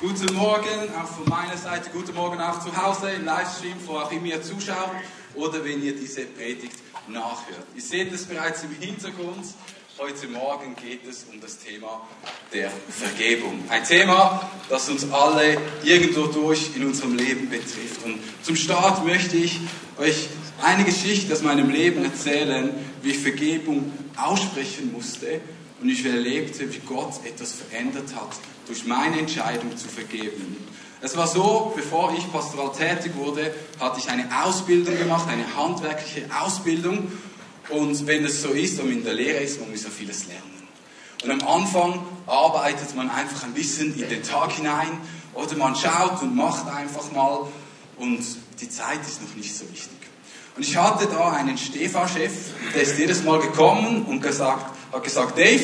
Guten 0.00 0.34
Morgen, 0.34 0.94
auch 0.98 1.08
von 1.08 1.28
meiner 1.28 1.58
Seite. 1.58 1.90
Guten 1.90 2.14
Morgen 2.14 2.40
auch 2.40 2.58
zu 2.58 2.74
Hause 2.74 3.10
im 3.10 3.26
Livestream, 3.26 3.74
wo 3.84 3.98
auch 3.98 4.10
immer 4.10 4.28
ihr 4.28 4.42
zuschaut 4.42 4.92
oder 5.34 5.62
wenn 5.62 5.84
ihr 5.84 5.94
diese 5.94 6.22
Predigt 6.22 6.76
nachhört. 7.06 7.66
Ihr 7.76 7.82
seht 7.82 8.10
es 8.10 8.24
bereits 8.24 8.62
im 8.62 8.74
Hintergrund. 8.80 9.44
Heute 9.98 10.28
Morgen 10.28 10.74
geht 10.74 11.06
es 11.06 11.26
um 11.30 11.38
das 11.38 11.58
Thema 11.58 12.00
der 12.50 12.70
Vergebung. 12.88 13.62
Ein 13.68 13.84
Thema, 13.84 14.50
das 14.70 14.88
uns 14.88 15.06
alle 15.12 15.58
irgendwo 15.84 16.28
durch 16.28 16.74
in 16.74 16.86
unserem 16.86 17.16
Leben 17.16 17.50
betrifft. 17.50 18.02
Und 18.02 18.20
zum 18.42 18.56
Start 18.56 19.04
möchte 19.04 19.36
ich 19.36 19.60
euch 19.98 20.30
eine 20.62 20.84
Geschichte 20.84 21.34
aus 21.34 21.42
meinem 21.42 21.68
Leben 21.68 22.02
erzählen, 22.06 22.72
wie 23.02 23.10
ich 23.10 23.18
Vergebung 23.18 23.92
aussprechen 24.16 24.92
musste 24.92 25.42
und 25.80 25.88
ich 25.88 26.04
erlebte, 26.04 26.72
wie 26.72 26.78
Gott 26.80 27.24
etwas 27.24 27.52
verändert 27.52 28.14
hat 28.14 28.36
durch 28.66 28.86
meine 28.86 29.18
Entscheidung 29.18 29.76
zu 29.76 29.88
vergeben. 29.88 30.56
Es 31.00 31.16
war 31.16 31.26
so, 31.26 31.72
bevor 31.74 32.14
ich 32.16 32.30
pastoral 32.30 32.72
tätig 32.72 33.16
wurde, 33.16 33.54
hatte 33.78 33.98
ich 33.98 34.10
eine 34.10 34.44
Ausbildung 34.44 34.98
gemacht, 34.98 35.26
eine 35.28 35.56
handwerkliche 35.56 36.26
Ausbildung. 36.38 37.10
Und 37.70 38.06
wenn 38.06 38.24
es 38.24 38.42
so 38.42 38.50
ist 38.50 38.80
und 38.80 38.90
in 38.90 39.02
der 39.04 39.14
Lehre 39.14 39.38
ist, 39.38 39.60
man 39.60 39.70
muss 39.70 39.84
ja 39.84 39.90
vieles 39.90 40.26
lernen. 40.26 40.68
Und 41.24 41.30
am 41.30 41.48
Anfang 41.48 42.02
arbeitet 42.26 42.94
man 42.94 43.10
einfach 43.10 43.44
ein 43.44 43.54
bisschen 43.54 43.98
in 43.98 44.08
den 44.08 44.22
Tag 44.22 44.52
hinein 44.52 44.98
oder 45.34 45.56
man 45.56 45.74
schaut 45.74 46.22
und 46.22 46.34
macht 46.34 46.66
einfach 46.68 47.10
mal 47.12 47.46
und 47.96 48.20
die 48.60 48.68
Zeit 48.68 49.00
ist 49.00 49.22
noch 49.22 49.34
nicht 49.36 49.54
so 49.54 49.64
wichtig. 49.70 49.96
Und 50.56 50.62
ich 50.62 50.76
hatte 50.76 51.06
da 51.06 51.30
einen 51.32 51.56
Stefa-Chef, 51.56 52.32
der 52.74 52.82
ist 52.82 52.98
jedes 52.98 53.22
Mal 53.22 53.40
gekommen 53.40 54.04
und 54.04 54.20
gesagt, 54.20 54.74
hat 54.92 55.04
gesagt, 55.04 55.38
Dave, 55.38 55.62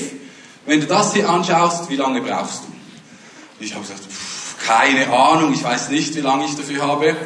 wenn 0.66 0.80
du 0.80 0.86
das 0.86 1.14
hier 1.14 1.28
anschaust, 1.28 1.88
wie 1.90 1.96
lange 1.96 2.20
brauchst 2.20 2.62
du? 2.64 3.64
Ich 3.64 3.72
habe 3.72 3.82
gesagt, 3.82 4.02
pff, 4.02 4.66
keine 4.66 5.08
Ahnung, 5.12 5.52
ich 5.52 5.62
weiß 5.62 5.90
nicht, 5.90 6.14
wie 6.16 6.20
lange 6.20 6.44
ich 6.44 6.56
dafür 6.56 6.86
habe. 6.86 7.16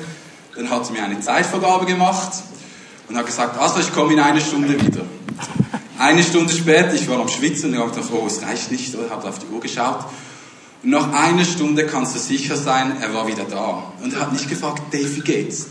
Dann 0.55 0.70
hat 0.70 0.86
sie 0.86 0.92
mir 0.92 1.02
eine 1.02 1.20
Zeitvergabe 1.20 1.86
gemacht 1.86 2.33
und 3.08 3.16
hat 3.16 3.27
gesagt, 3.27 3.58
also 3.58 3.80
ich 3.80 3.92
komme 3.92 4.12
in 4.12 4.20
einer 4.20 4.41
Stunde 4.41 4.80
wieder. 4.80 5.02
Eine 5.98 6.22
Stunde 6.22 6.52
später, 6.52 6.94
ich 6.94 7.08
war 7.08 7.20
am 7.20 7.28
Schwitzen 7.28 7.75
und 7.75 7.78
habe 7.78 7.91
gedacht, 7.91 8.10
oh, 8.12 8.27
es 8.27 8.42
reicht 8.42 8.70
nicht, 8.70 8.94
oder? 8.94 9.10
habe 9.10 9.28
auf 9.28 9.38
die 9.38 9.47
Uhr 9.47 9.60
geschaut. 9.60 10.06
Und 10.82 10.91
nach 10.91 11.12
einer 11.12 11.44
Stunde 11.44 11.86
kannst 11.86 12.14
du 12.14 12.19
sicher 12.19 12.56
sein, 12.56 12.97
er 13.03 13.12
war 13.12 13.27
wieder 13.27 13.44
da. 13.44 13.82
Und 14.03 14.14
er 14.14 14.20
hat 14.20 14.32
nicht 14.32 14.48
gefragt, 14.48 14.82
Dave, 14.92 15.16
wie 15.16 15.20
geht's? 15.20 15.66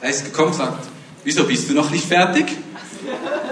Er 0.00 0.10
ist 0.10 0.24
gekommen 0.24 0.52
und 0.52 0.58
gesagt, 0.58 0.86
wieso 1.24 1.44
bist 1.44 1.68
du 1.68 1.74
noch 1.74 1.90
nicht 1.90 2.06
fertig? 2.06 2.46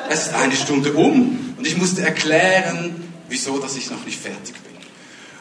Es 0.08 0.27
ist 0.27 0.34
eine 0.34 0.55
Stunde 0.55 0.92
um. 0.92 1.39
Und 1.61 1.66
ich 1.66 1.77
musste 1.77 2.00
erklären, 2.00 3.12
wieso, 3.28 3.58
dass 3.58 3.77
ich 3.77 3.91
noch 3.91 4.03
nicht 4.06 4.19
fertig 4.19 4.55
bin. 4.55 4.72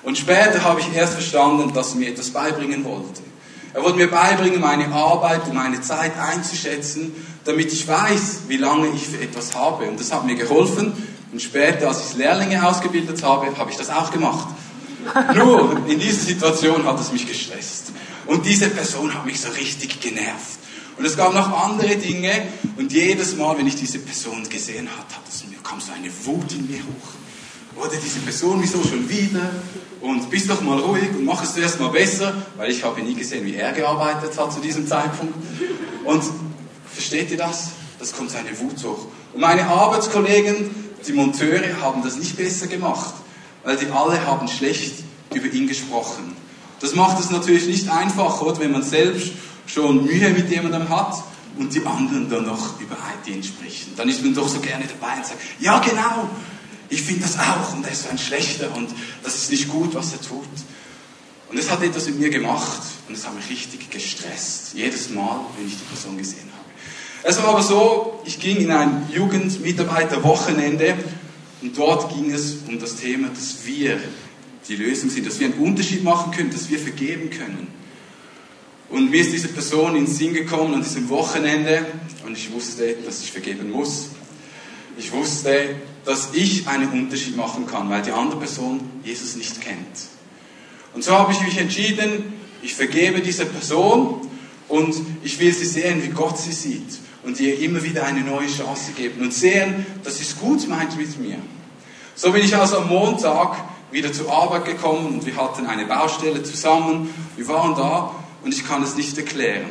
Und 0.04 0.18
später 0.18 0.66
habe 0.66 0.82
ich 0.82 0.94
erst 0.94 1.14
verstanden, 1.14 1.74
dass 1.74 1.92
er 1.92 1.96
mir 1.96 2.10
etwas 2.10 2.32
beibringen 2.32 2.84
wollte. 2.84 3.22
Er 3.74 3.82
wollte 3.82 4.00
mir 4.00 4.12
beibringen, 4.12 4.60
meine 4.60 4.94
Arbeit 4.94 5.48
und 5.48 5.54
meine 5.54 5.80
Zeit 5.80 6.12
einzuschätzen, 6.20 7.16
damit 7.46 7.72
ich 7.72 7.88
weiß, 7.88 8.40
wie 8.50 8.58
lange 8.58 8.90
ich 8.90 9.08
für 9.08 9.22
etwas 9.22 9.56
habe. 9.56 9.86
Und 9.86 9.98
das 9.98 10.12
hat 10.12 10.26
mir 10.26 10.36
geholfen. 10.36 10.92
Und 11.32 11.42
später, 11.42 11.88
als 11.88 12.10
ich 12.10 12.18
Lehrlinge 12.18 12.68
ausgebildet 12.68 13.24
habe, 13.24 13.58
habe 13.58 13.72
ich 13.72 13.78
das 13.78 13.90
auch 13.90 14.12
gemacht. 14.12 14.50
Nur 15.36 15.88
in 15.88 16.00
dieser 16.00 16.26
Situation 16.26 16.84
hat 16.84 17.00
es 17.00 17.14
mich 17.14 17.26
gestresst. 17.26 17.94
Und 18.26 18.46
diese 18.46 18.70
Person 18.70 19.14
hat 19.14 19.26
mich 19.26 19.40
so 19.40 19.48
richtig 19.52 20.02
genervt. 20.02 20.60
Und 20.98 21.06
es 21.06 21.16
gab 21.16 21.34
noch 21.34 21.50
andere 21.64 21.96
Dinge. 21.96 22.50
Und 22.76 22.92
jedes 22.92 23.38
Mal, 23.38 23.58
wenn 23.58 23.68
ich 23.68 23.78
diese 23.78 24.00
Person 24.00 24.50
gesehen 24.50 24.90
habe, 24.92 25.16
hat 25.16 25.24
es 25.30 25.46
mir, 25.48 25.49
kam 25.64 25.80
so 25.80 25.92
eine 25.92 26.10
Wut 26.26 26.52
in 26.54 26.68
mir 26.68 26.80
hoch 26.80 27.20
oder 27.82 27.96
diese 27.96 28.20
Person, 28.20 28.60
wieso 28.62 28.84
schon 28.84 29.10
wieder? 29.10 29.50
Und 30.02 30.30
bist 30.30 30.50
doch 30.50 30.62
mal 30.62 30.80
ruhig 30.80 31.10
und 31.12 31.26
mach 31.26 31.44
es 31.44 31.54
zuerst 31.54 31.80
mal 31.80 31.90
besser, 31.90 32.34
weil 32.58 32.72
ich 32.72 32.84
habe 32.84 33.02
nie 33.02 33.16
gesehen, 33.16 33.46
wie 33.46 33.56
er 33.56 33.74
gearbeitet 33.74 34.38
hat 34.38 34.54
zu 34.54 34.60
diesem 34.62 34.88
Zeitpunkt. 34.88 35.34
Und 36.06 36.24
versteht 36.92 37.32
ihr 37.32 37.38
das? 37.38 37.72
Das 38.00 38.14
kommt 38.14 38.32
seine 38.32 38.58
Wut 38.60 38.82
hoch. 38.84 39.08
Und 39.34 39.42
meine 39.42 39.68
Arbeitskollegen, 39.68 40.70
die 41.06 41.14
Monteure, 41.14 41.82
haben 41.82 42.02
das 42.02 42.18
nicht 42.18 42.38
besser 42.38 42.68
gemacht, 42.68 43.14
weil 43.64 43.76
die 43.76 43.88
alle 43.88 44.26
haben 44.26 44.48
schlecht 44.48 45.04
über 45.34 45.48
ihn 45.48 45.68
gesprochen. 45.68 46.36
Das 46.80 46.96
macht 46.96 47.20
es 47.20 47.30
natürlich 47.30 47.68
nicht 47.68 47.90
einfacher, 47.90 48.48
oder, 48.48 48.60
wenn 48.60 48.72
man 48.72 48.84
selbst 48.84 49.34
schon 49.68 50.06
Mühe 50.06 50.30
mit 50.30 50.50
jemandem 50.50 50.88
hat 50.88 51.24
und 51.60 51.76
die 51.76 51.86
anderen 51.86 52.30
dann 52.30 52.46
noch 52.46 52.80
über 52.80 52.98
den 53.28 53.44
sprechen. 53.44 53.94
Dann 53.98 54.08
ist 54.08 54.24
man 54.24 54.34
doch 54.34 54.48
so 54.48 54.60
gerne 54.60 54.86
dabei 54.88 55.18
und 55.18 55.26
sagt, 55.26 55.40
ja 55.60 55.78
genau, 55.80 56.30
ich 56.90 57.02
finde 57.02 57.22
das 57.24 57.38
auch 57.38 57.76
und 57.76 57.86
er 57.86 57.92
ist 57.92 58.10
ein 58.10 58.18
Schlechter 58.18 58.74
und 58.76 58.90
das 59.24 59.36
ist 59.36 59.52
nicht 59.52 59.68
gut, 59.68 59.94
was 59.94 60.14
er 60.14 60.22
tut. 60.22 60.48
Und 61.50 61.58
es 61.58 61.70
hat 61.70 61.84
etwas 61.84 62.08
in 62.08 62.18
mir 62.18 62.30
gemacht 62.30 62.82
und 63.08 63.16
es 63.16 63.26
hat 63.26 63.36
mich 63.36 63.50
richtig 63.50 63.90
gestresst. 63.90 64.74
Jedes 64.74 65.10
Mal, 65.10 65.42
wenn 65.58 65.68
ich 65.68 65.78
die 65.78 65.84
Person 65.84 66.18
gesehen 66.18 66.50
habe. 66.54 66.70
Es 67.24 67.38
war 67.44 67.50
aber 67.50 67.64
so, 67.64 68.22
ich 68.24 68.40
ging 68.40 68.58
in 68.58 68.72
ein 68.72 69.10
Jugendmitarbeiterwochenende 69.14 70.96
und 71.62 71.78
dort 71.78 72.16
ging 72.16 72.32
es 72.32 72.60
um 72.68 72.80
das 72.80 72.96
Thema, 72.96 73.28
dass 73.30 73.66
wir 73.66 74.00
die 74.70 74.76
Lösung 74.78 75.10
sind, 75.10 75.28
dass 75.28 75.40
wir 75.40 75.48
einen 75.48 75.60
Unterschied 75.60 76.04
machen 76.04 76.32
können, 76.32 76.52
dass 76.52 76.70
wir 76.70 76.80
vergeben 76.80 77.30
können. 77.30 77.79
Und 78.90 79.12
mir 79.12 79.22
ist 79.22 79.32
diese 79.32 79.50
Person 79.50 79.96
ins 79.96 80.18
Sinn 80.18 80.34
gekommen 80.34 80.74
an 80.74 80.82
diesem 80.82 81.10
Wochenende 81.10 81.86
und 82.26 82.36
ich 82.38 82.52
wusste, 82.52 82.96
dass 83.06 83.22
ich 83.22 83.32
vergeben 83.32 83.72
muss. 83.72 84.10
Ich 84.98 85.12
wusste, 85.12 85.76
dass 86.06 86.30
ich 86.34 86.68
einen 86.68 86.90
Unterschied 86.90 87.38
machen 87.38 87.68
kann, 87.68 87.90
weil 87.90 88.02
die 88.02 88.12
andere 88.12 88.40
Person 88.40 88.80
Jesus 89.04 89.36
nicht 89.36 89.62
kennt. 89.62 90.10
Und 90.94 91.04
so 91.04 91.12
habe 91.12 91.32
ich 91.32 91.42
mich 91.42 91.58
entschieden, 91.58 92.34
ich 92.64 92.74
vergebe 92.74 93.22
dieser 93.22 93.46
Person 93.46 94.28
und 94.68 94.96
ich 95.24 95.40
will 95.40 95.54
sie 95.54 95.66
sehen, 95.66 96.04
wie 96.04 96.10
Gott 96.10 96.38
sie 96.38 96.52
sieht 96.52 97.00
und 97.24 97.40
ihr 97.40 97.60
immer 97.60 97.84
wieder 97.84 98.06
eine 98.06 98.22
neue 98.22 98.48
Chance 98.48 98.92
geben 98.98 99.22
und 99.22 99.34
sehen, 99.34 99.86
dass 100.04 100.18
sie 100.18 100.24
es 100.24 100.38
gut 100.38 100.68
meint 100.68 100.98
mit 100.98 101.20
mir. 101.20 101.38
So 102.16 102.32
bin 102.32 102.44
ich 102.44 102.56
also 102.56 102.80
am 102.80 102.90
Montag 102.90 103.56
wieder 103.92 104.12
zur 104.12 104.32
Arbeit 104.32 104.66
gekommen 104.66 105.06
und 105.08 105.26
wir 105.26 105.36
hatten 105.36 105.68
eine 105.68 105.86
Baustelle 105.86 106.44
zusammen. 106.44 107.14
Wir 107.36 107.48
waren 107.48 107.76
da 107.76 108.14
und 108.44 108.54
ich 108.54 108.68
kann 108.68 108.84
es 108.84 108.96
nicht 108.96 109.18
erklären, 109.18 109.70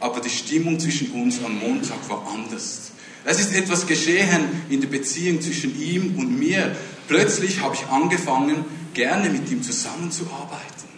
aber 0.00 0.20
die 0.20 0.30
Stimmung 0.30 0.78
zwischen 0.78 1.10
uns 1.12 1.42
am 1.44 1.58
Montag 1.58 2.08
war 2.08 2.26
anders. 2.34 2.92
Es 3.24 3.40
ist 3.40 3.54
etwas 3.54 3.86
geschehen 3.86 4.62
in 4.70 4.80
der 4.80 4.88
Beziehung 4.88 5.40
zwischen 5.40 5.78
ihm 5.80 6.16
und 6.18 6.38
mir. 6.38 6.74
Plötzlich 7.08 7.60
habe 7.60 7.74
ich 7.74 7.86
angefangen, 7.88 8.64
gerne 8.94 9.28
mit 9.28 9.50
ihm 9.50 9.62
zusammenzuarbeiten. 9.62 10.88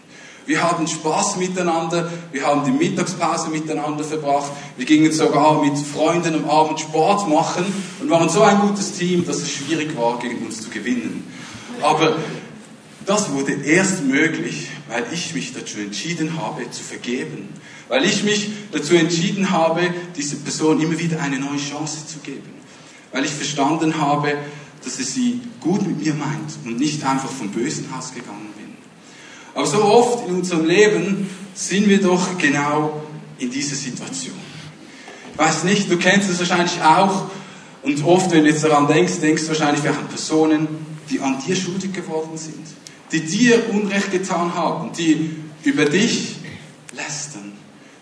Wir 0.47 0.63
haben 0.63 0.87
Spaß 0.87 1.37
miteinander, 1.37 2.11
wir 2.33 2.47
haben 2.47 2.65
die 2.65 2.73
Mittagspause 2.73 3.51
miteinander 3.51 4.03
verbracht, 4.03 4.51
wir 4.77 4.87
gingen 4.87 5.13
sogar 5.13 5.63
mit 5.63 5.79
Freunden 5.79 6.35
am 6.35 6.49
Abend 6.49 6.81
Sport 6.81 7.29
machen 7.29 7.65
und 8.01 8.11
waren 8.11 8.29
so 8.29 8.43
ein 8.43 8.59
gutes 8.61 8.93
Team, 8.93 9.25
dass 9.25 9.37
es 9.37 9.51
schwierig 9.51 9.97
war, 9.97 10.19
gegen 10.19 10.45
uns 10.45 10.63
zu 10.63 10.71
gewinnen. 10.71 11.25
Aber 11.83 12.17
das 13.07 13.31
wurde 13.33 13.53
erst 13.53 14.05
möglich, 14.05 14.69
weil 14.91 15.07
ich 15.13 15.35
mich 15.35 15.55
dazu 15.55 15.79
entschieden 15.79 16.37
habe, 16.37 16.71
zu 16.71 16.83
vergeben 16.83 17.49
weil 17.91 18.05
ich 18.05 18.23
mich 18.23 18.51
dazu 18.71 18.95
entschieden 18.95 19.51
habe, 19.51 19.83
dieser 20.17 20.37
Person 20.37 20.81
immer 20.81 20.97
wieder 20.97 21.21
eine 21.21 21.41
neue 21.41 21.59
Chance 21.59 22.07
zu 22.07 22.21
geben. 22.21 22.55
Weil 23.11 23.25
ich 23.25 23.33
verstanden 23.33 24.01
habe, 24.01 24.35
dass 24.85 25.01
es 25.01 25.13
sie 25.13 25.41
gut 25.59 25.85
mit 25.85 26.01
mir 26.01 26.15
meint 26.15 26.53
und 26.65 26.79
nicht 26.79 27.05
einfach 27.05 27.29
vom 27.29 27.51
Bösen 27.51 27.93
ausgegangen 27.93 28.49
bin. 28.57 28.77
Aber 29.57 29.67
so 29.67 29.83
oft 29.83 30.29
in 30.29 30.37
unserem 30.37 30.67
Leben 30.67 31.29
sind 31.53 31.89
wir 31.89 32.01
doch 32.01 32.39
genau 32.39 33.03
in 33.41 33.51
dieser 33.51 33.75
Situation. 33.75 34.39
Ich 35.33 35.39
weiß 35.39 35.65
nicht, 35.65 35.91
du 35.91 35.99
kennst 35.99 36.31
es 36.31 36.39
wahrscheinlich 36.39 36.81
auch. 36.83 37.27
Und 37.83 38.05
oft, 38.05 38.31
wenn 38.31 38.45
du 38.45 38.51
jetzt 38.51 38.63
daran 38.63 38.87
denkst, 38.87 39.15
denkst 39.21 39.43
du 39.43 39.49
wahrscheinlich 39.49 39.89
an 39.89 40.07
Personen, 40.09 40.69
die 41.11 41.19
an 41.19 41.43
dir 41.45 41.57
schuldig 41.57 41.93
geworden 41.93 42.39
sind, 42.39 42.69
die 43.13 43.25
dir 43.25 43.71
Unrecht 43.71 44.11
getan 44.13 44.55
haben, 44.55 44.93
die 44.93 45.37
über 45.65 45.85
dich 45.85 46.37
lästern 46.93 47.51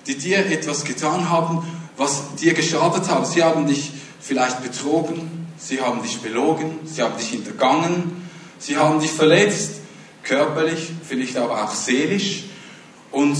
die 0.08 0.16
dir 0.16 0.38
etwas 0.46 0.84
getan 0.84 1.28
haben, 1.28 1.62
was 1.96 2.34
dir 2.36 2.54
geschadet 2.54 3.08
hat. 3.08 3.26
Sie 3.26 3.42
haben 3.42 3.66
dich 3.66 3.92
vielleicht 4.20 4.62
betrogen, 4.62 5.46
sie 5.58 5.80
haben 5.80 6.02
dich 6.02 6.20
belogen, 6.20 6.80
sie 6.84 7.02
haben 7.02 7.16
dich 7.18 7.28
hintergangen, 7.28 8.28
sie 8.58 8.76
haben 8.76 9.00
dich 9.00 9.10
verletzt, 9.10 9.80
körperlich, 10.22 10.90
vielleicht 11.06 11.36
aber 11.36 11.62
auch 11.62 11.74
seelisch. 11.74 12.44
Und, 13.12 13.36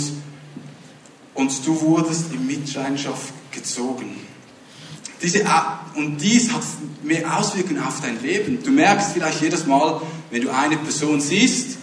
und 1.35 1.67
du 1.67 1.81
wurdest 1.81 2.33
in 2.33 2.47
Mitleidenschaft 2.47 3.33
gezogen. 3.51 4.15
Diese, 5.23 5.45
und 5.95 6.19
dies 6.19 6.53
hat 6.53 6.63
mehr 7.03 7.39
Auswirkungen 7.39 7.83
auf 7.83 8.01
dein 8.01 8.23
Leben. 8.23 8.63
Du 8.63 8.71
merkst 8.71 9.13
vielleicht 9.13 9.41
jedes 9.41 9.67
Mal, 9.67 10.01
wenn 10.31 10.43
du 10.43 10.51
eine 10.51 10.77
Person 10.77 11.21
siehst, 11.21 11.79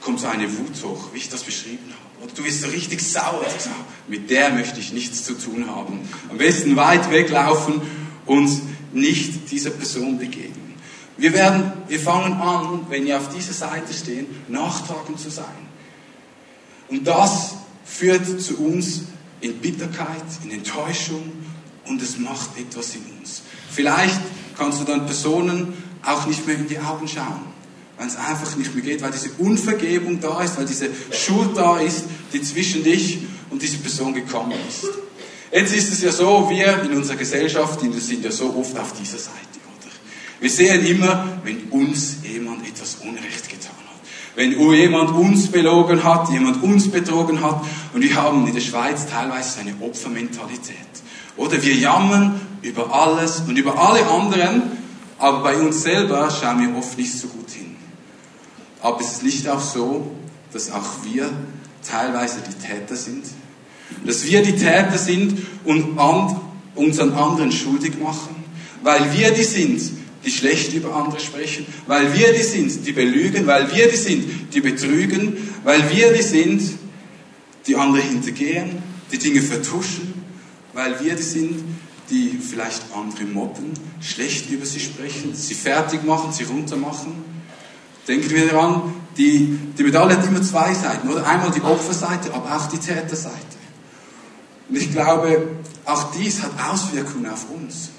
kommt 0.00 0.20
so 0.20 0.26
eine 0.26 0.50
Wut 0.58 0.82
hoch, 0.82 1.08
wie 1.12 1.18
ich 1.18 1.28
das 1.28 1.42
beschrieben 1.42 1.84
habe. 1.90 2.24
Oder 2.24 2.34
du 2.34 2.42
bist 2.42 2.62
so 2.62 2.68
richtig 2.68 3.02
sauer. 3.02 3.44
Mit 4.08 4.30
der 4.30 4.50
möchte 4.50 4.80
ich 4.80 4.92
nichts 4.92 5.24
zu 5.24 5.34
tun 5.34 5.66
haben. 5.68 6.00
Am 6.30 6.38
besten 6.38 6.76
weit 6.76 7.10
weglaufen 7.10 7.82
und 8.26 8.50
nicht 8.92 9.50
dieser 9.50 9.70
Person 9.70 10.18
begegnen. 10.18 10.74
Wir 11.16 11.32
werden, 11.34 11.72
wir 11.88 12.00
fangen 12.00 12.32
an, 12.34 12.86
wenn 12.88 13.04
wir 13.04 13.18
auf 13.18 13.28
dieser 13.28 13.52
Seite 13.52 13.92
stehen, 13.92 14.26
nachtragend 14.48 15.20
zu 15.20 15.30
sein. 15.30 15.44
Und 16.88 17.06
das 17.06 17.54
führt 17.84 18.40
zu 18.40 18.58
uns 18.58 19.02
in 19.40 19.58
Bitterkeit, 19.58 20.24
in 20.44 20.50
Enttäuschung 20.50 21.32
und 21.86 22.00
es 22.02 22.18
macht 22.18 22.58
etwas 22.58 22.94
in 22.94 23.02
uns. 23.18 23.42
Vielleicht 23.70 24.20
kannst 24.56 24.80
du 24.80 24.84
dann 24.84 25.06
Personen 25.06 25.74
auch 26.04 26.26
nicht 26.26 26.46
mehr 26.46 26.56
in 26.56 26.68
die 26.68 26.78
Augen 26.78 27.08
schauen, 27.08 27.40
weil 27.98 28.06
es 28.06 28.16
einfach 28.16 28.56
nicht 28.56 28.74
mehr 28.74 28.84
geht, 28.84 29.02
weil 29.02 29.12
diese 29.12 29.30
Unvergebung 29.38 30.20
da 30.20 30.42
ist, 30.42 30.58
weil 30.58 30.66
diese 30.66 30.88
Schuld 31.10 31.56
da 31.56 31.78
ist, 31.78 32.04
die 32.32 32.42
zwischen 32.42 32.82
dich 32.82 33.20
und 33.50 33.62
diese 33.62 33.78
Person 33.78 34.14
gekommen 34.14 34.58
ist. 34.68 34.84
Jetzt 35.52 35.74
ist 35.74 35.92
es 35.92 36.02
ja 36.02 36.10
so, 36.10 36.48
wir 36.48 36.82
in 36.82 36.96
unserer 36.96 37.16
Gesellschaft, 37.16 37.80
sind 37.80 38.24
ja 38.24 38.30
so 38.30 38.54
oft 38.56 38.78
auf 38.78 38.92
dieser 38.98 39.18
Seite, 39.18 39.36
oder? 39.78 39.92
Wir 40.40 40.50
sehen 40.50 40.84
immer, 40.86 41.40
wenn 41.44 41.64
uns 41.70 42.16
jemand 42.22 42.66
etwas 42.66 42.96
Unrecht 43.02 43.50
getan 43.50 43.70
hat. 43.70 44.00
Wenn 44.34 44.58
jemand 44.58 45.10
uns 45.10 45.48
belogen 45.48 46.02
hat, 46.02 46.30
jemand 46.30 46.62
uns 46.62 46.90
betrogen 46.90 47.42
hat. 47.42 47.62
Und 47.92 48.02
wir 48.02 48.14
haben 48.14 48.46
in 48.46 48.54
der 48.54 48.62
Schweiz 48.62 49.06
teilweise 49.06 49.60
eine 49.60 49.74
Opfermentalität. 49.80 50.91
Oder 51.36 51.62
wir 51.62 51.74
jammern 51.74 52.40
über 52.62 52.92
alles 52.92 53.40
und 53.46 53.56
über 53.56 53.78
alle 53.78 54.06
anderen, 54.06 54.62
aber 55.18 55.42
bei 55.42 55.56
uns 55.56 55.82
selber 55.82 56.30
schauen 56.30 56.60
wir 56.60 56.76
oft 56.76 56.98
nicht 56.98 57.12
so 57.12 57.28
gut 57.28 57.50
hin. 57.50 57.76
Aber 58.80 59.00
es 59.00 59.12
ist 59.12 59.22
nicht 59.22 59.48
auch 59.48 59.60
so, 59.60 60.10
dass 60.52 60.70
auch 60.70 61.04
wir 61.04 61.30
teilweise 61.88 62.38
die 62.48 62.66
Täter 62.66 62.96
sind? 62.96 63.24
Dass 64.04 64.24
wir 64.24 64.42
die 64.42 64.56
Täter 64.56 64.98
sind 64.98 65.38
und 65.64 65.98
uns 66.74 66.98
an 66.98 67.12
anderen 67.12 67.52
schuldig 67.52 68.00
machen? 68.00 68.36
Weil 68.82 69.12
wir 69.16 69.30
die 69.32 69.44
sind, 69.44 69.80
die 70.24 70.30
schlecht 70.30 70.72
über 70.72 70.94
andere 70.94 71.20
sprechen, 71.20 71.66
weil 71.86 72.14
wir 72.14 72.32
die 72.32 72.42
sind, 72.42 72.86
die 72.86 72.92
belügen, 72.92 73.46
weil 73.46 73.72
wir 73.74 73.88
die 73.88 73.96
sind, 73.96 74.54
die 74.54 74.60
betrügen, 74.60 75.36
weil 75.64 75.90
wir 75.90 76.12
die 76.12 76.22
sind, 76.22 76.62
die 77.66 77.76
andere 77.76 78.02
hintergehen, 78.02 78.82
die 79.12 79.18
Dinge 79.18 79.40
vertuschen, 79.40 80.11
weil 80.72 81.00
wir 81.00 81.16
die 81.16 81.22
sind, 81.22 81.64
die 82.10 82.38
vielleicht 82.38 82.82
andere 82.94 83.24
mobben, 83.24 83.72
schlecht 84.00 84.50
über 84.50 84.66
sie 84.66 84.80
sprechen, 84.80 85.34
sie 85.34 85.54
fertig 85.54 86.04
machen, 86.04 86.32
sie 86.32 86.44
runtermachen. 86.44 87.12
Denken 88.06 88.30
wir 88.30 88.48
daran, 88.48 88.94
die, 89.16 89.58
die 89.78 89.82
Medaille 89.82 90.16
hat 90.16 90.26
immer 90.26 90.42
zwei 90.42 90.74
Seiten, 90.74 91.08
oder? 91.08 91.26
Einmal 91.26 91.50
die 91.50 91.62
Opferseite, 91.62 92.34
aber 92.34 92.56
auch 92.56 92.66
die 92.66 92.78
Täterseite. 92.78 93.36
Und 94.68 94.76
ich 94.76 94.90
glaube, 94.90 95.48
auch 95.84 96.12
dies 96.12 96.42
hat 96.42 96.50
Auswirkungen 96.70 97.30
auf 97.30 97.46
uns. 97.50 97.90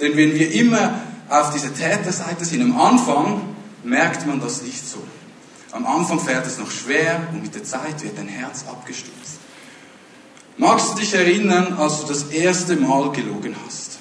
Denn 0.00 0.16
wenn 0.16 0.34
wir 0.34 0.52
immer 0.52 1.00
auf 1.28 1.52
dieser 1.52 1.72
Täterseite 1.72 2.44
sind, 2.44 2.62
am 2.62 2.78
Anfang 2.78 3.42
merkt 3.84 4.26
man 4.26 4.40
das 4.40 4.62
nicht 4.62 4.86
so. 4.86 4.98
Am 5.72 5.86
Anfang 5.86 6.18
fährt 6.18 6.46
es 6.46 6.58
noch 6.58 6.70
schwer 6.70 7.28
und 7.32 7.42
mit 7.42 7.54
der 7.54 7.64
Zeit 7.64 8.02
wird 8.02 8.18
dein 8.18 8.28
Herz 8.28 8.64
abgestürzt. 8.68 9.39
Magst 10.60 10.92
du 10.92 10.96
dich 10.96 11.14
erinnern, 11.14 11.72
als 11.78 12.02
du 12.02 12.08
das 12.08 12.24
erste 12.24 12.76
Mal 12.76 13.10
gelogen 13.12 13.56
hast? 13.64 13.98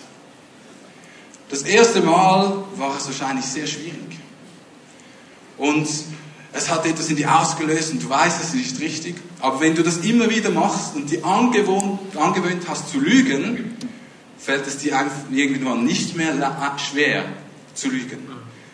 Das 1.47 1.61
erste 1.61 2.01
Mal 2.01 2.65
war 2.75 2.97
es 2.97 3.06
wahrscheinlich 3.06 3.45
sehr 3.45 3.65
schwierig. 3.65 4.19
Und 5.57 5.88
es 6.51 6.69
hat 6.69 6.85
etwas 6.85 7.09
in 7.09 7.15
dir 7.15 7.33
ausgelöst 7.33 7.94
und 7.94 8.03
du 8.03 8.09
weißt, 8.09 8.44
es 8.44 8.53
nicht 8.53 8.77
richtig. 8.81 9.15
Aber 9.39 9.61
wenn 9.61 9.73
du 9.73 9.83
das 9.83 10.00
immer 10.00 10.29
wieder 10.29 10.50
machst 10.50 10.97
und 10.97 11.09
dir 11.09 11.23
angewöhnt 11.23 12.63
hast 12.67 12.89
zu 12.89 13.00
lügen, 13.00 13.77
fällt 14.38 14.67
es 14.67 14.79
dir 14.79 15.00
irgendwann 15.31 15.85
nicht 15.85 16.17
mehr 16.17 16.75
schwer 16.75 17.23
zu 17.73 17.88
lügen. 17.88 18.27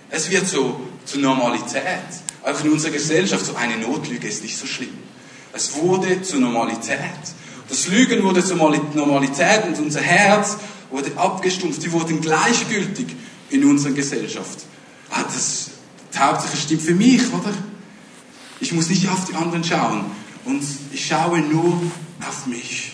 Es 0.10 0.32
wird 0.32 0.48
so 0.48 0.80
zur 1.06 1.22
Normalität. 1.22 1.84
Auch 2.42 2.64
in 2.64 2.72
unserer 2.72 2.94
Gesellschaft, 2.94 3.46
so 3.46 3.56
eine 3.56 3.78
Notlüge 3.78 4.28
ist 4.28 4.42
nicht 4.42 4.58
so 4.58 4.66
schlimm. 4.66 4.98
Es 5.54 5.76
wurde 5.76 6.24
zur 6.24 6.40
Normalität. 6.40 7.00
Das 7.76 7.90
Lügen 7.90 8.24
wurde 8.24 8.42
zur 8.42 8.56
Normalität 8.56 9.66
und 9.66 9.78
unser 9.80 10.00
Herz 10.00 10.56
wurde 10.92 11.12
abgestumpft. 11.18 11.84
Die 11.84 11.92
wurden 11.92 12.22
gleichgültig 12.22 13.08
in 13.50 13.66
unserer 13.66 13.92
Gesellschaft. 13.92 14.60
Ah, 15.12 15.24
das, 15.24 15.72
die 16.14 16.18
Hauptsache 16.18 16.56
stimmt 16.56 16.84
für 16.84 16.96
mich, 16.96 17.22
oder? 17.34 17.54
Ich 18.62 18.72
muss 18.72 18.88
nicht 18.88 19.10
auf 19.10 19.26
die 19.26 19.34
anderen 19.34 19.62
schauen. 19.66 20.06
Und 20.46 20.64
ich 20.94 21.06
schaue 21.06 21.40
nur 21.40 21.92
auf 22.26 22.46
mich. 22.46 22.94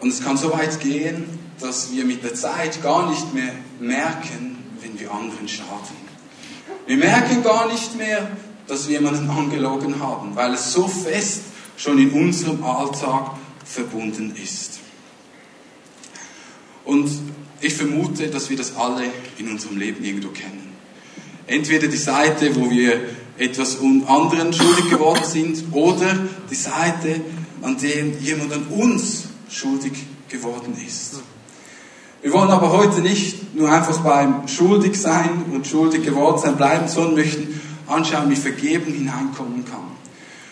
Und 0.00 0.08
es 0.08 0.20
kann 0.20 0.36
so 0.36 0.52
weit 0.52 0.80
gehen, 0.80 1.38
dass 1.60 1.92
wir 1.92 2.04
mit 2.04 2.24
der 2.24 2.34
Zeit 2.34 2.82
gar 2.82 3.08
nicht 3.08 3.32
mehr 3.32 3.52
merken, 3.78 4.58
wenn 4.80 4.98
wir 4.98 5.12
anderen 5.12 5.46
schaden. 5.46 6.02
Wir 6.88 6.96
merken 6.96 7.44
gar 7.44 7.70
nicht 7.70 7.96
mehr, 7.96 8.28
dass 8.72 8.88
wir 8.88 9.00
jemanden 9.00 9.28
angelogen 9.28 10.00
haben, 10.00 10.34
weil 10.34 10.54
es 10.54 10.72
so 10.72 10.88
fest 10.88 11.42
schon 11.76 11.98
in 11.98 12.10
unserem 12.12 12.64
Alltag 12.64 13.32
verbunden 13.66 14.34
ist. 14.42 14.78
Und 16.86 17.10
ich 17.60 17.74
vermute, 17.74 18.28
dass 18.28 18.48
wir 18.48 18.56
das 18.56 18.74
alle 18.76 19.04
in 19.36 19.50
unserem 19.50 19.76
Leben 19.76 20.02
irgendwo 20.02 20.30
kennen. 20.30 20.72
Entweder 21.46 21.86
die 21.86 21.98
Seite, 21.98 22.56
wo 22.56 22.70
wir 22.70 22.98
etwas 23.36 23.76
anderen 24.06 24.54
schuldig 24.54 24.88
geworden 24.88 25.22
sind, 25.22 25.64
oder 25.72 26.26
die 26.50 26.54
Seite, 26.54 27.20
an 27.60 27.76
der 27.76 28.06
jemand 28.22 28.54
an 28.54 28.68
uns 28.68 29.24
schuldig 29.50 29.92
geworden 30.30 30.78
ist. 30.86 31.20
Wir 32.22 32.32
wollen 32.32 32.50
aber 32.50 32.72
heute 32.72 33.02
nicht 33.02 33.54
nur 33.54 33.70
einfach 33.70 33.98
beim 33.98 34.48
schuldig 34.48 34.98
sein 34.98 35.44
und 35.52 35.66
schuldig 35.66 36.04
geworden 36.04 36.40
sein 36.40 36.56
bleiben, 36.56 36.88
sondern 36.88 37.16
möchten 37.16 37.60
anschauen, 37.86 38.30
wie 38.30 38.36
Vergebung 38.36 38.92
hineinkommen 38.92 39.64
kann. 39.64 39.92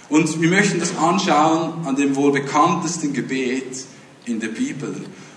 Und 0.09 0.41
wir 0.41 0.49
möchten 0.49 0.81
das 0.81 0.97
anschauen 0.97 1.87
an 1.87 1.97
dem 1.97 2.17
wohl 2.17 2.33
bekanntesten 2.33 3.13
Gebet 3.13 3.85
in 4.25 4.41
der 4.41 4.49
Bibel. 4.49 4.95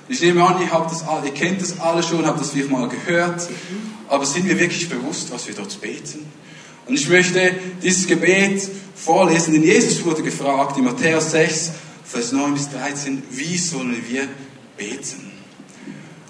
Ich 0.09 0.21
nehme 0.21 0.43
an, 0.43 0.61
ihr, 0.61 0.71
habt 0.71 0.91
das, 0.91 1.03
ihr 1.23 1.33
kennt 1.33 1.61
das 1.61 1.79
alle 1.79 2.03
schon, 2.03 2.25
habt 2.25 2.39
das 2.39 2.49
vielleicht 2.49 2.71
mal 2.71 2.89
gehört, 2.89 3.47
aber 4.09 4.25
sind 4.25 4.47
wir 4.47 4.59
wirklich 4.59 4.89
bewusst, 4.89 5.31
was 5.31 5.47
wir 5.47 5.55
dort 5.55 5.79
beten? 5.79 6.25
Und 6.85 6.95
ich 6.95 7.07
möchte 7.07 7.55
dieses 7.81 8.07
Gebet 8.07 8.67
vorlesen, 8.95 9.53
denn 9.53 9.63
Jesus 9.63 10.03
wurde 10.03 10.23
gefragt 10.23 10.77
in 10.77 10.83
Matthäus 10.83 11.31
6, 11.31 11.71
Vers 12.03 12.31
9 12.31 12.53
bis 12.53 12.69
13, 12.69 13.23
wie 13.29 13.57
sollen 13.57 14.03
wir 14.09 14.27
beten? 14.75 15.31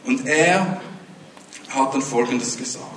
Und 0.05 0.27
er 0.27 0.81
hat 1.69 1.93
dann 1.93 2.01
Folgendes 2.01 2.57
gesagt. 2.57 2.89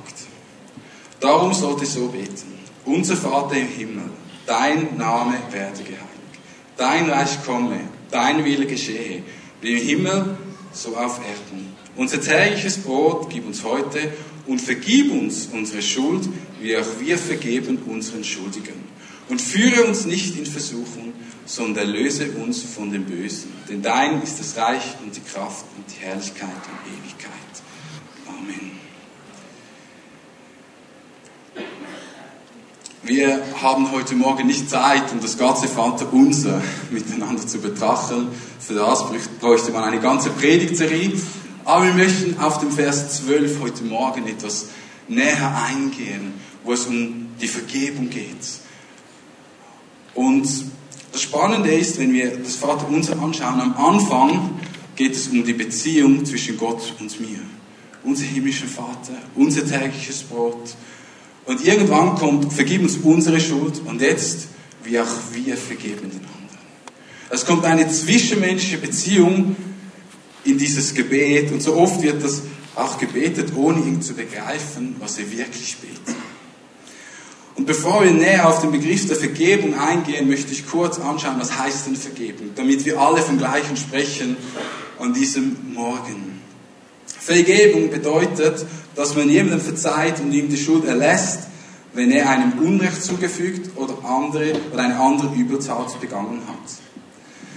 Darum 1.21 1.55
sollt 1.55 1.81
ihr 1.81 1.87
so 1.87 2.09
beten. 2.09 2.56
Unser 2.87 3.17
Vater 3.17 3.56
im 3.56 3.67
Himmel, 3.67 4.11
dein 4.47 4.97
Name 4.97 5.35
werde 5.50 5.78
geheiligt. 5.78 6.07
Dein 6.76 7.11
Reich 7.11 7.45
komme, 7.45 7.81
dein 8.12 8.45
Wille 8.45 8.66
geschehe, 8.66 9.23
wie 9.61 9.73
im 9.73 9.87
Himmel, 9.87 10.38
so 10.73 10.97
auf 10.97 11.19
Erden. 11.19 11.75
Unser 11.97 12.21
tägliches 12.21 12.78
Brot 12.78 13.28
gib 13.28 13.45
uns 13.47 13.64
heute 13.64 14.12
und 14.47 14.61
vergib 14.61 15.11
uns 15.11 15.49
unsere 15.52 15.83
Schuld, 15.83 16.28
wie 16.61 16.76
auch 16.76 16.87
wir 17.00 17.19
vergeben 17.19 17.78
unseren 17.87 18.23
Schuldigen. 18.23 18.87
Und 19.28 19.40
führe 19.43 19.85
uns 19.85 20.05
nicht 20.05 20.38
in 20.38 20.47
Versuchung, 20.47 21.12
sondern 21.45 21.88
erlöse 21.88 22.31
uns 22.33 22.62
von 22.62 22.93
dem 22.93 23.05
Bösen. 23.05 23.52
Denn 23.69 23.83
dein 23.83 24.23
ist 24.23 24.38
das 24.38 24.57
Reich 24.57 24.95
und 25.05 25.16
die 25.16 25.21
Kraft 25.21 25.64
und 25.76 25.85
die 25.90 26.05
Herrlichkeit 26.05 26.49
und 26.49 26.93
Ewigkeit. 26.93 27.33
Amen. 28.28 28.86
Wir 33.07 33.41
haben 33.63 33.93
heute 33.93 34.17
Morgen 34.17 34.49
nicht 34.49 34.69
Zeit, 34.69 35.13
um 35.13 35.21
das 35.21 35.39
ganze 35.39 35.69
Vater 35.69 36.13
Unser 36.13 36.61
miteinander 36.91 37.47
zu 37.47 37.59
betrachten. 37.59 38.27
Für 38.59 38.75
das 38.75 39.05
bräuchte 39.41 39.71
man 39.71 39.85
eine 39.85 40.01
ganze 40.01 40.31
Predigtserie. 40.31 41.13
Aber 41.65 41.87
wir 41.87 41.95
möchten 41.95 42.37
auf 42.41 42.59
dem 42.59 42.73
Vers 42.73 43.19
12 43.19 43.61
heute 43.61 43.85
Morgen 43.85 44.27
etwas 44.27 44.71
näher 45.07 45.57
eingehen, 45.69 46.35
wo 46.65 46.73
es 46.73 46.87
um 46.87 47.29
die 47.41 47.47
Vergebung 47.47 48.11
geht. 48.11 48.45
Und 50.15 50.49
das 51.13 51.23
Spannende 51.23 51.73
ist, 51.73 52.01
wenn 52.01 52.13
wir 52.13 52.37
das 52.37 52.57
Vater 52.57 52.89
Unser 52.89 53.23
anschauen, 53.23 53.61
am 53.61 53.77
Anfang 53.77 54.59
geht 54.97 55.15
es 55.15 55.29
um 55.29 55.45
die 55.45 55.53
Beziehung 55.53 56.25
zwischen 56.25 56.57
Gott 56.57 56.93
und 56.99 57.21
mir. 57.21 57.39
Unser 58.03 58.25
himmlischer 58.25 58.67
Vater, 58.67 59.15
unser 59.37 59.65
tägliches 59.65 60.25
Brot, 60.25 60.75
und 61.47 61.65
irgendwann 61.65 62.17
kommt, 62.17 62.53
vergib 62.53 62.83
uns 62.83 62.99
unsere 62.99 63.41
Schuld 63.41 63.81
und 63.85 64.00
jetzt, 64.00 64.49
wie 64.85 64.99
auch 65.00 65.07
wir 65.33 65.57
vergeben 65.57 66.11
den 66.11 66.21
anderen. 66.21 66.37
Es 67.31 67.47
kommt 67.47 67.65
eine 67.65 67.88
zwischenmenschliche 67.88 68.79
Beziehung 68.79 69.57
in 70.45 70.59
dieses 70.59 70.95
Gebet 70.95 71.53
und 71.53 71.62
so 71.62 71.76
oft 71.76 72.03
wird 72.03 72.23
das 72.23 72.43
auch 72.75 72.99
gebetet, 72.99 73.53
ohne 73.57 73.81
ihn 73.81 74.03
zu 74.03 74.15
begreifen, 74.15 74.97
was 75.00 75.19
er 75.19 75.31
wirklich 75.31 75.76
betet. 75.79 76.15
Und 77.57 77.65
bevor 77.65 78.05
wir 78.05 78.11
näher 78.11 78.49
auf 78.49 78.61
den 78.61 78.71
Begriff 78.71 79.07
der 79.09 79.17
Vergebung 79.17 79.75
eingehen, 79.79 80.29
möchte 80.29 80.53
ich 80.53 80.67
kurz 80.67 80.99
anschauen, 80.99 81.37
was 81.38 81.57
heißt 81.59 81.87
denn 81.87 81.97
Vergebung, 81.97 82.50
damit 82.55 82.85
wir 82.85 83.00
alle 83.00 83.23
vom 83.23 83.38
Gleichen 83.38 83.76
sprechen 83.76 84.37
an 84.99 85.15
diesem 85.15 85.57
Morgen. 85.73 86.36
Vergebung 87.26 87.90
bedeutet, 87.90 88.64
dass 88.95 89.16
man 89.16 89.28
jemandem 89.28 89.61
verzeiht 89.61 90.21
und 90.21 90.33
ihm 90.33 90.49
die 90.49 90.56
Schuld 90.56 90.85
erlässt, 90.85 91.40
wenn 91.92 92.12
er 92.12 92.30
einem 92.30 92.52
Unrecht 92.61 93.02
zugefügt 93.02 93.76
oder, 93.76 93.95
andere, 94.04 94.52
oder 94.73 94.85
eine 94.85 94.97
andere 94.97 95.35
Übeltat 95.35 96.00
begangen 96.00 96.42
hat. 96.47 96.71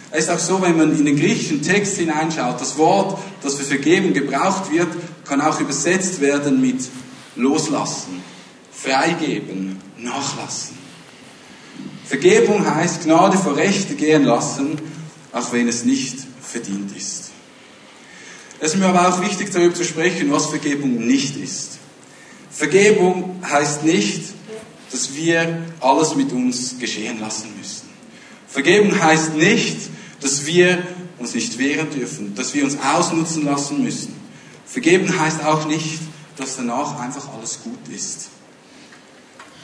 Es 0.10 0.24
ist 0.24 0.32
auch 0.32 0.40
so, 0.40 0.62
wenn 0.64 0.76
man 0.76 0.98
in 0.98 1.06
den 1.06 1.16
griechischen 1.16 1.62
Text 1.62 1.98
hineinschaut, 1.98 2.60
das 2.60 2.80
Wort, 2.80 3.20
das 3.44 3.56
für 3.56 3.64
Vergebung 3.64 4.14
gebraucht 4.14 4.72
wird, 4.72 4.88
kann 5.28 5.40
auch 5.40 5.60
übersetzt 5.60 6.20
werden 6.20 6.60
mit 6.62 6.82
loslassen, 7.36 8.24
freigeben, 8.72 9.80
nachlassen. 10.00 10.80
Vergebung 12.06 12.66
heißt 12.66 13.04
Gnade 13.04 13.38
vor 13.38 13.56
Rechte 13.56 13.94
gehen 13.94 14.24
lassen, 14.24 14.80
auch 15.32 15.54
wenn 15.54 15.68
es 15.68 15.86
nicht 15.86 16.18
verdient 16.42 16.98
ist. 16.98 17.29
Es 18.62 18.74
ist 18.74 18.80
mir 18.80 18.88
aber 18.88 19.08
auch 19.08 19.22
wichtig, 19.22 19.52
darüber 19.52 19.74
zu 19.74 19.86
sprechen, 19.86 20.32
was 20.32 20.48
Vergebung 20.48 21.08
nicht 21.08 21.38
ist. 21.38 21.78
Vergebung 22.52 23.42
heißt 23.50 23.84
nicht, 23.84 24.24
dass 24.92 25.16
wir 25.16 25.64
alles 25.80 26.16
mit 26.16 26.34
uns 26.34 26.78
geschehen 26.78 27.20
lassen 27.20 27.50
müssen. 27.58 27.88
Vergebung 28.48 29.00
heißt 29.00 29.36
nicht, 29.36 29.78
dass 30.20 30.46
wir 30.46 30.84
uns 31.20 31.36
nicht 31.36 31.58
wehren 31.58 31.90
dürfen, 31.90 32.36
dass 32.36 32.54
wir 32.54 32.64
uns 32.66 32.78
ausnutzen 32.80 33.46
lassen 33.46 33.84
müssen. 33.84 34.14
Vergeben 34.66 35.18
heißt 35.18 35.44
auch 35.46 35.68
nicht, 35.68 36.00
dass 36.36 36.58
danach 36.58 37.00
einfach 37.00 37.34
alles 37.34 37.60
gut 37.64 37.88
ist. 37.96 38.30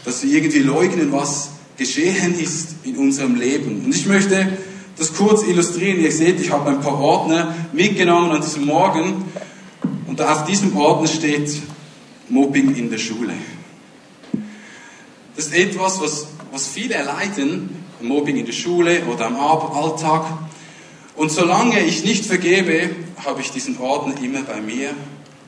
Dass 0.06 0.24
wir 0.24 0.32
irgendwie 0.32 0.60
leugnen, 0.60 1.12
was 1.12 1.50
geschehen 1.78 2.40
ist 2.40 2.76
in 2.84 2.98
unserem 2.98 3.36
Leben. 3.36 3.84
Und 3.84 3.94
ich 3.94 4.06
möchte 4.06 4.58
das 4.98 5.14
kurz 5.14 5.44
illustrieren. 5.44 6.00
Ihr 6.00 6.12
seht, 6.12 6.40
ich 6.40 6.52
habe 6.52 6.70
ein 6.70 6.82
paar 6.82 7.00
Ordner 7.00 7.56
mitgenommen 7.74 8.32
an 8.32 8.42
diesem 8.42 8.66
Morgen. 8.66 9.26
Und 10.08 10.22
auf 10.22 10.46
diesem 10.46 10.76
Ordner 10.78 11.08
steht 11.08 11.62
Mobbing 12.30 12.76
in 12.76 12.90
der 12.90 12.98
Schule. 12.98 13.34
Das 15.36 15.48
ist 15.48 15.56
etwas, 15.56 16.02
was, 16.02 16.28
was 16.52 16.68
viele 16.68 16.96
erleiden, 16.96 17.84
Mobbing 18.02 18.38
in 18.38 18.46
der 18.46 18.54
Schule 18.54 19.04
oder 19.06 19.28
am 19.28 19.36
Alltag. 19.38 20.26
Und 21.16 21.32
solange 21.32 21.80
ich 21.82 22.04
nicht 22.04 22.26
vergebe, 22.26 22.90
habe 23.24 23.42
ich 23.42 23.52
diesen 23.52 23.78
Ordner 23.80 24.22
immer 24.22 24.42
bei 24.44 24.62
mir 24.62 24.92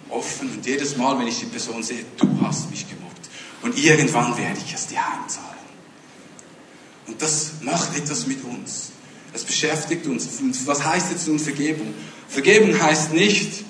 offen. 0.10 0.50
Und 0.52 0.66
jedes 0.66 0.98
Mal, 0.98 1.20
wenn 1.20 1.28
ich 1.28 1.40
die 1.40 1.46
Person 1.46 1.84
sehe, 1.84 2.06
du 2.18 2.28
hast 2.42 2.70
mich 2.70 2.88
gemobbt. 2.90 3.30
Und 3.62 3.78
irgendwann 3.78 4.38
werde 4.38 4.60
ich 4.66 4.74
es 4.74 4.88
dir 4.88 5.00
heimzahlen. 5.00 5.48
Und 7.08 7.22
das 7.22 7.54
macht 7.62 7.98
etwas 7.98 8.28
mit 8.28 8.44
uns. 8.44 8.87
Es 9.38 9.44
beschäftigt 9.44 10.08
uns. 10.08 10.28
Was 10.66 10.84
heißt 10.84 11.12
jetzt 11.12 11.28
nun 11.28 11.38
Vergebung? 11.38 11.94
Vergebung 12.28 12.82
heißt 12.82 13.14
nicht, 13.14 13.64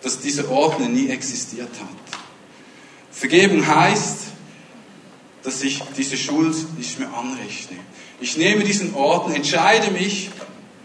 dass 0.00 0.20
dieser 0.20 0.48
Ordner 0.48 0.88
nie 0.88 1.08
existiert 1.08 1.70
hat. 1.80 2.20
Vergebung 3.10 3.66
heißt, 3.66 4.18
dass 5.42 5.62
ich 5.62 5.82
diese 5.96 6.16
Schuld 6.16 6.54
nicht 6.78 7.00
mehr 7.00 7.12
anrechne. 7.12 7.78
Ich 8.20 8.36
nehme 8.36 8.62
diesen 8.62 8.94
Ordner, 8.94 9.34
entscheide 9.34 9.90
mich, 9.90 10.30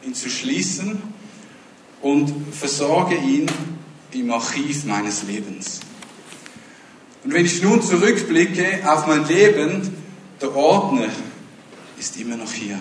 ihn 0.04 0.16
zu 0.16 0.32
schließen 0.32 1.00
und 2.02 2.34
versorge 2.56 3.16
ihn 3.16 3.46
im 4.14 4.32
Archiv 4.32 4.86
meines 4.86 5.22
Lebens. 5.22 5.82
Und 7.24 7.36
wenn 7.36 7.46
ich 7.46 7.62
nun 7.62 7.84
zurückblicke 7.84 8.82
auf 8.92 9.06
mein 9.06 9.28
Leben, 9.28 9.96
der 10.42 10.56
Ordner 10.56 11.10
ist 12.00 12.18
immer 12.18 12.36
noch 12.36 12.52
hier. 12.52 12.80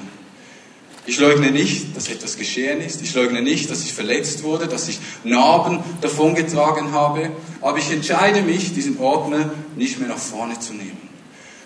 Ich 1.05 1.19
leugne 1.19 1.51
nicht, 1.51 1.97
dass 1.97 2.09
etwas 2.09 2.37
geschehen 2.37 2.81
ist. 2.81 3.03
Ich 3.03 3.15
leugne 3.15 3.43
nicht, 3.43 3.71
dass 3.71 3.83
ich 3.83 3.93
verletzt 3.93 4.45
wurde, 4.45 4.69
dass 4.69 4.89
ich 4.89 5.01
Narben 5.25 5.81
davongetragen 6.01 6.93
habe. 6.93 7.31
Aber 7.61 7.79
ich 7.79 7.91
entscheide 7.91 8.43
mich, 8.43 8.73
diesen 8.73 8.99
Ordner 8.99 9.53
nicht 9.77 9.99
mehr 9.99 10.09
nach 10.09 10.19
vorne 10.19 10.59
zu 10.61 10.75
nehmen. 10.75 11.09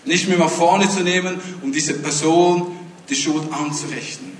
Nicht 0.05 0.27
mehr 0.27 0.39
nach 0.39 0.49
vorne 0.49 0.89
zu 0.89 1.01
nehmen, 1.01 1.39
um 1.61 1.71
dieser 1.71 1.93
Person 1.93 2.75
die 3.09 3.15
Schuld 3.15 3.51
anzurechnen. 3.51 4.31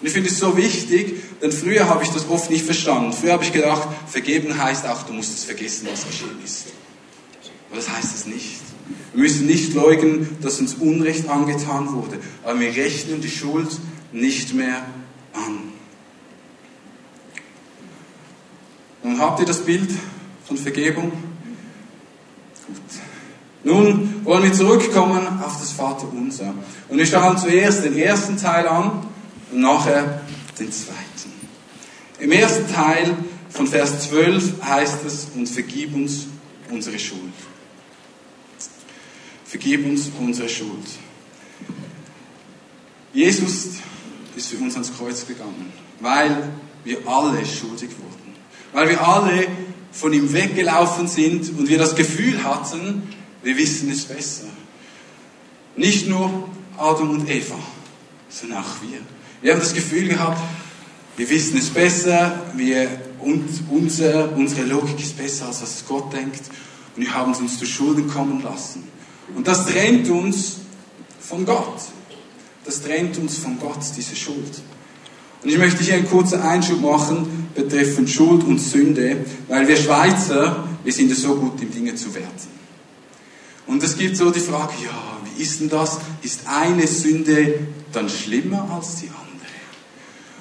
Und 0.00 0.06
ich 0.06 0.12
finde 0.12 0.30
es 0.30 0.38
so 0.38 0.56
wichtig, 0.56 1.22
denn 1.42 1.52
früher 1.52 1.88
habe 1.88 2.04
ich 2.04 2.10
das 2.10 2.28
oft 2.28 2.50
nicht 2.50 2.64
verstanden. 2.64 3.12
Früher 3.12 3.32
habe 3.32 3.44
ich 3.44 3.52
gedacht, 3.52 3.88
vergeben 4.06 4.56
heißt 4.56 4.86
auch, 4.86 5.02
du 5.02 5.12
musst 5.12 5.36
es 5.36 5.44
vergessen, 5.44 5.88
was 5.90 6.06
geschehen 6.06 6.38
ist. 6.44 6.66
Aber 7.68 7.76
das 7.76 7.90
heißt 7.90 8.14
es 8.14 8.26
nicht. 8.26 8.60
Wir 9.12 9.22
müssen 9.22 9.46
nicht 9.46 9.74
leugnen, 9.74 10.38
dass 10.40 10.60
uns 10.60 10.74
Unrecht 10.74 11.28
angetan 11.28 11.92
wurde, 11.92 12.18
aber 12.44 12.60
wir 12.60 12.74
rechnen 12.74 13.20
die 13.20 13.30
Schuld 13.30 13.68
nicht 14.12 14.54
mehr 14.54 14.84
an. 15.32 15.72
Nun 19.02 19.18
habt 19.18 19.40
ihr 19.40 19.46
das 19.46 19.64
Bild 19.64 19.90
von 20.46 20.56
Vergebung? 20.56 21.10
Gut. 22.66 22.76
Nun 23.62 24.24
wollen 24.24 24.44
wir 24.44 24.52
zurückkommen 24.52 25.40
auf 25.42 25.58
das 25.58 25.72
Vaterunser. 25.72 26.54
Und 26.88 26.98
wir 26.98 27.06
schauen 27.06 27.36
zuerst 27.38 27.84
den 27.84 27.96
ersten 27.96 28.36
Teil 28.36 28.66
an 28.66 29.06
und 29.52 29.60
nachher 29.60 30.22
den 30.58 30.72
zweiten. 30.72 31.00
Im 32.18 32.32
ersten 32.32 32.72
Teil 32.72 33.16
von 33.50 33.66
Vers 33.66 34.08
12 34.08 34.62
heißt 34.62 35.04
es, 35.06 35.28
und 35.34 35.48
vergib 35.48 35.94
uns 35.94 36.26
unsere 36.70 36.98
Schuld. 36.98 37.32
Vergib 39.44 39.84
uns 39.84 40.10
unsere 40.18 40.48
Schuld. 40.48 40.86
Jesus 43.12 43.70
ist 44.40 44.50
für 44.50 44.58
uns 44.58 44.74
ans 44.74 44.92
Kreuz 44.96 45.26
gegangen, 45.26 45.72
weil 46.00 46.50
wir 46.84 46.98
alle 47.06 47.44
schuldig 47.44 47.90
wurden. 47.90 48.34
Weil 48.72 48.88
wir 48.88 49.06
alle 49.06 49.46
von 49.92 50.12
ihm 50.12 50.32
weggelaufen 50.32 51.08
sind 51.08 51.58
und 51.58 51.68
wir 51.68 51.78
das 51.78 51.94
Gefühl 51.94 52.42
hatten, 52.42 53.02
wir 53.42 53.56
wissen 53.56 53.90
es 53.90 54.04
besser. 54.04 54.46
Nicht 55.76 56.08
nur 56.08 56.48
Adam 56.78 57.10
und 57.10 57.28
Eva, 57.28 57.58
sondern 58.28 58.58
auch 58.58 58.82
wir. 58.82 59.00
Wir 59.42 59.52
haben 59.52 59.60
das 59.60 59.74
Gefühl 59.74 60.08
gehabt, 60.08 60.40
wir 61.16 61.28
wissen 61.28 61.58
es 61.58 61.70
besser, 61.70 62.40
wir, 62.54 62.88
und 63.18 63.46
unser, 63.70 64.34
unsere 64.36 64.66
Logik 64.66 65.00
ist 65.00 65.18
besser, 65.18 65.46
als 65.46 65.62
was 65.62 65.84
Gott 65.86 66.12
denkt. 66.12 66.42
Und 66.96 67.02
wir 67.02 67.14
haben 67.14 67.32
es 67.32 67.40
uns 67.40 67.58
zu 67.58 67.66
Schulden 67.66 68.08
kommen 68.08 68.42
lassen. 68.42 68.84
Und 69.34 69.46
das 69.46 69.66
trennt 69.66 70.08
uns 70.08 70.60
von 71.20 71.44
Gott. 71.44 71.80
Das 72.70 72.82
trennt 72.82 73.18
uns 73.18 73.38
von 73.38 73.58
Gott, 73.58 73.80
diese 73.96 74.14
Schuld. 74.14 74.62
Und 75.42 75.48
ich 75.50 75.58
möchte 75.58 75.82
hier 75.82 75.94
einen 75.94 76.08
kurzen 76.08 76.40
Einschub 76.40 76.80
machen 76.80 77.48
betreffend 77.52 78.08
Schuld 78.08 78.44
und 78.44 78.60
Sünde, 78.60 79.24
weil 79.48 79.66
wir 79.66 79.76
Schweizer, 79.76 80.68
wir 80.84 80.92
sind 80.92 81.08
ja 81.08 81.16
so 81.16 81.34
gut 81.34 81.60
im 81.60 81.72
Dinge 81.72 81.96
zu 81.96 82.14
werten. 82.14 82.46
Und 83.66 83.82
es 83.82 83.98
gibt 83.98 84.16
so 84.16 84.30
die 84.30 84.38
Frage, 84.38 84.74
ja, 84.84 85.18
wie 85.24 85.42
ist 85.42 85.58
denn 85.58 85.68
das? 85.68 85.98
Ist 86.22 86.42
eine 86.46 86.86
Sünde 86.86 87.58
dann 87.92 88.08
schlimmer 88.08 88.70
als 88.72 89.00
die 89.00 89.08
andere? 89.08 89.50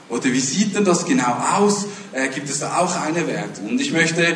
Oder 0.10 0.32
wie 0.32 0.40
sieht 0.40 0.76
denn 0.76 0.86
das 0.86 1.08
genau 1.08 1.36
aus? 1.58 1.88
Äh, 2.12 2.28
gibt 2.28 2.48
es 2.48 2.60
da 2.60 2.78
auch 2.78 2.96
eine 2.96 3.26
Wertung? 3.26 3.70
Und 3.70 3.82
ich 3.82 3.92
möchte 3.92 4.36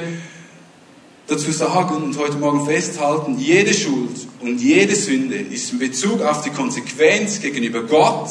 dazu 1.27 1.51
sagen 1.51 1.97
und 1.97 2.17
heute 2.17 2.37
Morgen 2.37 2.65
festhalten, 2.65 3.37
jede 3.37 3.71
Schuld 3.71 4.27
und 4.43 4.59
jede 4.59 4.95
Sünde 4.95 5.35
ist 5.35 5.71
in 5.71 5.79
Bezug 5.79 6.21
auf 6.21 6.41
die 6.41 6.49
Konsequenz 6.49 7.39
gegenüber 7.39 7.83
Gott 7.83 8.29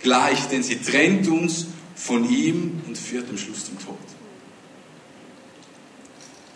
gleich, 0.00 0.48
denn 0.48 0.62
sie 0.62 0.76
trennt 0.76 1.28
uns 1.28 1.66
von 1.94 2.28
ihm 2.30 2.80
und 2.86 2.96
führt 2.96 3.28
am 3.28 3.36
Schluss 3.36 3.66
zum 3.66 3.78
Tod. 3.78 3.96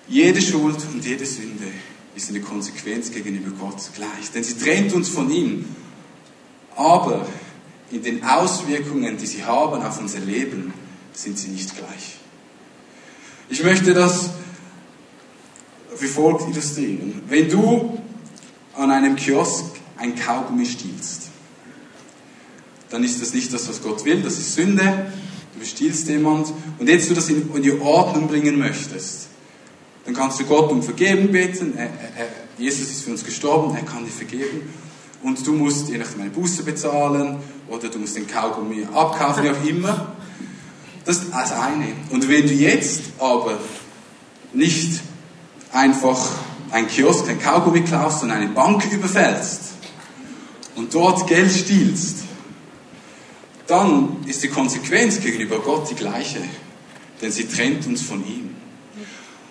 Jede 0.08 0.40
Schuld 0.40 0.76
und 0.92 1.04
jede 1.04 1.26
Sünde 1.26 1.66
ist 2.14 2.28
in 2.28 2.34
der 2.34 2.44
Konsequenz 2.44 3.10
gegenüber 3.10 3.50
Gott 3.58 3.90
gleich, 3.94 4.30
denn 4.32 4.44
sie 4.44 4.56
trennt 4.56 4.92
uns 4.92 5.08
von 5.08 5.30
ihm. 5.30 5.64
Aber 6.76 7.26
in 7.90 8.02
den 8.02 8.22
Auswirkungen, 8.24 9.16
die 9.16 9.26
sie 9.26 9.44
haben 9.44 9.82
auf 9.82 10.00
unser 10.00 10.20
Leben, 10.20 10.72
sind 11.12 11.38
sie 11.38 11.48
nicht 11.48 11.76
gleich. 11.76 12.16
Ich 13.48 13.62
möchte 13.62 13.92
das 13.92 14.30
wie 15.98 16.06
folgt 16.06 16.48
illustrieren. 16.48 17.22
Wenn 17.28 17.48
du 17.48 17.98
an 18.76 18.90
einem 18.90 19.16
Kiosk 19.16 19.64
ein 19.96 20.16
Kaugummi 20.16 20.66
stiehlst, 20.66 21.28
dann 22.90 23.02
ist 23.02 23.20
das 23.20 23.34
nicht 23.34 23.52
das, 23.52 23.68
was 23.68 23.82
Gott 23.82 24.04
will, 24.04 24.22
das 24.22 24.38
ist 24.38 24.54
Sünde. 24.54 25.12
Du 25.52 25.60
bestiehlst 25.60 26.08
jemand 26.08 26.52
und 26.78 26.88
jetzt 26.88 27.08
du 27.10 27.14
das 27.14 27.28
in, 27.28 27.62
die 27.62 27.80
Ordnung 27.80 28.28
bringen 28.28 28.58
möchtest, 28.58 29.28
dann 30.04 30.14
kannst 30.14 30.40
du 30.40 30.44
Gott 30.44 30.70
um 30.70 30.82
Vergeben 30.82 31.32
beten. 31.32 31.74
Er, 31.76 31.86
er, 31.86 32.28
Jesus 32.58 32.90
ist 32.90 33.02
für 33.02 33.10
uns 33.10 33.24
gestorben, 33.24 33.74
er 33.74 33.82
kann 33.82 34.04
dir 34.04 34.10
vergeben. 34.10 34.72
Und 35.22 35.44
du 35.46 35.54
musst 35.54 35.88
je 35.88 35.96
nachdem 35.96 36.22
eine 36.22 36.30
Buße 36.30 36.62
bezahlen 36.64 37.38
oder 37.68 37.88
du 37.88 37.98
musst 37.98 38.16
den 38.16 38.26
Kaugummi 38.26 38.86
abkaufen, 38.92 39.44
wie 39.44 39.50
auch 39.50 39.64
immer. 39.64 40.12
Das 41.04 41.18
ist 41.18 41.32
das 41.32 41.52
eine. 41.52 41.86
Und 42.10 42.28
wenn 42.28 42.46
du 42.46 42.52
jetzt 42.52 43.02
aber 43.18 43.58
nicht 44.52 45.00
einfach 45.72 46.30
ein 46.74 46.88
Kiosk, 46.88 47.28
ein 47.28 47.40
Kaugummi 47.40 47.82
klaust 47.82 48.24
und 48.24 48.32
eine 48.32 48.48
Bank 48.48 48.84
überfällst 48.90 49.60
und 50.74 50.92
dort 50.92 51.24
Geld 51.28 51.52
stiehlst, 51.52 52.24
dann 53.68 54.16
ist 54.26 54.42
die 54.42 54.48
Konsequenz 54.48 55.20
gegenüber 55.20 55.60
Gott 55.60 55.88
die 55.88 55.94
gleiche, 55.94 56.40
denn 57.22 57.30
sie 57.30 57.46
trennt 57.46 57.86
uns 57.86 58.02
von 58.02 58.26
ihm. 58.26 58.56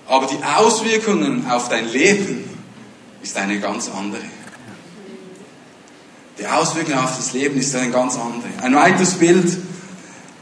Aber 0.05 0.27
die 0.27 0.43
Auswirkungen 0.43 1.49
auf 1.49 1.69
dein 1.69 1.89
Leben 1.89 2.43
ist 3.21 3.37
eine 3.37 3.57
ganz 3.61 3.89
andere. 3.89 4.23
die 6.37 6.45
Auswirkung 6.45 6.95
auf 6.95 7.15
das 7.15 7.31
Leben 7.31 7.57
ist 7.57 7.73
eine 7.73 7.89
ganz 7.89 8.17
andere. 8.17 8.49
Ein 8.61 8.75
weiteres 8.75 9.13
Bild, 9.13 9.57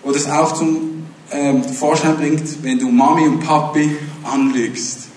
wo 0.02 0.12
das 0.12 0.28
auch 0.28 0.56
zum 0.56 1.06
ähm, 1.30 1.64
Vorschein 1.64 2.18
bringt, 2.18 2.64
wenn 2.64 2.80
du 2.80 2.90
Mami 2.90 3.28
und 3.28 3.42
Papi 3.42 3.96
anlügst, 4.24 5.11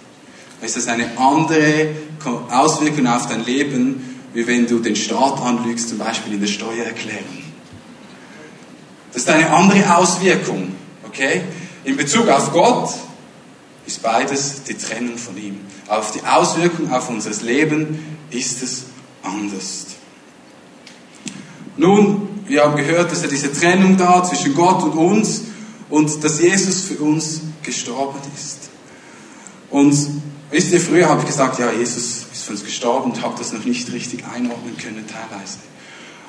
ist 0.64 0.76
das 0.76 0.88
eine 0.88 1.18
andere 1.18 1.88
Auswirkung 2.50 3.06
auf 3.06 3.26
dein 3.26 3.44
Leben, 3.44 4.18
wie 4.32 4.46
wenn 4.46 4.66
du 4.66 4.78
den 4.78 4.96
Staat 4.96 5.40
anlügst, 5.40 5.88
zum 5.88 5.98
Beispiel 5.98 6.34
in 6.34 6.40
der 6.40 6.48
Steuererklärung. 6.48 7.44
Das 9.12 9.22
ist 9.22 9.30
eine 9.30 9.50
andere 9.50 9.96
Auswirkung, 9.96 10.74
okay? 11.06 11.42
In 11.84 11.96
Bezug 11.96 12.28
auf 12.28 12.52
Gott 12.52 12.90
ist 13.86 14.02
beides 14.02 14.64
die 14.64 14.74
Trennung 14.74 15.16
von 15.18 15.36
ihm. 15.36 15.60
Auf 15.86 16.10
die 16.10 16.22
Auswirkung 16.24 16.90
auf 16.90 17.08
unser 17.10 17.30
Leben 17.44 18.18
ist 18.30 18.62
es 18.62 18.84
anders. 19.22 19.86
Nun, 21.76 22.28
wir 22.46 22.62
haben 22.62 22.76
gehört, 22.76 23.12
dass 23.12 23.22
er 23.22 23.28
diese 23.28 23.52
Trennung 23.52 23.96
da 23.96 24.22
zwischen 24.24 24.54
Gott 24.54 24.82
und 24.82 24.92
uns 24.92 25.42
und 25.90 26.24
dass 26.24 26.40
Jesus 26.40 26.80
für 26.82 26.96
uns 26.96 27.42
gestorben 27.62 28.18
ist. 28.34 28.70
Und 29.70 29.96
wisst 30.54 30.72
ihr, 30.72 30.80
früher 30.80 31.08
habe 31.08 31.20
ich 31.20 31.26
gesagt, 31.26 31.58
ja, 31.58 31.72
Jesus 31.72 32.26
ist 32.32 32.44
für 32.44 32.52
uns 32.52 32.62
gestorben 32.62 33.10
und 33.10 33.22
habe 33.22 33.34
das 33.36 33.52
noch 33.52 33.64
nicht 33.64 33.90
richtig 33.92 34.24
einordnen 34.24 34.78
können 34.78 35.04
teilweise. 35.04 35.58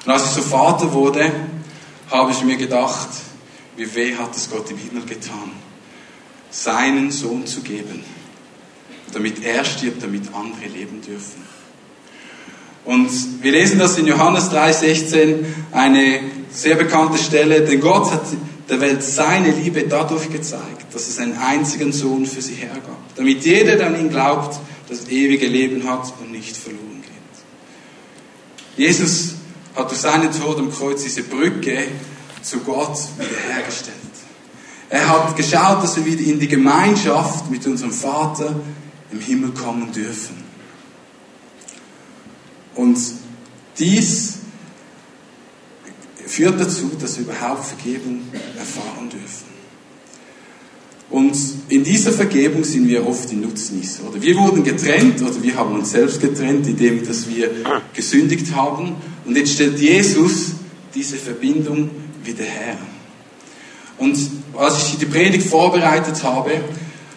Und 0.04 0.12
als 0.12 0.24
ich 0.26 0.32
so 0.32 0.42
Vater 0.42 0.92
wurde, 0.94 1.32
habe 2.10 2.32
ich 2.32 2.44
mir 2.44 2.58
gedacht, 2.58 3.10
wie 3.78 3.94
weh 3.94 4.16
hat 4.16 4.36
es 4.36 4.50
Gott 4.50 4.72
im 4.72 4.78
Himmel 4.78 5.06
getan, 5.06 5.52
seinen 6.50 7.12
Sohn 7.12 7.46
zu 7.46 7.62
geben, 7.62 8.04
damit 9.14 9.46
er 9.46 9.64
stirbt, 9.64 10.02
damit 10.02 10.34
andere 10.34 10.72
leben 10.74 11.02
dürfen. 11.04 11.46
Und 12.84 13.44
wir 13.44 13.52
lesen 13.52 13.78
das 13.78 13.96
in 14.00 14.08
Johannes 14.08 14.50
3,16, 14.50 15.46
eine 15.72 16.20
sehr 16.50 16.76
bekannte 16.76 17.20
Stelle, 17.20 17.62
denn 17.62 17.80
Gott 17.80 18.12
hat 18.12 18.24
der 18.70 18.82
Welt 18.82 19.04
seine 19.04 19.52
Liebe 19.52 19.84
dadurch 19.88 20.30
gezeigt, 20.32 20.94
dass 20.94 21.08
es 21.08 21.20
einen 21.20 21.38
einzigen 21.38 21.92
Sohn 21.92 22.26
für 22.26 22.42
sie 22.42 22.56
hergab, 22.56 22.98
damit 23.16 23.46
jeder, 23.46 23.76
der 23.76 23.88
an 23.88 24.00
ihn 24.00 24.10
glaubt, 24.10 24.60
das 24.90 25.08
ewige 25.10 25.48
Leben 25.48 25.88
hat 25.90 26.14
und 26.20 26.32
nicht 26.32 26.56
verloren 26.58 27.02
geht. 27.02 28.78
Jesus 28.78 29.36
hat 29.76 29.90
durch 29.90 30.02
seinen 30.02 30.32
Tod 30.32 30.58
am 30.58 30.72
Kreuz 30.72 31.04
diese 31.04 31.24
Brücke 31.24 31.86
zu 32.42 32.60
Gott 32.60 32.98
wiederhergestellt. 33.18 33.96
Er 34.90 35.10
hat 35.10 35.36
geschaut, 35.36 35.84
dass 35.84 35.96
wir 35.98 36.06
wieder 36.06 36.24
in 36.24 36.40
die 36.40 36.48
Gemeinschaft 36.48 37.50
mit 37.50 37.66
unserem 37.66 37.92
Vater 37.92 38.56
im 39.12 39.20
Himmel 39.20 39.52
kommen 39.52 39.92
dürfen. 39.92 40.44
Und 42.76 42.98
dies 43.80 44.40
führt 46.26 46.60
dazu, 46.60 46.92
dass 47.00 47.18
wir 47.18 47.26
überhaupt 47.26 47.66
Vergebung 47.66 48.22
erfahren 48.58 49.10
dürfen. 49.10 49.56
Und 51.10 51.38
in 51.70 51.84
dieser 51.84 52.12
Vergebung 52.12 52.64
sind 52.64 52.88
wir 52.88 53.08
oft 53.08 53.30
die 53.30 53.36
Nutznießer. 53.36 54.08
Oder 54.10 54.22
wir 54.22 54.36
wurden 54.38 54.64
getrennt, 54.64 55.22
oder 55.22 55.42
wir 55.42 55.56
haben 55.56 55.76
uns 55.76 55.92
selbst 55.92 56.20
getrennt, 56.20 56.68
indem 56.68 57.06
dass 57.08 57.30
wir 57.30 57.52
gesündigt 57.94 58.56
haben. 58.56 58.96
Und 59.24 59.38
jetzt 59.38 59.54
stellt 59.54 59.80
Jesus 59.80 60.54
diese 60.94 61.18
Verbindung 61.18 61.90
wieder 62.24 62.44
her. 62.44 62.78
Und 63.98 64.18
als 64.58 64.90
ich 64.90 64.98
die 64.98 65.06
Predigt 65.06 65.48
vorbereitet 65.48 66.24
habe, 66.24 66.52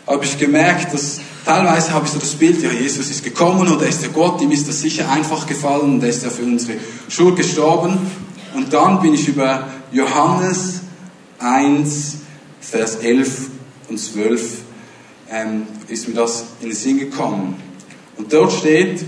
habe 0.07 0.25
ich 0.25 0.39
gemerkt, 0.39 0.93
dass 0.93 1.21
Teilweise 1.49 1.95
habe 1.95 2.05
ich 2.05 2.13
so 2.13 2.19
das 2.19 2.35
Bild, 2.35 2.63
ja, 2.63 2.71
Jesus 2.71 3.09
ist 3.09 3.25
gekommen 3.25 3.67
und 3.69 3.81
er 3.81 3.89
ist 3.89 4.03
der 4.03 4.11
Gott, 4.11 4.39
ihm 4.43 4.51
ist 4.51 4.69
das 4.69 4.83
sicher 4.83 5.11
einfach 5.11 5.47
gefallen 5.47 5.95
und 5.95 6.03
er 6.03 6.11
ist 6.11 6.23
ja 6.23 6.29
für 6.29 6.43
unsere 6.43 6.75
Schuld 7.09 7.37
gestorben. 7.37 7.97
Und 8.59 8.73
dann 8.73 9.01
bin 9.01 9.15
ich 9.15 9.29
über 9.29 9.69
Johannes 9.93 10.81
1, 11.39 12.17
Vers 12.61 12.97
11 12.97 13.51
und 13.89 13.99
12, 13.99 14.63
ähm, 15.31 15.63
ist 15.87 16.09
mir 16.09 16.15
das 16.15 16.45
in 16.61 16.71
den 16.71 16.77
Sinn 16.77 16.99
gekommen. 16.99 17.55
Und 18.17 18.33
dort 18.33 18.51
steht, 18.51 19.05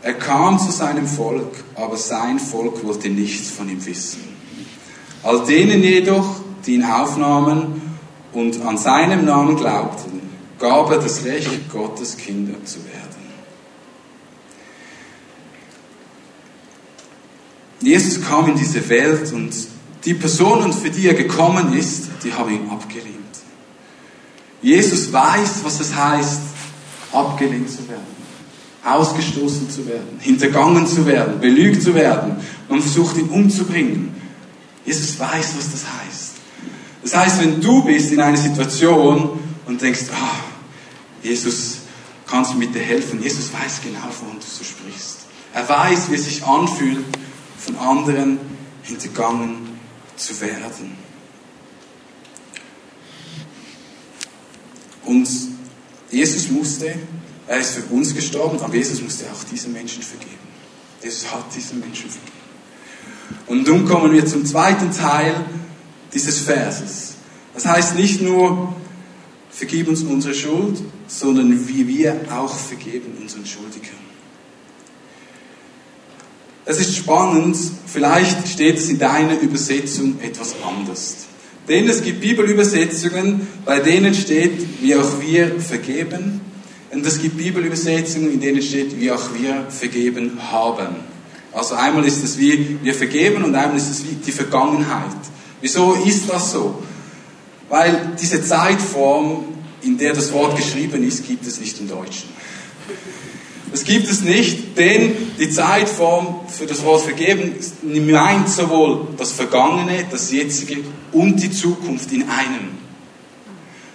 er 0.00 0.14
kam 0.14 0.60
zu 0.60 0.70
seinem 0.70 1.08
Volk, 1.08 1.64
aber 1.74 1.96
sein 1.96 2.38
Volk 2.38 2.84
wollte 2.86 3.08
nichts 3.08 3.50
von 3.50 3.68
ihm 3.68 3.84
wissen. 3.84 4.20
All 5.24 5.44
denen 5.44 5.82
jedoch, 5.82 6.36
die 6.64 6.74
ihn 6.74 6.84
aufnahmen 6.84 7.82
und 8.32 8.64
an 8.64 8.78
seinem 8.78 9.24
Namen 9.24 9.56
glaubten, 9.56 10.20
gab 10.60 10.92
er 10.92 10.98
das 10.98 11.24
Recht, 11.24 11.68
Gottes 11.68 12.16
Kinder 12.16 12.64
zu 12.64 12.78
werden. 12.84 13.07
Jesus 17.80 18.20
kam 18.22 18.48
in 18.48 18.56
diese 18.56 18.88
Welt 18.88 19.32
und 19.32 19.52
die 20.04 20.14
Personen, 20.14 20.72
für 20.72 20.90
die 20.90 21.06
er 21.06 21.14
gekommen 21.14 21.76
ist, 21.76 22.08
die 22.24 22.32
haben 22.32 22.52
ihn 22.52 22.68
abgelehnt. 22.70 23.18
Jesus 24.60 25.12
weiß, 25.12 25.60
was 25.62 25.80
es 25.80 25.94
heißt, 25.94 26.40
abgelehnt 27.12 27.70
zu 27.70 27.88
werden, 27.88 28.06
ausgestoßen 28.84 29.70
zu 29.70 29.86
werden, 29.86 30.18
hintergangen 30.18 30.86
zu 30.86 31.06
werden, 31.06 31.40
belügt 31.40 31.82
zu 31.82 31.94
werden. 31.94 32.36
Man 32.68 32.80
versucht 32.80 33.16
ihn 33.16 33.28
umzubringen. 33.28 34.14
Jesus 34.84 35.18
weiß, 35.18 35.54
was 35.56 35.70
das 35.70 35.84
heißt. 35.84 36.32
Das 37.02 37.16
heißt, 37.16 37.40
wenn 37.40 37.60
du 37.60 37.84
bist 37.84 38.12
in 38.12 38.20
einer 38.20 38.36
Situation 38.36 39.38
und 39.66 39.80
denkst, 39.80 40.06
ah, 40.12 40.40
Jesus, 41.22 41.78
kannst 42.26 42.52
du 42.52 42.58
mir 42.58 42.68
helfen? 42.70 43.22
Jesus 43.22 43.52
weiß 43.52 43.80
genau, 43.82 44.04
wovon 44.06 44.38
du 44.38 44.46
so 44.46 44.64
sprichst. 44.64 45.18
Er 45.54 45.68
weiß, 45.68 46.10
wie 46.10 46.14
es 46.16 46.24
sich 46.24 46.44
anfühlt, 46.44 47.04
von 47.58 47.76
anderen 47.76 48.38
hintergangen 48.82 49.68
zu 50.16 50.40
werden. 50.40 50.96
Und 55.04 55.28
Jesus 56.10 56.50
musste, 56.50 56.94
er 57.46 57.58
ist 57.58 57.70
für 57.74 57.94
uns 57.94 58.14
gestorben, 58.14 58.60
aber 58.60 58.74
Jesus 58.74 59.00
musste 59.00 59.24
auch 59.32 59.44
diesen 59.44 59.72
Menschen 59.72 60.02
vergeben. 60.02 60.36
Jesus 61.02 61.30
hat 61.30 61.44
diesen 61.54 61.80
Menschen 61.80 62.10
vergeben. 62.10 62.32
Und 63.46 63.66
nun 63.66 63.86
kommen 63.86 64.12
wir 64.12 64.26
zum 64.26 64.44
zweiten 64.44 64.90
Teil 64.92 65.44
dieses 66.12 66.40
Verses. 66.40 67.14
Das 67.54 67.66
heißt 67.66 67.96
nicht 67.96 68.20
nur, 68.20 68.74
vergib 69.50 69.88
uns 69.88 70.02
unsere 70.02 70.34
Schuld, 70.34 70.82
sondern 71.06 71.68
wie 71.68 71.88
wir 71.88 72.20
auch 72.30 72.54
vergeben 72.54 73.16
unseren 73.20 73.46
Schuldigern. 73.46 74.07
Es 76.70 76.78
ist 76.78 76.96
spannend, 76.96 77.56
vielleicht 77.86 78.46
steht 78.46 78.76
es 78.76 78.90
in 78.90 78.98
deiner 78.98 79.40
Übersetzung 79.40 80.20
etwas 80.20 80.54
anders. 80.62 81.16
Denn 81.66 81.88
es 81.88 82.02
gibt 82.02 82.20
Bibelübersetzungen, 82.20 83.48
bei 83.64 83.80
denen 83.80 84.12
steht, 84.12 84.82
wie 84.82 84.94
auch 84.94 85.18
wir 85.18 85.58
vergeben. 85.60 86.42
Und 86.90 87.06
es 87.06 87.22
gibt 87.22 87.38
Bibelübersetzungen, 87.38 88.34
in 88.34 88.40
denen 88.40 88.60
steht, 88.60 89.00
wie 89.00 89.10
auch 89.10 89.30
wir 89.34 89.64
vergeben 89.70 90.38
haben. 90.52 90.96
Also 91.54 91.74
einmal 91.74 92.04
ist 92.04 92.22
es 92.22 92.36
wie 92.36 92.76
wir 92.82 92.92
vergeben 92.92 93.44
und 93.44 93.54
einmal 93.54 93.78
ist 93.78 93.90
es 93.90 94.04
wie 94.04 94.16
die 94.16 94.32
Vergangenheit. 94.32 95.16
Wieso 95.62 95.94
ist 95.94 96.28
das 96.28 96.52
so? 96.52 96.82
Weil 97.70 98.12
diese 98.20 98.44
Zeitform 98.44 99.44
in 99.80 99.96
der 99.96 100.12
das 100.12 100.30
Wort 100.34 100.54
geschrieben 100.54 101.02
ist, 101.02 101.26
gibt 101.26 101.46
es 101.46 101.60
nicht 101.60 101.80
im 101.80 101.88
Deutschen. 101.88 102.28
Das 103.70 103.84
gibt 103.84 104.08
es 104.08 104.22
nicht, 104.22 104.78
denn 104.78 105.14
die 105.38 105.50
Zeitform 105.50 106.40
für 106.48 106.66
das 106.66 106.84
Wort 106.84 107.02
vergeben 107.02 107.54
meint 107.82 108.48
sowohl 108.48 109.08
das 109.16 109.32
Vergangene, 109.32 110.06
das 110.10 110.30
Jetzige 110.32 110.78
und 111.12 111.42
die 111.42 111.50
Zukunft 111.50 112.10
in 112.12 112.22
einem. 112.28 112.78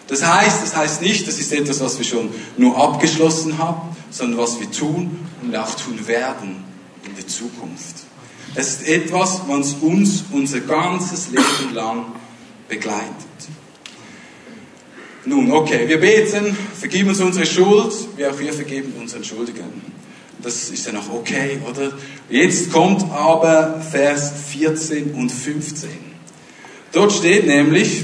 Das 0.08 0.24
heißt, 0.24 0.62
das 0.62 0.76
heißt 0.76 1.02
nicht, 1.02 1.28
das 1.28 1.40
ist 1.40 1.52
etwas, 1.54 1.80
was 1.82 1.98
wir 1.98 2.06
schon 2.06 2.30
nur 2.58 2.78
abgeschlossen 2.78 3.58
haben, 3.58 3.96
sondern 4.12 4.40
was 4.40 4.60
wir 4.60 4.70
tun 4.70 5.18
und 5.42 5.56
auch 5.56 5.74
tun 5.76 6.08
werden 6.08 6.64
in 7.04 7.16
der 7.16 7.28
Zukunft. 7.28 7.96
Es 8.56 8.68
ist 8.68 8.88
etwas, 8.88 9.42
was 9.48 9.74
uns 9.82 10.26
unser 10.32 10.60
ganzes 10.60 11.30
Leben 11.30 11.74
lang 11.74 12.06
begleitet. 12.68 13.33
Nun, 15.26 15.52
okay, 15.52 15.88
wir 15.88 16.00
beten, 16.00 16.56
vergib 16.78 17.08
uns 17.08 17.22
unsere 17.22 17.46
Schuld, 17.46 17.94
wie 18.18 18.26
auch 18.26 18.38
wir 18.38 18.52
vergeben 18.52 18.94
unseren 19.00 19.24
Schuldigen. 19.24 19.82
Das 20.42 20.70
ist 20.70 20.86
ja 20.86 20.92
noch 20.92 21.10
okay, 21.14 21.60
oder? 21.70 21.94
Jetzt 22.30 22.72
kommt 22.72 23.10
aber 23.10 23.82
Vers 23.82 24.34
14 24.52 25.14
und 25.14 25.32
15. 25.32 25.90
Dort 26.92 27.14
steht 27.14 27.48
nämlich, 27.48 28.04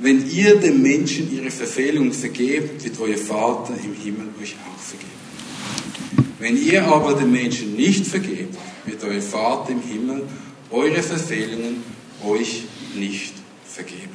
wenn 0.00 0.28
ihr 0.30 0.56
den 0.56 0.82
Menschen 0.82 1.34
ihre 1.34 1.50
Verfehlungen 1.50 2.12
vergebt, 2.12 2.84
wird 2.84 3.00
euer 3.00 3.16
Vater 3.16 3.72
im 3.82 3.94
Himmel 3.94 4.28
euch 4.40 4.54
auch 4.54 4.80
vergeben. 4.80 6.28
Wenn 6.38 6.62
ihr 6.62 6.86
aber 6.86 7.14
den 7.14 7.32
Menschen 7.32 7.74
nicht 7.74 8.06
vergebt, 8.06 8.54
wird 8.84 9.02
euer 9.02 9.22
Vater 9.22 9.72
im 9.72 9.82
Himmel 9.82 10.22
eure 10.70 11.02
Verfehlungen 11.02 11.82
euch 12.24 12.64
nicht 12.94 13.32
vergeben. 13.64 14.07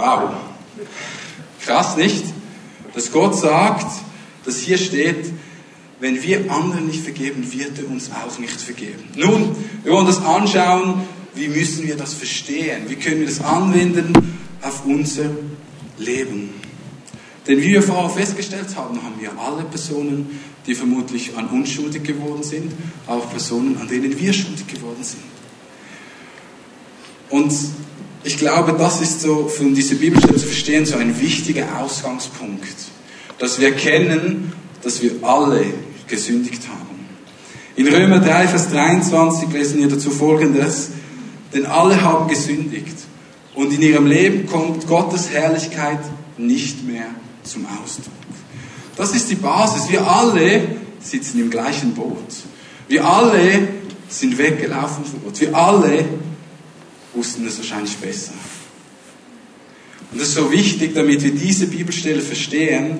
Wow. 0.00 0.30
Krass, 1.62 1.98
nicht? 1.98 2.24
Dass 2.94 3.12
Gott 3.12 3.36
sagt, 3.36 3.86
dass 4.46 4.56
hier 4.56 4.78
steht, 4.78 5.30
wenn 6.00 6.22
wir 6.22 6.50
anderen 6.50 6.86
nicht 6.86 7.02
vergeben, 7.02 7.46
wird 7.52 7.78
er 7.78 7.90
uns 7.90 8.10
auch 8.10 8.38
nicht 8.38 8.58
vergeben. 8.58 9.04
Nun, 9.14 9.54
wir 9.84 9.92
wollen 9.92 10.06
das 10.06 10.24
anschauen, 10.24 11.02
wie 11.34 11.48
müssen 11.48 11.86
wir 11.86 11.96
das 11.96 12.14
verstehen? 12.14 12.88
Wie 12.88 12.96
können 12.96 13.20
wir 13.20 13.26
das 13.26 13.42
anwenden 13.42 14.14
auf 14.62 14.86
unser 14.86 15.30
Leben? 15.98 16.54
Denn 17.46 17.58
wie 17.58 17.68
wir 17.68 17.82
vorher 17.82 18.08
festgestellt 18.08 18.74
haben, 18.76 19.02
haben 19.02 19.20
wir 19.20 19.38
alle 19.38 19.64
Personen, 19.64 20.40
die 20.66 20.74
vermutlich 20.74 21.36
an 21.36 21.48
uns 21.48 21.70
schuldig 21.70 22.04
geworden 22.04 22.42
sind, 22.42 22.72
auch 23.06 23.28
Personen, 23.30 23.76
an 23.76 23.86
denen 23.86 24.18
wir 24.18 24.32
schuldig 24.32 24.66
geworden 24.66 25.02
sind. 25.02 25.22
Und 27.28 27.52
ich 28.22 28.36
glaube, 28.36 28.74
das 28.76 29.00
ist 29.00 29.22
so, 29.22 29.48
von 29.48 29.74
dieser 29.74 29.94
Bibelstelle 29.94 30.38
zu 30.38 30.46
verstehen, 30.46 30.84
so 30.84 30.96
ein 30.96 31.20
wichtiger 31.20 31.80
Ausgangspunkt. 31.80 32.76
Dass 33.38 33.58
wir 33.58 33.68
erkennen, 33.68 34.52
dass 34.82 35.02
wir 35.02 35.12
alle 35.22 35.64
gesündigt 36.06 36.62
haben. 36.68 37.06
In 37.76 37.86
Römer 37.88 38.18
3, 38.18 38.48
Vers 38.48 38.70
23 38.70 39.50
lesen 39.52 39.78
wir 39.78 39.88
dazu 39.88 40.10
folgendes. 40.10 40.90
Denn 41.54 41.66
alle 41.66 42.00
haben 42.02 42.28
gesündigt. 42.28 42.96
Und 43.54 43.72
in 43.72 43.82
ihrem 43.82 44.06
Leben 44.06 44.46
kommt 44.46 44.86
Gottes 44.86 45.30
Herrlichkeit 45.30 46.00
nicht 46.36 46.86
mehr 46.86 47.06
zum 47.42 47.66
Ausdruck. 47.66 48.12
Das 48.96 49.14
ist 49.14 49.30
die 49.30 49.34
Basis. 49.36 49.90
Wir 49.90 50.06
alle 50.06 50.62
sitzen 51.00 51.40
im 51.40 51.50
gleichen 51.50 51.94
Boot. 51.94 52.18
Wir 52.86 53.04
alle 53.04 53.68
sind 54.08 54.36
weggelaufen 54.36 55.04
von 55.04 55.22
Gott. 55.24 55.40
Wir 55.40 55.54
alle 55.54 56.04
wussten 57.14 57.46
es 57.46 57.58
wahrscheinlich 57.58 57.96
besser. 57.96 58.32
Und 60.10 60.20
das 60.20 60.28
ist 60.28 60.34
so 60.34 60.50
wichtig, 60.50 60.94
damit 60.94 61.22
wir 61.22 61.32
diese 61.32 61.66
Bibelstelle 61.66 62.20
verstehen, 62.20 62.98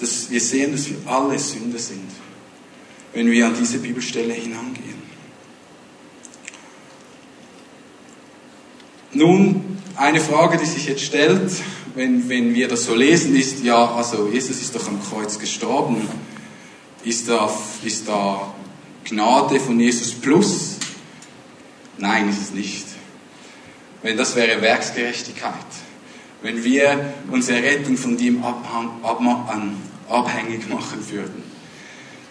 dass 0.00 0.30
wir 0.30 0.40
sehen, 0.40 0.72
dass 0.72 0.88
wir 0.88 0.96
alle 1.06 1.38
Sünder 1.38 1.78
sind, 1.78 2.10
wenn 3.12 3.30
wir 3.30 3.46
an 3.46 3.54
diese 3.58 3.78
Bibelstelle 3.78 4.34
hinangehen. 4.34 4.94
Nun, 9.12 9.78
eine 9.96 10.20
Frage, 10.20 10.58
die 10.58 10.66
sich 10.66 10.86
jetzt 10.86 11.02
stellt, 11.02 11.52
wenn, 11.94 12.28
wenn 12.28 12.52
wir 12.54 12.66
das 12.66 12.84
so 12.84 12.94
lesen, 12.96 13.36
ist, 13.36 13.62
ja, 13.62 13.94
also 13.94 14.28
Jesus 14.28 14.60
ist 14.60 14.74
doch 14.74 14.88
am 14.88 15.00
Kreuz 15.00 15.38
gestorben. 15.38 16.08
Ist 17.04 17.28
da, 17.28 17.48
ist 17.84 18.08
da 18.08 18.52
Gnade 19.04 19.60
von 19.60 19.78
Jesus 19.78 20.12
plus? 20.12 20.73
Nein, 21.98 22.28
ist 22.28 22.40
es 22.40 22.50
nicht. 22.52 22.86
Wenn 24.02 24.16
das 24.16 24.36
wäre 24.36 24.60
Werksgerechtigkeit. 24.60 25.54
Wenn 26.42 26.62
wir 26.62 27.14
unsere 27.30 27.62
Rettung 27.62 27.96
von 27.96 28.16
dem 28.16 28.44
abhängig 30.08 30.68
machen 30.68 31.10
würden. 31.10 31.42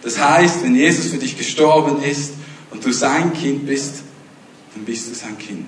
Das 0.02 0.18
heißt, 0.22 0.62
wenn 0.62 0.76
Jesus 0.76 1.06
für 1.06 1.16
dich 1.16 1.36
gestorben 1.36 2.02
ist 2.02 2.34
und 2.70 2.84
du 2.84 2.92
sein 2.92 3.32
Kind 3.32 3.66
bist, 3.66 4.02
dann 4.74 4.84
bist 4.84 5.10
du 5.10 5.14
sein 5.14 5.38
Kind. 5.38 5.66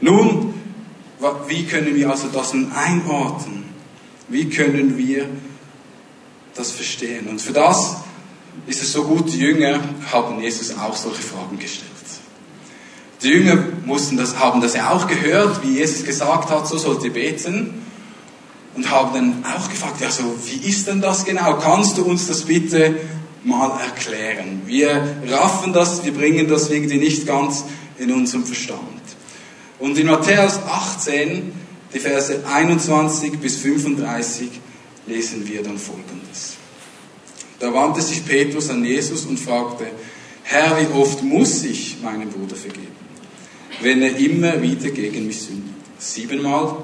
Nun, 0.00 0.54
wie 1.46 1.64
können 1.64 1.94
wir 1.94 2.10
also 2.10 2.28
das 2.28 2.52
nun 2.52 2.72
einordnen? 2.72 3.64
Wie 4.28 4.50
können 4.50 4.98
wir 4.98 5.26
das 6.54 6.72
verstehen? 6.72 7.28
Und 7.28 7.40
für 7.40 7.52
das 7.52 7.98
ist 8.66 8.82
es 8.82 8.92
so 8.92 9.04
gut, 9.04 9.32
die 9.32 9.38
Jünger 9.38 9.80
haben 10.10 10.40
Jesus 10.40 10.76
auch 10.76 10.96
solche 10.96 11.22
Fragen 11.22 11.58
gestellt. 11.58 11.92
Die 13.26 13.32
Jünger 13.32 13.58
mussten 13.84 14.16
das, 14.16 14.38
haben 14.38 14.60
das 14.60 14.74
ja 14.74 14.92
auch 14.92 15.08
gehört, 15.08 15.60
wie 15.64 15.78
Jesus 15.78 16.04
gesagt 16.04 16.48
hat, 16.48 16.68
so 16.68 16.78
sollt 16.78 17.02
ihr 17.02 17.12
beten. 17.12 17.82
Und 18.76 18.88
haben 18.88 19.14
dann 19.14 19.44
auch 19.52 19.68
gefragt, 19.68 20.00
ja, 20.00 20.12
so, 20.12 20.22
wie 20.44 20.68
ist 20.68 20.86
denn 20.86 21.00
das 21.00 21.24
genau? 21.24 21.54
Kannst 21.54 21.98
du 21.98 22.04
uns 22.04 22.28
das 22.28 22.42
bitte 22.44 22.94
mal 23.42 23.80
erklären? 23.80 24.62
Wir 24.66 25.16
raffen 25.28 25.72
das, 25.72 26.04
wir 26.04 26.12
bringen 26.12 26.46
das 26.46 26.70
irgendwie 26.70 26.98
nicht 26.98 27.26
ganz 27.26 27.64
in 27.98 28.12
unserem 28.12 28.44
Verstand. 28.44 28.80
Und 29.80 29.98
in 29.98 30.06
Matthäus 30.06 30.60
18, 30.64 31.52
die 31.94 31.98
Verse 31.98 32.44
21 32.46 33.40
bis 33.40 33.56
35, 33.56 34.50
lesen 35.08 35.48
wir 35.48 35.64
dann 35.64 35.78
Folgendes. 35.78 36.54
Da 37.58 37.74
wandte 37.74 38.02
sich 38.02 38.24
Petrus 38.24 38.70
an 38.70 38.84
Jesus 38.84 39.24
und 39.24 39.40
fragte, 39.40 39.86
Herr, 40.44 40.78
wie 40.78 40.94
oft 40.94 41.24
muss 41.24 41.64
ich 41.64 41.96
meinem 42.00 42.28
Bruder 42.28 42.54
vergeben? 42.54 42.95
Wenn 43.80 44.02
er 44.02 44.16
immer 44.16 44.60
wieder 44.62 44.90
gegen 44.90 45.26
mich 45.26 45.42
sündigt. 45.42 45.74
Siebenmal? 45.98 46.76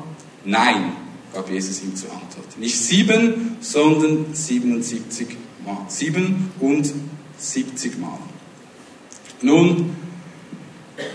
Nein, 0.44 0.92
gab 1.32 1.50
Jesus 1.50 1.82
ihm 1.82 1.94
zur 1.94 2.10
Antwort. 2.10 2.58
Nicht 2.58 2.76
sieben, 2.76 3.56
sondern 3.60 4.26
77 4.32 5.28
Mal. 5.64 5.78
Sieben 5.88 6.50
und 6.60 6.90
70 7.38 7.98
Mal. 7.98 8.18
Nun, 9.42 9.90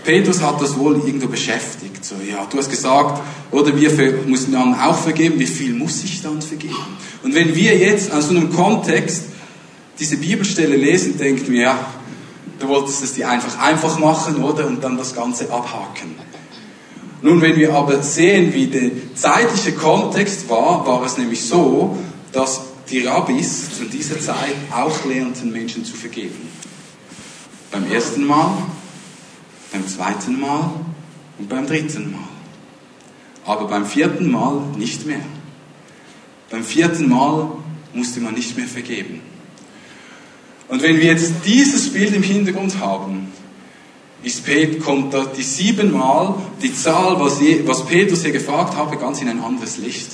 Petrus 0.04 0.42
hat 0.42 0.60
das 0.60 0.76
wohl 0.78 0.96
irgendwo 0.96 1.28
beschäftigt. 1.28 2.04
So, 2.04 2.16
ja, 2.28 2.46
du 2.46 2.58
hast 2.58 2.70
gesagt, 2.70 3.22
oder 3.50 3.78
wir 3.78 3.90
müssen 4.26 4.52
dann 4.52 4.74
auch 4.74 4.98
vergeben. 4.98 5.38
Wie 5.38 5.46
viel 5.46 5.72
muss 5.74 6.02
ich 6.04 6.22
dann 6.22 6.42
vergeben? 6.42 6.74
Und 7.22 7.34
wenn 7.34 7.54
wir 7.54 7.76
jetzt 7.76 8.12
aus 8.12 8.28
so 8.28 8.36
einem 8.36 8.52
Kontext 8.52 9.24
diese 9.98 10.16
Bibelstelle 10.16 10.76
lesen, 10.76 11.18
denken 11.18 11.52
wir, 11.52 11.60
ja, 11.60 11.94
Du 12.58 12.68
wolltest 12.68 13.02
es 13.02 13.14
dir 13.14 13.28
einfach 13.28 13.58
einfach 13.58 13.98
machen, 13.98 14.42
oder? 14.42 14.66
Und 14.66 14.82
dann 14.82 14.96
das 14.96 15.14
Ganze 15.14 15.52
abhaken. 15.52 16.16
Nun, 17.22 17.40
wenn 17.40 17.56
wir 17.56 17.74
aber 17.74 18.02
sehen, 18.02 18.52
wie 18.54 18.66
der 18.66 18.90
zeitliche 19.14 19.72
Kontext 19.72 20.48
war, 20.48 20.86
war 20.86 21.02
es 21.04 21.18
nämlich 21.18 21.44
so, 21.44 21.98
dass 22.32 22.60
die 22.90 23.04
Rabbis 23.04 23.76
zu 23.76 23.84
dieser 23.84 24.20
Zeit 24.20 24.54
auch 24.72 25.04
lernten, 25.04 25.52
Menschen 25.52 25.84
zu 25.84 25.94
vergeben. 25.94 26.48
Beim 27.70 27.90
ersten 27.90 28.24
Mal, 28.24 28.50
beim 29.72 29.86
zweiten 29.86 30.40
Mal 30.40 30.70
und 31.38 31.48
beim 31.48 31.66
dritten 31.66 32.12
Mal. 32.12 32.28
Aber 33.44 33.66
beim 33.66 33.84
vierten 33.84 34.30
Mal 34.30 34.60
nicht 34.76 35.06
mehr. 35.06 35.20
Beim 36.50 36.64
vierten 36.64 37.08
Mal 37.08 37.50
musste 37.92 38.20
man 38.20 38.34
nicht 38.34 38.56
mehr 38.56 38.66
vergeben. 38.66 39.20
Und 40.68 40.82
wenn 40.82 40.98
wir 40.98 41.06
jetzt 41.06 41.32
dieses 41.44 41.92
Bild 41.92 42.14
im 42.14 42.22
Hintergrund 42.22 42.78
haben, 42.78 43.32
ist 44.22 44.44
Pet, 44.44 44.80
kommt 44.80 45.14
da 45.14 45.24
die 45.24 45.42
siebenmal 45.42 46.34
die 46.62 46.74
Zahl, 46.74 47.18
was, 47.20 47.40
je, 47.40 47.62
was 47.66 47.86
Petrus 47.86 48.22
hier 48.22 48.32
gefragt 48.32 48.76
habe, 48.76 48.96
ganz 48.96 49.20
in 49.22 49.28
ein 49.28 49.40
anderes 49.40 49.78
Licht. 49.78 50.10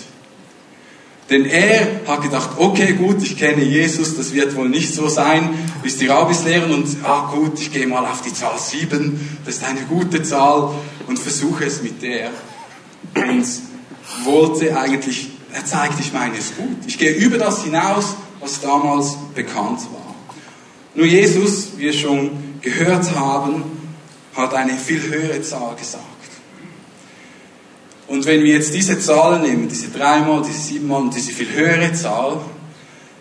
Denn 1.30 1.46
er 1.46 2.02
hat 2.06 2.22
gedacht, 2.22 2.50
okay, 2.58 2.92
gut, 2.92 3.22
ich 3.22 3.38
kenne 3.38 3.64
Jesus, 3.64 4.14
das 4.16 4.34
wird 4.34 4.54
wohl 4.56 4.68
nicht 4.68 4.94
so 4.94 5.08
sein, 5.08 5.48
bis 5.82 5.96
die 5.96 6.06
Rabbis 6.06 6.44
lehren 6.44 6.72
und, 6.72 6.86
ah 7.02 7.32
gut, 7.34 7.58
ich 7.58 7.72
gehe 7.72 7.86
mal 7.86 8.04
auf 8.04 8.20
die 8.20 8.32
Zahl 8.32 8.58
sieben, 8.58 9.38
das 9.46 9.56
ist 9.56 9.64
eine 9.64 9.80
gute 9.82 10.22
Zahl 10.22 10.74
und 11.06 11.18
versuche 11.18 11.64
es 11.64 11.82
mit 11.82 12.02
der. 12.02 12.30
Und 13.14 13.46
wollte 14.24 14.76
eigentlich, 14.78 15.30
er 15.50 15.64
zeigt, 15.64 15.98
ich 15.98 16.12
meine 16.12 16.36
es 16.36 16.54
gut. 16.56 16.76
Ich 16.86 16.98
gehe 16.98 17.12
über 17.12 17.38
das 17.38 17.64
hinaus, 17.64 18.16
was 18.40 18.60
damals 18.60 19.16
bekannt 19.34 19.80
war. 19.92 20.03
Nur 20.94 21.06
Jesus, 21.06 21.72
wie 21.76 21.82
wir 21.84 21.92
schon 21.92 22.30
gehört 22.60 23.14
haben, 23.16 23.64
hat 24.34 24.54
eine 24.54 24.76
viel 24.76 25.02
höhere 25.02 25.42
Zahl 25.42 25.74
gesagt. 25.76 26.04
Und 28.06 28.26
wenn 28.26 28.42
wir 28.44 28.54
jetzt 28.54 28.72
diese 28.74 28.98
Zahlen 28.98 29.42
nehmen, 29.42 29.68
diese 29.68 29.88
dreimal, 29.88 30.42
diese 30.46 30.60
siebenmal 30.60 31.02
und 31.02 31.14
diese 31.14 31.32
viel 31.32 31.50
höhere 31.50 31.92
Zahl, 31.94 32.40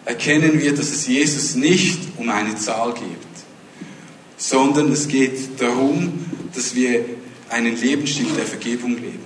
erkennen 0.06 0.60
wir, 0.62 0.76
dass 0.76 0.92
es 0.92 1.08
Jesus 1.08 1.56
nicht 1.56 2.00
um 2.18 2.30
eine 2.30 2.56
Zahl 2.56 2.94
geht, 2.94 3.04
sondern 4.38 4.92
es 4.92 5.08
geht 5.08 5.60
darum, 5.60 6.26
dass 6.54 6.76
wir 6.76 7.06
einen 7.50 7.80
Lebensstil 7.80 8.28
der 8.38 8.46
Vergebung 8.46 8.96
leben. 8.96 9.24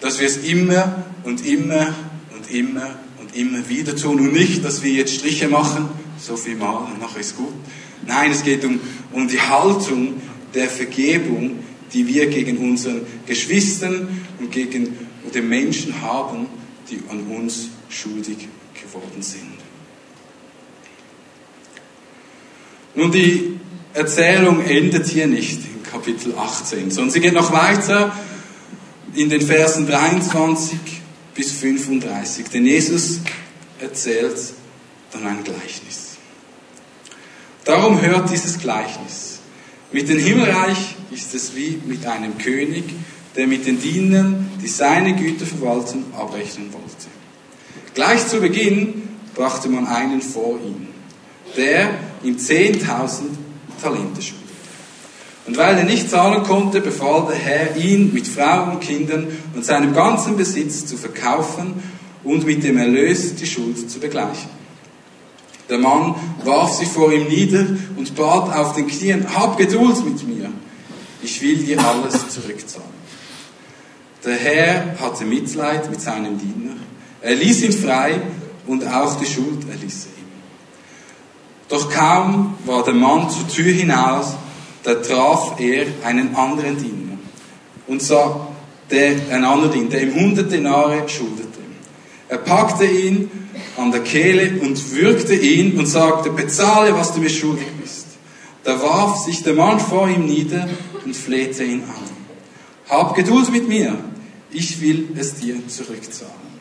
Dass 0.00 0.20
wir 0.20 0.26
es 0.26 0.38
immer 0.38 1.04
und 1.24 1.44
immer 1.46 1.94
und 2.34 2.50
immer 2.50 2.90
und 3.20 3.34
immer 3.34 3.68
wieder 3.68 3.96
tun 3.96 4.20
und 4.20 4.32
nicht, 4.32 4.64
dass 4.64 4.82
wir 4.82 4.92
jetzt 4.92 5.14
Striche 5.14 5.48
machen 5.48 5.88
so 6.22 6.36
viel 6.36 6.56
mal 6.56 6.88
nachher 7.00 7.20
ist 7.20 7.36
gut. 7.36 7.52
Nein, 8.06 8.30
es 8.30 8.42
geht 8.42 8.64
um, 8.64 8.80
um 9.12 9.26
die 9.26 9.40
Haltung 9.40 10.20
der 10.54 10.68
Vergebung, 10.68 11.58
die 11.92 12.06
wir 12.06 12.26
gegen 12.26 12.58
unseren 12.58 13.02
Geschwistern 13.26 14.08
und 14.38 14.50
gegen 14.52 14.96
die 15.34 15.40
Menschen 15.40 16.00
haben, 16.00 16.46
die 16.90 17.00
an 17.08 17.20
uns 17.26 17.68
schuldig 17.88 18.48
geworden 18.80 19.20
sind. 19.20 19.52
Nun, 22.94 23.10
die 23.10 23.58
Erzählung 23.94 24.62
endet 24.62 25.06
hier 25.06 25.26
nicht 25.26 25.60
in 25.64 25.82
Kapitel 25.82 26.34
18, 26.36 26.90
sondern 26.90 27.10
sie 27.10 27.20
geht 27.20 27.34
noch 27.34 27.52
weiter 27.52 28.16
in 29.14 29.28
den 29.28 29.40
Versen 29.40 29.86
23 29.86 30.78
bis 31.34 31.52
35. 31.52 32.48
Denn 32.48 32.66
Jesus 32.66 33.20
erzählt 33.80 34.36
dann 35.12 35.26
ein 35.26 35.44
Gleichnis. 35.44 36.01
Darum 37.64 38.00
hört 38.00 38.30
dieses 38.30 38.58
Gleichnis. 38.58 39.38
Mit 39.92 40.08
dem 40.08 40.18
Himmelreich 40.18 40.96
ist 41.10 41.34
es 41.34 41.54
wie 41.54 41.80
mit 41.86 42.04
einem 42.06 42.36
König, 42.38 42.84
der 43.36 43.46
mit 43.46 43.66
den 43.66 43.80
Dienern, 43.80 44.50
die 44.60 44.66
seine 44.66 45.14
Güter 45.14 45.46
verwalten, 45.46 46.04
abrechnen 46.16 46.72
wollte. 46.72 47.06
Gleich 47.94 48.26
zu 48.26 48.40
Beginn 48.40 49.02
brachte 49.34 49.68
man 49.68 49.86
einen 49.86 50.20
vor 50.20 50.58
ihn, 50.58 50.88
der 51.56 51.90
ihm 52.24 52.36
10.000 52.36 53.22
Talente 53.80 54.22
schuldete. 54.22 54.42
Und 55.46 55.56
weil 55.56 55.76
er 55.78 55.84
nicht 55.84 56.10
zahlen 56.10 56.42
konnte, 56.42 56.80
befahl 56.80 57.26
der 57.28 57.36
Herr, 57.36 57.76
ihn 57.76 58.12
mit 58.12 58.26
Frau 58.26 58.72
und 58.72 58.80
Kindern 58.80 59.26
und 59.54 59.64
seinem 59.64 59.92
ganzen 59.92 60.36
Besitz 60.36 60.86
zu 60.86 60.96
verkaufen 60.96 61.82
und 62.24 62.46
mit 62.46 62.64
dem 62.64 62.76
Erlös 62.76 63.34
die 63.34 63.46
Schuld 63.46 63.90
zu 63.90 63.98
begleichen. 63.98 64.61
Der 65.72 65.78
Mann 65.78 66.14
warf 66.44 66.74
sich 66.74 66.88
vor 66.88 67.10
ihm 67.10 67.28
nieder 67.28 67.64
und 67.96 68.14
bat 68.14 68.54
auf 68.54 68.74
den 68.74 68.86
Knien, 68.88 69.26
hab 69.34 69.56
Geduld 69.56 70.04
mit 70.04 70.22
mir, 70.28 70.50
ich 71.22 71.40
will 71.40 71.56
dir 71.56 71.82
alles 71.82 72.28
zurückzahlen. 72.28 72.90
Der 74.22 74.36
Herr 74.36 75.00
hatte 75.00 75.24
Mitleid 75.24 75.88
mit 75.88 76.02
seinem 76.02 76.36
Diener, 76.36 76.74
er 77.22 77.36
ließ 77.36 77.62
ihn 77.62 77.72
frei 77.72 78.20
und 78.66 78.86
auch 78.86 79.18
die 79.18 79.24
Schuld 79.24 79.66
erließ 79.66 80.08
er 80.08 80.20
ihm. 80.20 80.28
Doch 81.70 81.90
kaum 81.90 82.52
war 82.66 82.84
der 82.84 82.92
Mann 82.92 83.30
zur 83.30 83.48
Tür 83.48 83.72
hinaus, 83.72 84.34
da 84.82 84.96
traf 84.96 85.58
er 85.58 85.86
einen 86.04 86.36
anderen 86.36 86.76
Diener 86.76 87.16
und 87.86 88.02
sah, 88.02 88.46
der, 88.90 89.14
ein 89.30 89.42
anderer 89.42 89.70
Diener, 89.70 89.88
der 89.88 90.02
ihm 90.02 90.14
hundert 90.16 90.52
Denare 90.52 91.08
schuldete. 91.08 91.60
Er 92.28 92.36
packte 92.36 92.84
ihn 92.84 93.41
an 93.76 93.90
der 93.90 94.02
Kehle 94.02 94.60
und 94.60 94.92
würgte 94.92 95.34
ihn 95.34 95.78
und 95.78 95.86
sagte, 95.86 96.30
bezahle, 96.30 96.94
was 96.94 97.14
du 97.14 97.20
mir 97.20 97.30
schuldig 97.30 97.66
bist. 97.80 98.06
Da 98.64 98.80
warf 98.80 99.24
sich 99.24 99.42
der 99.42 99.54
Mann 99.54 99.80
vor 99.80 100.08
ihm 100.08 100.26
nieder 100.26 100.68
und 101.04 101.16
flehte 101.16 101.64
ihn 101.64 101.82
an. 101.82 102.12
Hab 102.88 103.14
Geduld 103.14 103.50
mit 103.50 103.68
mir, 103.68 103.98
ich 104.50 104.80
will 104.80 105.08
es 105.16 105.34
dir 105.34 105.56
zurückzahlen. 105.66 106.52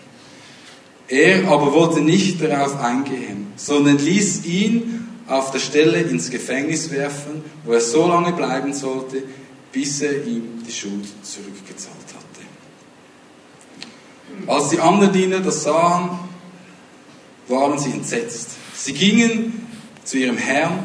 Er 1.08 1.48
aber 1.50 1.74
wollte 1.74 2.00
nicht 2.02 2.42
darauf 2.42 2.80
eingehen, 2.80 3.48
sondern 3.58 3.98
ließ 3.98 4.46
ihn 4.46 5.10
auf 5.28 5.52
der 5.52 5.60
Stelle 5.60 6.02
ins 6.02 6.30
Gefängnis 6.30 6.90
werfen, 6.90 7.44
wo 7.66 7.74
er 7.74 7.82
so 7.82 8.08
lange 8.08 8.32
bleiben 8.32 8.74
sollte, 8.74 9.24
bis 9.72 10.02
er 10.02 10.26
ihm 10.26 10.64
die 10.66 10.72
Schuld 10.72 11.06
zurückgezahlt 11.22 11.96
hatte. 12.08 12.46
Als 14.48 14.70
die 14.70 14.80
anderen 14.80 15.14
Diener 15.14 15.40
das 15.40 15.64
sahen, 15.64 16.31
waren 17.52 17.78
sie 17.78 17.92
entsetzt. 17.92 18.52
Sie 18.76 18.94
gingen 18.94 19.68
zu 20.04 20.18
ihrem 20.18 20.38
Herrn 20.38 20.80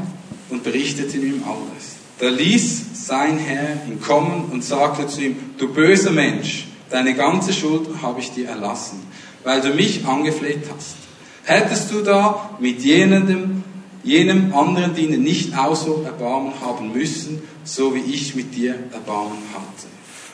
und 0.50 0.62
berichteten 0.62 1.22
ihm 1.22 1.42
alles. 1.44 1.96
Da 2.18 2.28
ließ 2.28 3.06
sein 3.06 3.38
Herr 3.38 3.86
ihn 3.86 4.00
kommen 4.00 4.46
und 4.50 4.64
sagte 4.64 5.06
zu 5.06 5.22
ihm, 5.22 5.36
du 5.58 5.72
böser 5.72 6.10
Mensch, 6.10 6.66
deine 6.90 7.14
ganze 7.14 7.52
Schuld 7.52 7.88
habe 8.02 8.20
ich 8.20 8.32
dir 8.32 8.48
erlassen, 8.48 9.00
weil 9.44 9.60
du 9.60 9.74
mich 9.74 10.06
angefleht 10.06 10.62
hast. 10.74 10.96
Hättest 11.44 11.92
du 11.92 12.00
da 12.00 12.56
mit 12.58 12.82
jenem, 12.82 13.62
jenem 14.02 14.54
anderen 14.54 14.94
Diener 14.94 15.18
nicht 15.18 15.56
auch 15.56 15.76
so 15.76 16.02
Erbarmen 16.04 16.52
haben 16.60 16.92
müssen, 16.92 17.42
so 17.64 17.94
wie 17.94 18.00
ich 18.00 18.34
mit 18.34 18.54
dir 18.54 18.74
Erbarmen 18.92 19.42
hatte. 19.52 19.86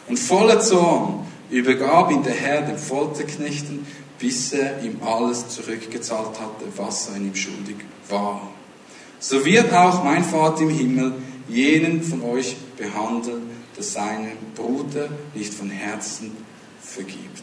Und 0.08 0.18
voller 0.18 0.60
Zorn 0.60 1.26
übergab 1.50 2.10
ihn 2.10 2.22
der 2.22 2.34
Herr 2.34 2.62
den 2.62 2.78
Folterknechten, 2.78 3.86
bis 4.22 4.52
er 4.52 4.80
ihm 4.85 5.02
alles 5.02 5.48
zurückgezahlt 5.48 6.38
hatte, 6.38 6.66
was 6.76 7.08
er 7.08 7.16
ihm 7.16 7.35
schuldig 7.35 7.74
war. 8.08 8.52
So 9.18 9.44
wird 9.44 9.72
auch 9.72 10.04
mein 10.04 10.22
Vater 10.22 10.62
im 10.62 10.70
Himmel 10.70 11.14
jenen 11.48 12.00
von 12.04 12.22
euch 12.22 12.56
behandeln, 12.78 13.42
der 13.76 13.82
seinem 13.82 14.37
Bruder 14.54 15.08
nicht 15.35 15.52
von 15.52 15.70
Herzen 15.70 16.30
vergibt. 16.80 17.42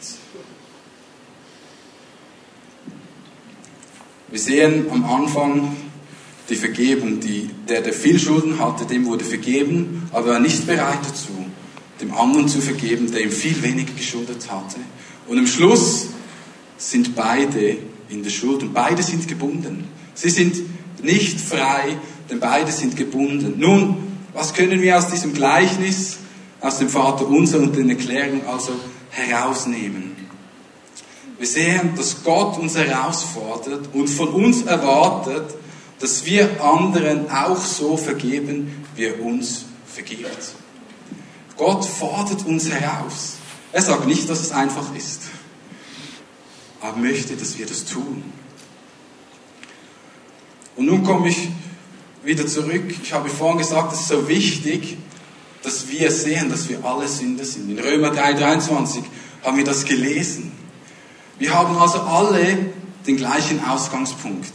Wir 4.30 4.40
sehen 4.40 4.86
am 4.90 5.04
Anfang 5.04 5.76
die 6.50 6.56
Vergebung, 6.56 7.20
die, 7.20 7.50
der, 7.68 7.82
der 7.82 7.94
viel 7.94 8.18
Schulden 8.18 8.58
hatte, 8.58 8.86
dem 8.86 9.06
wurde 9.06 9.26
vergeben, 9.26 10.10
aber 10.14 10.28
er 10.28 10.34
war 10.36 10.40
nicht 10.40 10.66
bereit 10.66 11.00
dazu, 11.04 11.34
dem 12.00 12.14
anderen 12.14 12.48
zu 12.48 12.62
vergeben, 12.62 13.12
der 13.12 13.22
ihm 13.22 13.32
viel 13.32 13.62
weniger 13.64 13.92
geschuldet 13.94 14.50
hatte. 14.50 14.78
Und 15.28 15.40
am 15.40 15.48
Schluss 15.48 16.08
sind 16.80 17.16
beide 17.16 17.78
in 18.10 18.24
der 18.24 18.32
Schuld 18.32 18.64
und 18.64 18.74
beide 18.74 19.04
sind 19.04 19.28
gebunden. 19.28 19.88
Sie 20.16 20.30
sind 20.30 20.58
nicht 21.04 21.40
frei, 21.40 21.98
denn 22.30 22.40
beide 22.40 22.72
sind 22.72 22.96
gebunden. 22.96 23.56
Nun, 23.58 23.98
was 24.34 24.54
können 24.54 24.82
wir 24.82 24.98
aus 24.98 25.10
diesem 25.10 25.34
Gleichnis, 25.34 26.18
aus 26.62 26.80
dem 26.80 26.90
Vater 26.90 27.28
unser 27.28 27.60
und 27.60 27.76
den 27.76 27.90
Erklärungen 27.90 28.46
also 28.48 28.72
herausnehmen? 29.12 30.16
Wir 31.38 31.48
sehen, 31.48 31.92
dass 31.96 32.24
Gott 32.24 32.58
uns 32.58 32.76
herausfordert 32.76 33.90
und 33.94 34.08
von 34.08 34.30
uns 34.30 34.64
erwartet, 34.64 35.56
dass 36.00 36.26
wir 36.26 36.62
anderen 36.64 37.30
auch 37.30 37.64
so 37.64 37.98
vergeben, 37.98 38.86
wie 38.96 39.06
er 39.06 39.22
uns 39.22 39.66
vergibt. 39.86 40.56
Gott 41.58 41.86
fordert 41.86 42.46
uns 42.46 42.70
heraus. 42.70 43.36
Er 43.72 43.82
sagt 43.82 44.08
nicht, 44.08 44.30
dass 44.30 44.42
es 44.42 44.52
einfach 44.52 44.96
ist 44.96 45.22
aber 46.82 46.98
möchte, 46.98 47.36
dass 47.36 47.58
wir 47.58 47.66
das 47.66 47.86
tun. 47.86 48.24
Und 50.76 50.86
nun 50.86 51.04
komme 51.04 51.30
ich 51.30 51.50
wieder 52.24 52.48
zurück. 52.48 52.84
Ich 53.04 53.14
habe 53.14 53.30
vorhin 53.30 53.58
gesagt, 53.58 53.94
es 53.94 54.02
ist 54.02 54.08
so 54.10 54.28
wichtig, 54.28 54.98
dass 55.64 55.90
wir 55.90 56.10
sehen, 56.12 56.50
dass 56.50 56.70
wir 56.70 56.84
alle 56.86 57.08
Sünder 57.08 57.44
sind. 57.44 57.70
In 57.70 57.80
Römer 57.80 58.12
3, 58.12 58.34
23 58.34 59.04
haben 59.44 59.58
wir 59.58 59.66
das 59.66 59.86
gelesen. 59.86 60.52
Wir 61.38 61.54
haben 61.54 61.78
also 61.78 62.00
alle 62.00 62.72
den 63.08 63.18
gleichen 63.18 63.64
Ausgangspunkt. 63.66 64.52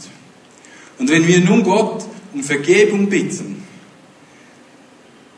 Und 0.97 1.09
wenn 1.09 1.27
wir 1.27 1.41
nun 1.41 1.63
Gott 1.63 2.05
um 2.33 2.43
Vergebung 2.43 3.09
bitten, 3.09 3.63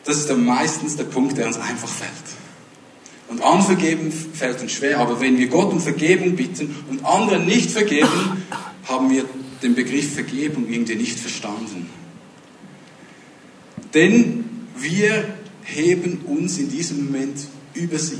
das 0.03 0.17
ist 0.17 0.29
dann 0.29 0.45
meistens 0.45 0.95
der 0.95 1.05
Punkt, 1.05 1.37
der 1.37 1.47
uns 1.47 1.57
einfach 1.57 1.89
fällt. 1.89 2.11
Und 3.27 3.41
anvergeben 3.41 4.11
fällt 4.11 4.61
uns 4.61 4.71
schwer, 4.71 4.99
aber 4.99 5.19
wenn 5.19 5.37
wir 5.37 5.47
Gott 5.47 5.71
um 5.71 5.81
Vergebung 5.81 6.35
bitten 6.35 6.75
und 6.89 7.03
anderen 7.05 7.45
nicht 7.45 7.71
vergeben, 7.71 8.43
haben 8.87 9.09
wir 9.09 9.25
den 9.61 9.75
Begriff 9.75 10.13
Vergebung 10.13 10.67
irgendwie 10.69 10.95
nicht 10.95 11.19
verstanden. 11.19 11.89
Denn 13.93 14.45
wir 14.77 15.25
heben 15.63 16.21
uns 16.25 16.57
in 16.57 16.69
diesem 16.69 17.05
Moment 17.05 17.39
über 17.73 17.99
sie. 17.99 18.19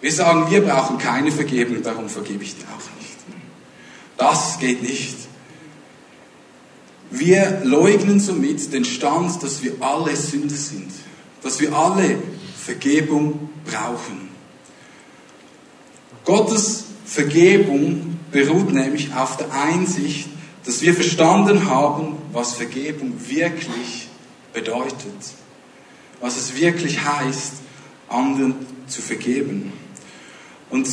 Wir 0.00 0.12
sagen, 0.12 0.50
wir 0.50 0.60
brauchen 0.60 0.98
keine 0.98 1.32
Vergebung, 1.32 1.82
darum 1.82 2.08
vergebe 2.08 2.44
ich 2.44 2.56
dir 2.56 2.64
auch 2.64 2.96
nicht. 2.98 3.16
Das 4.16 4.58
geht 4.58 4.82
nicht. 4.82 5.16
Wir 7.10 7.62
leugnen 7.64 8.20
somit 8.20 8.72
den 8.72 8.84
Stand, 8.84 9.42
dass 9.42 9.62
wir 9.62 9.72
alle 9.80 10.14
Sünder 10.14 10.54
sind, 10.54 10.90
dass 11.42 11.58
wir 11.60 11.72
alle 11.72 12.18
Vergebung 12.68 13.48
brauchen. 13.64 14.28
Gottes 16.26 16.84
Vergebung 17.06 18.18
beruht 18.30 18.74
nämlich 18.74 19.14
auf 19.14 19.38
der 19.38 19.50
Einsicht, 19.50 20.28
dass 20.66 20.82
wir 20.82 20.92
verstanden 20.92 21.64
haben, 21.64 22.18
was 22.30 22.52
Vergebung 22.52 23.14
wirklich 23.26 24.08
bedeutet, 24.52 25.16
was 26.20 26.36
es 26.36 26.60
wirklich 26.60 27.02
heißt, 27.02 27.54
anderen 28.10 28.54
zu 28.86 29.00
vergeben. 29.00 29.72
Und 30.68 30.90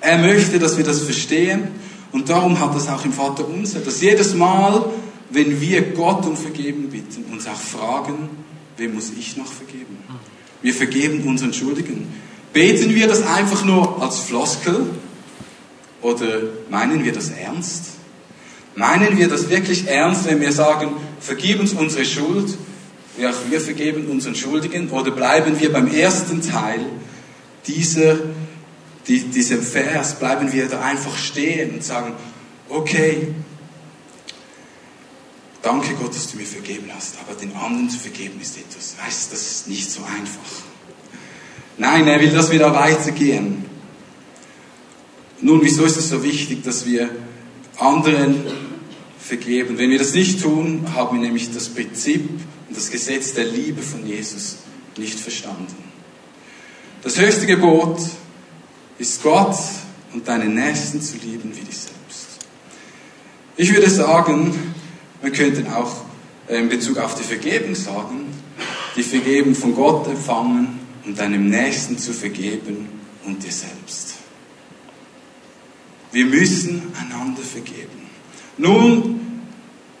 er 0.00 0.16
möchte, 0.16 0.58
dass 0.58 0.78
wir 0.78 0.84
das 0.84 1.02
verstehen 1.02 1.68
und 2.12 2.30
darum 2.30 2.58
hat 2.58 2.74
es 2.74 2.88
auch 2.88 3.04
im 3.04 3.12
Vater 3.12 3.46
unser, 3.46 3.80
dass 3.80 4.00
jedes 4.00 4.32
Mal, 4.32 4.86
wenn 5.28 5.60
wir 5.60 5.82
Gott 5.82 6.24
um 6.24 6.34
Vergebung 6.34 6.88
bitten, 6.88 7.24
uns 7.30 7.46
auch 7.46 7.60
fragen, 7.60 8.30
wem 8.78 8.94
muss 8.94 9.10
ich 9.10 9.36
noch 9.36 9.52
vergeben? 9.52 9.89
Wir 10.62 10.74
vergeben 10.74 11.22
unseren 11.24 11.52
Schuldigen. 11.52 12.08
Beten 12.52 12.94
wir 12.94 13.06
das 13.06 13.22
einfach 13.26 13.64
nur 13.64 14.02
als 14.02 14.20
Floskel 14.20 14.86
oder 16.02 16.42
meinen 16.68 17.04
wir 17.04 17.12
das 17.12 17.30
ernst? 17.30 17.84
Meinen 18.74 19.18
wir 19.18 19.28
das 19.28 19.48
wirklich 19.50 19.88
ernst, 19.88 20.26
wenn 20.26 20.40
wir 20.40 20.52
sagen, 20.52 20.92
vergib 21.20 21.60
uns 21.60 21.72
unsere 21.72 22.04
Schuld, 22.04 22.56
wie 23.16 23.26
auch 23.26 23.34
wir 23.50 23.60
vergeben 23.60 24.06
unseren 24.06 24.34
Schuldigen? 24.34 24.90
Oder 24.90 25.10
bleiben 25.10 25.60
wir 25.60 25.72
beim 25.72 25.92
ersten 25.92 26.42
Teil 26.42 26.80
dieser, 27.66 28.16
die, 29.06 29.20
diesem 29.20 29.62
Vers, 29.62 30.14
bleiben 30.14 30.52
wir 30.52 30.68
da 30.68 30.80
einfach 30.80 31.16
stehen 31.16 31.74
und 31.74 31.84
sagen, 31.84 32.14
okay, 32.68 33.28
Danke 35.62 35.94
Gott, 35.94 36.14
dass 36.14 36.30
du 36.30 36.38
mir 36.38 36.46
vergeben 36.46 36.90
hast, 36.94 37.16
aber 37.20 37.38
den 37.38 37.54
anderen 37.54 37.90
zu 37.90 37.98
vergeben 37.98 38.40
ist 38.40 38.56
etwas, 38.56 38.96
weißt, 39.04 39.32
das 39.32 39.50
ist 39.50 39.68
nicht 39.68 39.90
so 39.90 40.00
einfach. 40.02 40.64
Nein, 41.76 42.06
er 42.08 42.20
will, 42.20 42.30
dass 42.30 42.50
wir 42.50 42.58
da 42.58 42.74
weitergehen. 42.74 43.64
Nun, 45.42 45.60
wieso 45.62 45.84
ist 45.84 45.96
es 45.96 46.08
so 46.08 46.22
wichtig, 46.22 46.62
dass 46.64 46.86
wir 46.86 47.10
anderen 47.78 48.44
vergeben? 49.18 49.78
Wenn 49.78 49.90
wir 49.90 49.98
das 49.98 50.14
nicht 50.14 50.42
tun, 50.42 50.86
haben 50.94 51.18
wir 51.18 51.26
nämlich 51.26 51.52
das 51.52 51.68
Prinzip 51.68 52.28
und 52.68 52.76
das 52.76 52.90
Gesetz 52.90 53.34
der 53.34 53.44
Liebe 53.44 53.82
von 53.82 54.06
Jesus 54.06 54.56
nicht 54.96 55.18
verstanden. 55.18 55.74
Das 57.02 57.18
höchste 57.18 57.46
Gebot 57.46 57.98
ist 58.98 59.22
Gott 59.22 59.56
und 60.12 60.28
deinen 60.28 60.54
Nächsten 60.54 61.00
zu 61.00 61.16
lieben 61.16 61.56
wie 61.56 61.64
dich 61.64 61.78
selbst. 61.78 62.46
Ich 63.56 63.74
würde 63.74 63.88
sagen, 63.88 64.74
Wir 65.22 65.32
könnten 65.32 65.66
auch 65.72 65.92
äh, 66.48 66.58
in 66.58 66.68
Bezug 66.68 66.98
auf 66.98 67.14
die 67.14 67.22
Vergebung 67.22 67.74
sagen, 67.74 68.26
die 68.96 69.02
Vergebung 69.02 69.54
von 69.54 69.74
Gott 69.74 70.06
empfangen 70.08 70.80
und 71.04 71.18
deinem 71.18 71.48
Nächsten 71.48 71.98
zu 71.98 72.12
vergeben 72.12 72.88
und 73.24 73.42
dir 73.42 73.52
selbst. 73.52 74.14
Wir 76.12 76.26
müssen 76.26 76.92
einander 76.98 77.42
vergeben. 77.42 78.00
Nun, 78.58 79.20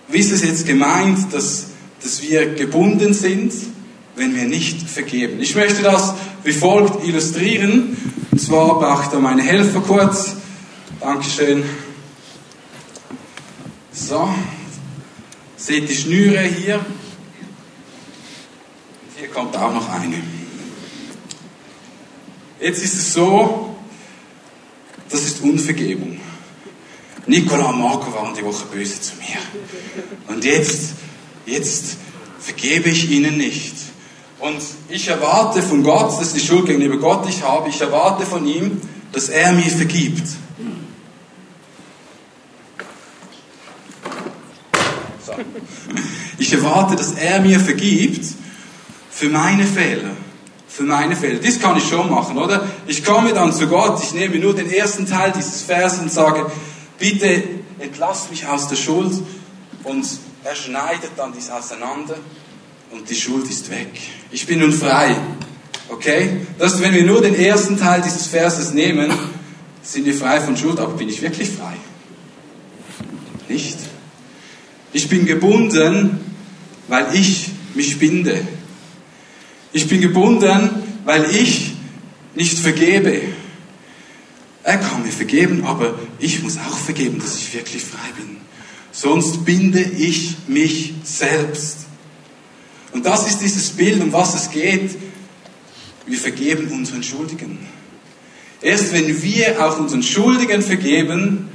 wie 0.08 0.18
ist 0.18 0.32
es 0.32 0.42
jetzt 0.42 0.66
gemeint, 0.66 1.32
dass, 1.32 1.66
dass 2.02 2.22
wir 2.22 2.54
gebunden 2.54 3.14
sind, 3.14 3.52
wenn 4.16 4.34
wir 4.34 4.44
nicht 4.44 4.88
vergeben? 4.88 5.40
Ich 5.40 5.54
möchte 5.54 5.82
das 5.82 6.14
wie 6.42 6.52
folgt 6.52 7.06
illustrieren. 7.06 7.96
Und 8.30 8.40
zwar 8.40 8.78
brauche 8.78 9.04
ich 9.04 9.08
da 9.08 9.20
meine 9.20 9.42
Helfer 9.42 9.80
kurz. 9.80 10.36
Dankeschön. 11.00 11.62
So, 13.92 14.28
seht 15.60 15.88
die 15.88 15.94
Schnüre 15.94 16.42
hier. 16.42 16.84
Hier 19.16 19.28
kommt 19.28 19.54
auch 19.56 19.72
noch 19.72 19.88
eine. 19.90 20.16
Jetzt 22.58 22.82
ist 22.82 22.94
es 22.94 23.12
so, 23.12 23.76
das 25.10 25.24
ist 25.24 25.42
Unvergebung. 25.42 26.18
Nicola 27.26 27.66
und 27.66 27.78
Marco 27.78 28.12
waren 28.14 28.34
die 28.34 28.44
Woche 28.44 28.64
böse 28.72 29.00
zu 29.00 29.12
mir. 29.16 29.38
Und 30.28 30.44
jetzt, 30.44 30.94
jetzt 31.46 31.96
vergebe 32.38 32.88
ich 32.88 33.10
ihnen 33.10 33.36
nicht. 33.36 33.74
Und 34.38 34.62
ich 34.88 35.08
erwarte 35.08 35.62
von 35.62 35.82
Gott, 35.82 36.18
das 36.18 36.28
ist 36.28 36.36
die 36.36 36.46
Schuld 36.46 36.66
gegenüber 36.66 36.96
Gott, 36.96 37.28
ich 37.28 37.42
habe, 37.42 37.68
ich 37.68 37.80
erwarte 37.80 38.24
von 38.24 38.46
ihm, 38.46 38.80
dass 39.12 39.28
er 39.28 39.52
mir 39.52 39.70
vergibt. 39.70 40.26
Ich 46.38 46.52
erwarte, 46.52 46.96
dass 46.96 47.12
er 47.12 47.40
mir 47.40 47.60
vergibt 47.60 48.24
für 49.10 49.28
meine 49.28 49.64
Fehler. 49.64 50.10
Für 50.68 50.84
meine 50.84 51.16
Fehler. 51.16 51.40
Das 51.40 51.60
kann 51.60 51.76
ich 51.76 51.88
schon 51.88 52.08
machen, 52.10 52.38
oder? 52.38 52.66
Ich 52.86 53.04
komme 53.04 53.32
dann 53.32 53.52
zu 53.52 53.66
Gott, 53.66 54.02
ich 54.02 54.14
nehme 54.14 54.38
nur 54.38 54.54
den 54.54 54.70
ersten 54.70 55.06
Teil 55.06 55.32
dieses 55.36 55.62
Vers 55.62 55.98
und 55.98 56.10
sage, 56.12 56.50
bitte 56.98 57.42
entlass 57.78 58.30
mich 58.30 58.46
aus 58.46 58.68
der 58.68 58.76
Schuld. 58.76 59.12
Und 59.84 60.06
er 60.44 60.54
schneidet 60.54 61.10
dann 61.16 61.32
dies 61.32 61.50
auseinander 61.50 62.16
und 62.90 63.08
die 63.08 63.14
Schuld 63.14 63.48
ist 63.48 63.70
weg. 63.70 63.90
Ich 64.30 64.46
bin 64.46 64.60
nun 64.60 64.72
frei. 64.72 65.16
Okay? 65.88 66.46
Das, 66.58 66.80
wenn 66.80 66.94
wir 66.94 67.04
nur 67.04 67.20
den 67.20 67.34
ersten 67.34 67.78
Teil 67.78 68.00
dieses 68.02 68.26
Verses 68.26 68.72
nehmen, 68.72 69.12
sind 69.82 70.04
wir 70.04 70.14
frei 70.14 70.40
von 70.40 70.56
Schuld, 70.56 70.78
aber 70.78 70.94
bin 70.94 71.08
ich 71.08 71.20
wirklich 71.20 71.50
frei? 71.50 71.74
Nicht. 73.48 73.78
Ich 74.92 75.08
bin 75.08 75.26
gebunden, 75.26 76.20
weil 76.88 77.14
ich 77.14 77.50
mich 77.74 77.98
binde. 77.98 78.46
Ich 79.72 79.86
bin 79.86 80.00
gebunden, 80.00 80.70
weil 81.04 81.24
ich 81.34 81.72
nicht 82.34 82.58
vergebe. 82.58 83.20
Er 84.62 84.78
kann 84.78 85.02
mir 85.02 85.12
vergeben, 85.12 85.64
aber 85.64 85.98
ich 86.18 86.42
muss 86.42 86.58
auch 86.58 86.76
vergeben, 86.76 87.18
dass 87.20 87.36
ich 87.36 87.54
wirklich 87.54 87.82
frei 87.82 88.10
bin. 88.16 88.38
Sonst 88.92 89.44
binde 89.44 89.80
ich 89.80 90.36
mich 90.48 90.94
selbst. 91.04 91.86
Und 92.92 93.06
das 93.06 93.28
ist 93.28 93.38
dieses 93.38 93.70
Bild, 93.70 94.02
um 94.02 94.12
was 94.12 94.34
es 94.34 94.50
geht. 94.50 94.96
Wir 96.06 96.18
vergeben 96.18 96.72
unseren 96.72 97.04
Schuldigen. 97.04 97.58
Erst 98.60 98.92
wenn 98.92 99.22
wir 99.22 99.64
auch 99.64 99.78
unseren 99.78 100.02
Schuldigen 100.02 100.60
vergeben, 100.60 101.48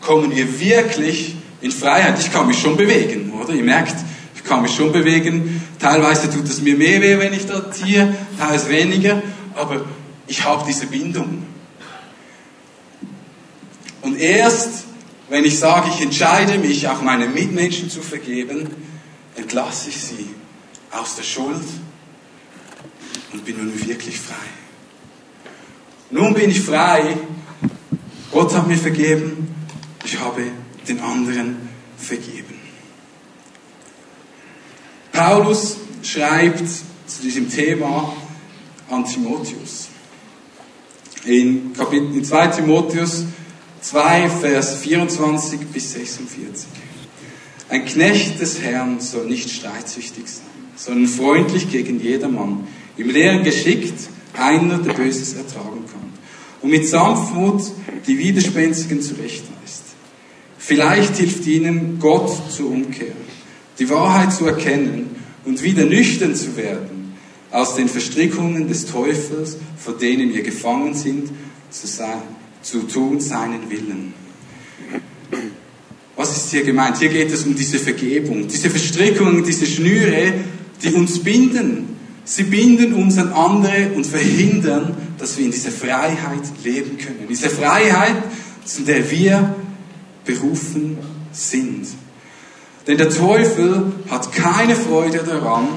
kommen 0.00 0.34
wir 0.34 0.60
wirklich 0.60 1.36
in 1.62 1.70
Freiheit. 1.70 2.18
Ich 2.18 2.30
kann 2.30 2.46
mich 2.46 2.58
schon 2.58 2.76
bewegen, 2.76 3.32
oder? 3.32 3.54
Ihr 3.54 3.62
merkt, 3.62 3.96
ich 4.34 4.44
kann 4.44 4.62
mich 4.62 4.74
schon 4.74 4.92
bewegen. 4.92 5.62
Teilweise 5.78 6.30
tut 6.30 6.44
es 6.44 6.60
mir 6.60 6.76
mehr 6.76 7.00
weh, 7.00 7.18
wenn 7.18 7.32
ich 7.32 7.46
da 7.46 7.70
ziehe, 7.70 8.14
teilweise 8.38 8.68
weniger, 8.68 9.22
aber 9.54 9.84
ich 10.26 10.44
habe 10.44 10.64
diese 10.66 10.86
Bindung. 10.86 11.44
Und 14.02 14.18
erst, 14.18 14.84
wenn 15.28 15.44
ich 15.44 15.58
sage, 15.58 15.88
ich 15.94 16.02
entscheide 16.02 16.58
mich, 16.58 16.88
auch 16.88 17.02
meine 17.02 17.26
Mitmenschen 17.26 17.88
zu 17.88 18.02
vergeben, 18.02 18.68
entlasse 19.36 19.88
ich 19.90 20.00
sie 20.00 20.28
aus 20.90 21.16
der 21.16 21.22
Schuld 21.22 21.62
und 23.32 23.44
bin 23.44 23.56
nun 23.56 23.88
wirklich 23.88 24.18
frei. 24.18 24.34
Nun 26.10 26.34
bin 26.34 26.50
ich 26.50 26.60
frei. 26.60 27.16
Gott 28.30 28.54
hat 28.54 28.66
mir 28.66 28.76
vergeben. 28.76 29.54
Ich 30.04 30.18
habe 30.18 30.42
den 30.88 31.00
anderen 31.00 31.68
vergeben. 31.96 32.60
Paulus 35.12 35.76
schreibt 36.02 36.68
zu 37.06 37.22
diesem 37.22 37.48
Thema 37.50 38.16
an 38.88 39.04
Timotheus. 39.04 39.88
In, 41.24 41.72
Kapitel, 41.72 42.16
in 42.16 42.24
2 42.24 42.46
Timotheus 42.48 43.24
2, 43.80 44.28
Vers 44.28 44.76
24 44.78 45.60
bis 45.68 45.92
46. 45.92 46.66
Ein 47.68 47.84
Knecht 47.84 48.40
des 48.40 48.60
Herrn 48.60 49.00
soll 49.00 49.26
nicht 49.26 49.50
streitsüchtig 49.50 50.26
sein 50.26 50.52
sondern 50.76 51.06
freundlich 51.06 51.70
gegen 51.70 52.00
jedermann, 52.00 52.66
im 52.96 53.10
Lehren 53.10 53.44
geschickt, 53.44 53.94
einer, 54.34 54.78
der 54.78 54.92
Böses 54.94 55.34
ertragen 55.34 55.84
kann, 55.86 56.12
und 56.60 56.70
mit 56.70 56.86
Sanftmut 56.86 57.62
die 58.06 58.18
Widerspenstigen 58.18 59.00
zurechtweist. 59.00 59.61
Vielleicht 60.64 61.16
hilft 61.16 61.44
ihnen 61.48 61.98
Gott 61.98 62.30
zur 62.52 62.70
Umkehr, 62.70 63.14
die 63.80 63.90
Wahrheit 63.90 64.32
zu 64.32 64.46
erkennen 64.46 65.10
und 65.44 65.60
wieder 65.60 65.84
nüchtern 65.84 66.36
zu 66.36 66.56
werden 66.56 67.14
aus 67.50 67.74
den 67.74 67.88
Verstrickungen 67.88 68.68
des 68.68 68.86
Teufels, 68.86 69.56
vor 69.76 69.94
denen 69.94 70.32
wir 70.32 70.42
gefangen 70.42 70.94
sind, 70.94 71.30
zu, 71.68 71.88
sein, 71.88 72.22
zu 72.62 72.82
tun 72.82 73.18
seinen 73.18 73.68
Willen. 73.70 74.14
Was 76.14 76.36
ist 76.36 76.52
hier 76.52 76.62
gemeint? 76.62 76.98
Hier 76.98 77.08
geht 77.08 77.32
es 77.32 77.44
um 77.44 77.56
diese 77.56 77.80
Vergebung, 77.80 78.46
diese 78.46 78.70
Verstrickungen, 78.70 79.42
diese 79.42 79.66
Schnüre, 79.66 80.32
die 80.80 80.92
uns 80.92 81.18
binden. 81.18 81.96
Sie 82.24 82.44
binden 82.44 82.94
uns 82.94 83.18
an 83.18 83.32
andere 83.32 83.90
und 83.96 84.06
verhindern, 84.06 84.94
dass 85.18 85.36
wir 85.36 85.44
in 85.44 85.50
dieser 85.50 85.72
Freiheit 85.72 86.44
leben 86.62 86.98
können. 86.98 87.26
Diese 87.28 87.50
Freiheit, 87.50 88.22
zu 88.64 88.82
der 88.82 89.10
wir 89.10 89.56
berufen 90.24 90.98
sind. 91.32 91.86
Denn 92.86 92.98
der 92.98 93.10
Teufel 93.10 93.92
hat 94.10 94.32
keine 94.32 94.74
Freude 94.74 95.18
daran, 95.18 95.68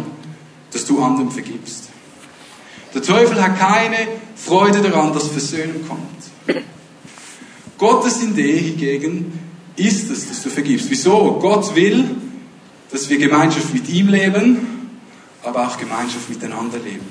dass 0.72 0.86
du 0.86 1.02
anderen 1.02 1.32
vergibst. 1.32 1.90
Der 2.94 3.02
Teufel 3.02 3.42
hat 3.42 3.60
keine 3.60 3.98
Freude 4.36 4.82
daran, 4.82 5.14
dass 5.14 5.28
Versöhnung 5.28 5.88
kommt. 5.88 6.64
Gottes 7.78 8.24
Idee 8.24 8.58
hingegen 8.58 9.40
ist 9.76 10.10
es, 10.10 10.30
dass 10.30 10.42
du 10.42 10.50
vergibst. 10.50 10.90
Wieso? 10.90 11.38
Gott 11.42 11.76
will, 11.76 12.06
dass 12.92 13.10
wir 13.10 13.18
Gemeinschaft 13.18 13.74
mit 13.74 13.90
ihm 13.90 14.08
leben 14.08 14.76
aber 15.46 15.68
auch 15.68 15.78
Gemeinschaft 15.78 16.30
miteinander 16.30 16.80
leben. 16.80 17.06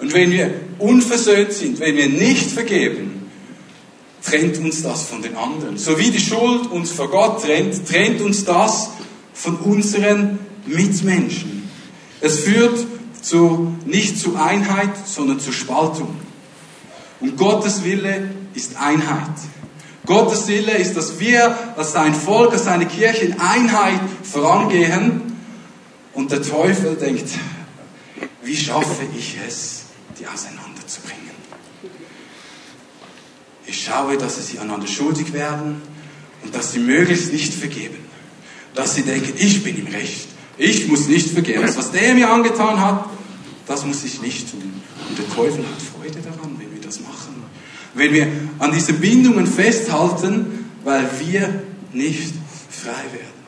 Und 0.00 0.12
wenn 0.14 0.30
wir 0.30 0.52
unversöhnt 0.78 1.52
sind, 1.52 1.80
wenn 1.80 1.96
wir 1.96 2.08
nicht 2.08 2.50
vergeben, 2.50 3.17
trennt 4.22 4.58
uns 4.58 4.82
das 4.82 5.02
von 5.02 5.22
den 5.22 5.36
anderen. 5.36 5.78
So 5.78 5.98
wie 5.98 6.10
die 6.10 6.20
Schuld 6.20 6.70
uns 6.70 6.90
vor 6.90 7.08
Gott 7.10 7.42
trennt, 7.42 7.86
trennt 7.88 8.20
uns 8.20 8.44
das 8.44 8.90
von 9.32 9.56
unseren 9.56 10.38
Mitmenschen. 10.66 11.68
Es 12.20 12.40
führt 12.40 12.86
zu, 13.22 13.74
nicht 13.84 14.18
zu 14.18 14.36
Einheit, 14.36 14.90
sondern 15.06 15.40
zu 15.40 15.52
Spaltung. 15.52 16.16
Und 17.20 17.36
Gottes 17.36 17.84
Wille 17.84 18.30
ist 18.54 18.76
Einheit. 18.76 19.34
Gottes 20.06 20.48
Wille 20.48 20.72
ist, 20.72 20.96
dass 20.96 21.20
wir 21.20 21.56
als 21.76 21.92
sein 21.92 22.14
Volk, 22.14 22.52
als 22.52 22.64
seine 22.64 22.86
Kirche 22.86 23.26
in 23.26 23.40
Einheit 23.40 24.00
vorangehen 24.22 25.36
und 26.14 26.32
der 26.32 26.42
Teufel 26.42 26.96
denkt, 26.96 27.28
wie 28.42 28.56
schaffe 28.56 29.02
ich 29.16 29.36
es, 29.46 29.82
die 30.18 30.26
auseinanderzubringen? 30.26 30.67
Ich 33.68 33.84
schaue, 33.84 34.16
dass 34.16 34.44
sie 34.46 34.58
einander 34.58 34.86
schuldig 34.86 35.34
werden 35.34 35.82
und 36.42 36.54
dass 36.54 36.72
sie 36.72 36.78
möglichst 36.78 37.32
nicht 37.32 37.52
vergeben. 37.52 37.98
Dass 38.74 38.94
sie 38.94 39.02
denken, 39.02 39.34
ich 39.36 39.62
bin 39.62 39.76
im 39.76 39.86
Recht. 39.88 40.28
Ich 40.56 40.88
muss 40.88 41.06
nicht 41.06 41.30
vergeben. 41.30 41.62
Das, 41.62 41.76
was 41.76 41.92
der 41.92 42.14
mir 42.14 42.30
angetan 42.30 42.80
hat, 42.80 43.04
das 43.66 43.84
muss 43.84 44.02
ich 44.04 44.22
nicht 44.22 44.50
tun. 44.50 44.82
Und 45.08 45.18
der 45.18 45.28
Teufel 45.28 45.64
hat 45.66 45.82
Freude 45.82 46.18
daran, 46.20 46.56
wenn 46.58 46.72
wir 46.72 46.80
das 46.80 47.00
machen. 47.00 47.42
Wenn 47.92 48.12
wir 48.14 48.26
an 48.58 48.72
diesen 48.72 48.98
Bindungen 49.00 49.46
festhalten, 49.46 50.70
weil 50.82 51.08
wir 51.20 51.62
nicht 51.92 52.32
frei 52.70 53.04
werden. 53.12 53.38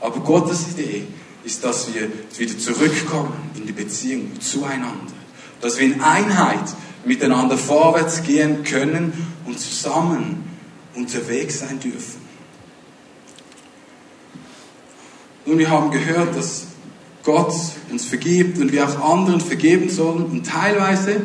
Aber 0.00 0.20
Gottes 0.20 0.66
Idee 0.72 1.04
ist, 1.44 1.64
dass 1.64 1.92
wir 1.94 2.10
wieder 2.36 2.58
zurückkommen 2.58 3.32
in 3.54 3.66
die 3.66 3.72
Beziehung 3.72 4.38
zueinander. 4.40 5.14
Dass 5.62 5.78
wir 5.78 5.86
in 5.86 6.02
Einheit 6.02 6.68
miteinander 7.04 7.56
vorwärts 7.56 8.22
gehen 8.22 8.64
können 8.64 9.12
und 9.46 9.58
zusammen 9.58 10.44
unterwegs 10.94 11.60
sein 11.60 11.80
dürfen. 11.80 12.28
Nun, 15.46 15.58
wir 15.58 15.70
haben 15.70 15.90
gehört, 15.90 16.36
dass 16.36 16.66
Gott 17.22 17.54
uns 17.90 18.04
vergibt 18.04 18.58
und 18.58 18.72
wir 18.72 18.86
auch 18.86 19.14
anderen 19.14 19.40
vergeben 19.40 19.88
sollen. 19.88 20.24
Und 20.26 20.46
teilweise 20.46 21.24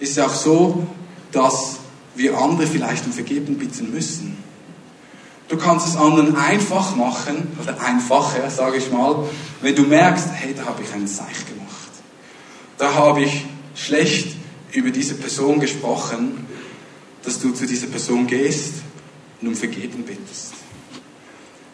ist 0.00 0.12
es 0.12 0.18
auch 0.18 0.34
so, 0.34 0.86
dass 1.32 1.76
wir 2.14 2.36
andere 2.36 2.66
vielleicht 2.66 3.06
um 3.06 3.12
Vergebung 3.12 3.56
bitten 3.56 3.92
müssen. 3.92 4.36
Du 5.48 5.56
kannst 5.56 5.88
es 5.88 5.96
anderen 5.96 6.36
einfach 6.36 6.94
machen, 6.94 7.48
oder 7.60 7.80
einfacher, 7.80 8.48
sage 8.50 8.76
ich 8.76 8.90
mal, 8.92 9.24
wenn 9.60 9.74
du 9.74 9.82
merkst, 9.82 10.28
hey, 10.32 10.54
da 10.54 10.66
habe 10.66 10.82
ich 10.82 10.92
einen 10.92 11.08
Seich 11.08 11.46
gemacht. 11.46 11.90
Da 12.78 12.94
habe 12.94 13.22
ich 13.22 13.46
schlecht 13.74 14.36
über 14.72 14.90
diese 14.90 15.14
Person 15.14 15.60
gesprochen, 15.60 16.46
dass 17.22 17.40
du 17.40 17.52
zu 17.52 17.66
dieser 17.66 17.86
Person 17.86 18.26
gehst 18.26 18.74
und 19.40 19.48
um 19.48 19.54
Vergebung 19.54 20.02
bittest. 20.02 20.54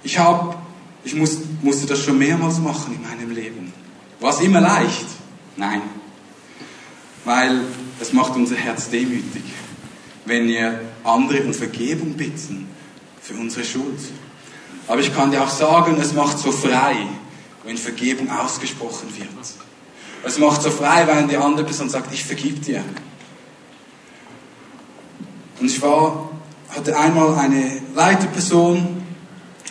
Ich, 0.03 0.19
hab, 0.19 0.63
ich 1.05 1.15
muss, 1.15 1.39
musste 1.63 1.87
das 1.87 2.01
schon 2.01 2.19
mehrmals 2.19 2.59
machen 2.59 2.95
in 2.95 3.03
meinem 3.03 3.31
Leben. 3.35 3.73
War 4.21 4.31
es 4.31 4.41
immer 4.41 4.61
leicht? 4.61 5.07
Nein. 5.57 5.83
Weil 7.25 7.61
es 8.01 8.13
macht 8.13 8.37
unser 8.37 8.57
Herz 8.57 8.89
demütig, 8.89 9.43
wenn 10.25 10.47
wir 10.47 10.81
andere 11.05 11.43
um 11.43 11.55
Vergebung 11.55 12.15
bitten 12.15 12.69
für 13.21 13.35
unsere 13.35 13.65
Schuld. 13.65 13.99
Aber 14.87 15.01
ich 15.01 15.13
kann 15.15 15.33
dir 15.33 15.43
auch 15.43 15.51
sagen, 15.51 15.97
es 16.01 16.13
macht 16.13 16.39
so 16.39 16.53
frei, 16.53 17.07
wenn 17.65 17.77
Vergebung 17.77 18.31
ausgesprochen 18.31 19.09
wird. 19.17 19.29
Es 20.25 20.39
macht 20.39 20.63
so 20.63 20.71
frei, 20.71 21.07
wenn 21.07 21.29
die 21.29 21.37
andere 21.37 21.65
Person 21.65 21.89
sagt, 21.89 22.13
ich 22.13 22.25
vergib 22.25 22.63
dir. 22.63 22.83
Und 25.61 25.67
ich 25.67 25.81
war, 25.81 26.31
hatte 26.69 26.99
einmal 26.99 27.35
eine 27.37 27.81
Leiterperson, 27.95 29.03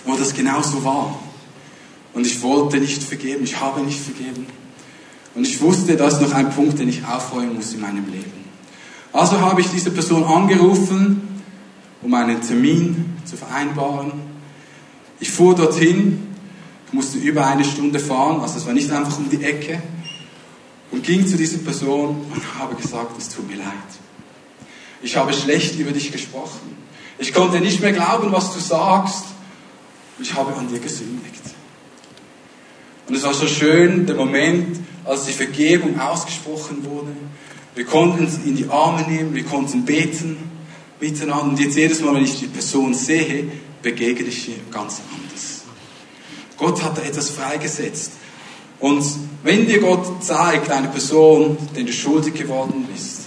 wo 0.06 0.16
das 0.16 0.34
genauso 0.34 0.84
war. 0.84 1.20
Und 2.14 2.26
ich 2.26 2.42
wollte 2.42 2.78
nicht 2.78 3.04
vergeben, 3.04 3.44
ich 3.44 3.60
habe 3.60 3.82
nicht 3.82 4.00
vergeben. 4.00 4.48
Und 5.36 5.46
ich 5.46 5.62
wusste, 5.62 5.98
das 5.98 6.16
ist 6.16 6.22
noch 6.22 6.34
ein 6.34 6.50
Punkt, 6.50 6.80
den 6.80 6.88
ich 6.88 7.06
aufräumen 7.06 7.56
muss 7.56 7.74
in 7.74 7.82
meinem 7.82 8.06
Leben. 8.10 8.46
Also 9.12 9.40
habe 9.42 9.62
ich 9.62 9.68
diese 9.68 9.92
Person 9.92 10.24
angerufen, 10.24 11.42
um 12.02 12.14
einen 12.14 12.42
Termin 12.42 13.18
zu 13.26 13.36
vereinbaren. 13.36 14.14
Ich 15.20 15.32
fuhr 15.32 15.56
dorthin, 15.56 16.36
musste 16.92 17.18
über 17.18 17.46
eine 17.46 17.64
Stunde 17.64 18.00
fahren, 18.00 18.42
also 18.42 18.58
es 18.58 18.66
war 18.66 18.74
nicht 18.74 18.92
einfach 18.92 19.18
um 19.18 19.30
die 19.30 19.44
Ecke, 19.44 19.82
und 20.92 21.04
ging 21.04 21.26
zu 21.28 21.38
dieser 21.38 21.58
Person 21.60 22.26
und 22.34 22.60
habe 22.60 22.76
gesagt, 22.76 23.18
es 23.18 23.30
tut 23.30 23.48
mir 23.50 23.58
leid. 23.58 23.68
Ich 25.02 25.18
habe 25.18 25.34
schlecht 25.34 25.78
über 25.78 25.92
dich 25.92 26.12
gesprochen. 26.12 26.76
Ich 27.18 27.34
konnte 27.34 27.60
nicht 27.60 27.82
mehr 27.82 27.94
glauben, 27.94 28.32
was 28.32 28.54
du 28.54 28.60
sagst. 28.60 29.26
Ich 30.20 30.34
habe 30.34 30.56
an 30.56 30.68
dir 30.68 30.80
gesündigt. 30.80 31.42
Und 33.08 33.16
es 33.16 33.24
war 33.24 33.34
so 33.34 33.48
schön, 33.48 34.06
der 34.06 34.16
Moment, 34.16 34.80
als 35.04 35.26
die 35.26 35.34
Vergebung 35.34 36.00
ausgesprochen 36.00 36.84
wurde. 36.86 37.12
Wir 37.76 37.86
konnten 37.86 38.26
uns 38.26 38.38
in 38.38 38.56
die 38.56 38.70
Arme 38.70 39.04
nehmen, 39.08 39.36
wir 39.36 39.44
konnten 39.44 39.86
beten 39.86 40.38
miteinander. 41.00 41.44
Und 41.44 41.60
jetzt 41.60 41.76
jedes 41.76 42.02
Mal, 42.02 42.16
wenn 42.16 42.24
ich 42.24 42.40
die 42.40 42.48
Person 42.48 42.94
sehe, 42.94 43.52
begegne 43.82 44.28
ich 44.28 44.50
ihr 44.50 44.56
ganz 44.72 45.02
anders. 45.14 45.64
Gott 46.58 46.82
hat 46.82 46.98
da 46.98 47.02
etwas 47.02 47.30
freigesetzt. 47.30 48.14
Und 48.86 49.04
wenn 49.42 49.66
dir 49.66 49.80
Gott 49.80 50.24
zeigt, 50.24 50.70
eine 50.70 50.90
Person, 50.90 51.58
den 51.76 51.88
du 51.88 51.92
schuldig 51.92 52.36
geworden 52.36 52.88
bist, 52.94 53.22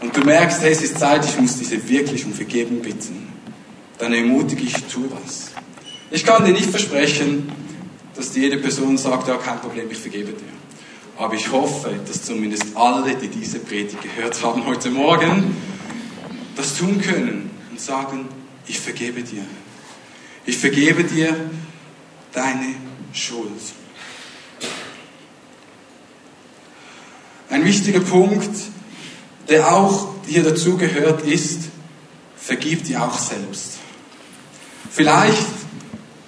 und 0.00 0.16
du 0.16 0.20
merkst, 0.20 0.62
hey, 0.62 0.70
es 0.70 0.80
ist 0.80 0.96
Zeit, 0.96 1.24
ich 1.24 1.40
muss 1.40 1.58
diese 1.58 1.88
wirklich 1.88 2.24
um 2.24 2.32
Vergebung 2.32 2.80
bitten, 2.80 3.26
dann 3.98 4.14
ermutige 4.14 4.62
ich, 4.62 4.74
tu 4.84 5.08
das. 5.08 5.50
Ich 6.12 6.24
kann 6.24 6.44
dir 6.44 6.52
nicht 6.52 6.70
versprechen, 6.70 7.50
dass 8.14 8.36
jede 8.36 8.58
Person 8.58 8.96
sagt, 8.96 9.26
ja, 9.26 9.38
kein 9.38 9.58
Problem, 9.58 9.90
ich 9.90 9.98
vergebe 9.98 10.30
dir. 10.30 10.54
Aber 11.18 11.34
ich 11.34 11.50
hoffe, 11.50 11.90
dass 12.06 12.22
zumindest 12.22 12.76
alle, 12.76 13.16
die 13.16 13.26
diese 13.26 13.58
Predigt 13.58 14.02
gehört 14.02 14.40
haben 14.44 14.66
heute 14.66 14.90
Morgen, 14.90 15.56
das 16.54 16.78
tun 16.78 17.00
können 17.00 17.50
und 17.72 17.80
sagen, 17.80 18.28
ich 18.68 18.78
vergebe 18.78 19.20
dir. 19.20 19.42
Ich 20.46 20.58
vergebe 20.58 21.02
dir 21.02 21.34
deine 22.32 22.76
Schuld. 23.12 23.50
Ein 27.54 27.64
wichtiger 27.64 28.00
Punkt, 28.00 28.50
der 29.48 29.72
auch 29.72 30.08
hier 30.26 30.42
dazu 30.42 30.76
gehört, 30.76 31.22
ist, 31.22 31.60
vergib 32.36 32.82
dir 32.82 33.00
auch 33.00 33.16
selbst. 33.16 33.74
Vielleicht 34.90 35.46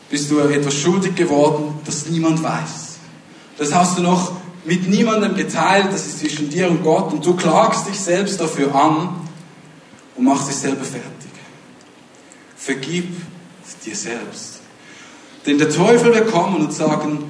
bist 0.09 0.31
du 0.31 0.39
etwas 0.39 0.75
schuldig 0.75 1.17
geworden, 1.17 1.81
das 1.85 2.07
niemand 2.07 2.45
weiß. 2.45 2.99
Das 3.59 3.75
hast 3.75 3.99
du 3.99 4.03
noch 4.03 4.37
mit 4.65 4.89
niemandem 4.89 5.35
geteilt, 5.35 5.89
das 5.91 6.07
ist 6.07 6.21
zwischen 6.21 6.49
dir 6.49 6.71
und 6.71 6.85
Gott 6.85 7.13
und 7.13 7.27
du 7.27 7.35
klagst 7.35 7.89
dich 7.89 7.99
selbst 7.99 8.41
dafür 8.41 8.73
an 8.73 9.29
und 10.15 10.25
machst 10.25 10.49
dich 10.49 10.55
selber 10.55 10.85
fertig. 10.85 11.33
Vergib 12.57 13.17
dir 13.85 13.97
selbst. 13.97 14.61
Denn 15.45 15.59
der 15.59 15.71
Teufel 15.71 16.15
wird 16.15 16.31
kommen 16.31 16.65
und 16.65 16.73
sagen, 16.73 17.25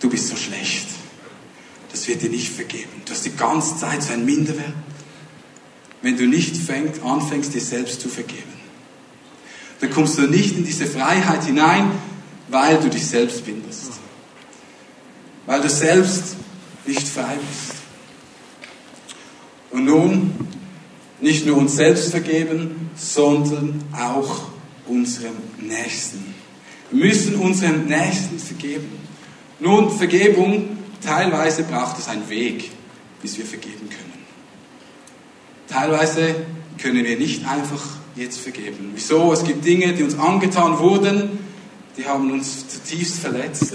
du 0.00 0.10
bist 0.10 0.26
so 0.26 0.34
schlecht. 0.34 0.91
Das 1.92 2.08
wird 2.08 2.22
dir 2.22 2.30
nicht 2.30 2.48
vergeben. 2.48 2.90
Du 3.04 3.12
hast 3.12 3.24
die 3.24 3.36
ganze 3.36 3.76
Zeit 3.76 4.02
so 4.02 4.12
ein 4.14 4.24
Minderwert, 4.24 4.74
wenn 6.00 6.16
du 6.16 6.26
nicht 6.26 6.56
fängst, 6.56 7.02
anfängst, 7.02 7.54
dir 7.54 7.60
selbst 7.60 8.00
zu 8.00 8.08
vergeben. 8.08 8.52
Dann 9.80 9.90
kommst 9.90 10.16
du 10.16 10.22
nicht 10.22 10.56
in 10.56 10.64
diese 10.64 10.86
Freiheit 10.86 11.44
hinein, 11.44 11.90
weil 12.48 12.78
du 12.78 12.88
dich 12.88 13.06
selbst 13.06 13.44
bindest. 13.44 13.92
Weil 15.46 15.60
du 15.60 15.68
selbst 15.68 16.36
nicht 16.86 17.06
frei 17.06 17.36
bist. 17.36 17.82
Und 19.70 19.84
nun 19.84 20.32
nicht 21.20 21.46
nur 21.46 21.56
uns 21.56 21.76
selbst 21.76 22.10
vergeben, 22.10 22.90
sondern 22.96 23.82
auch 23.92 24.42
unserem 24.86 25.36
Nächsten. 25.60 26.34
Wir 26.90 27.06
müssen 27.06 27.36
unserem 27.36 27.86
Nächsten 27.86 28.38
vergeben. 28.38 28.90
Nun, 29.60 29.90
Vergebung, 29.90 30.78
teilweise 31.04 31.64
braucht 31.64 31.98
es 31.98 32.08
einen 32.08 32.28
Weg, 32.28 32.70
bis 33.20 33.38
wir 33.38 33.44
vergeben 33.44 33.88
können. 33.88 34.12
Teilweise 35.68 36.34
können 36.78 37.04
wir 37.04 37.18
nicht 37.18 37.46
einfach 37.46 37.82
jetzt 38.16 38.40
vergeben. 38.40 38.92
Wieso? 38.94 39.32
Es 39.32 39.44
gibt 39.44 39.64
Dinge, 39.64 39.92
die 39.94 40.02
uns 40.02 40.18
angetan 40.18 40.78
wurden, 40.78 41.38
die 41.96 42.06
haben 42.06 42.30
uns 42.30 42.68
zutiefst 42.68 43.18
verletzt. 43.18 43.74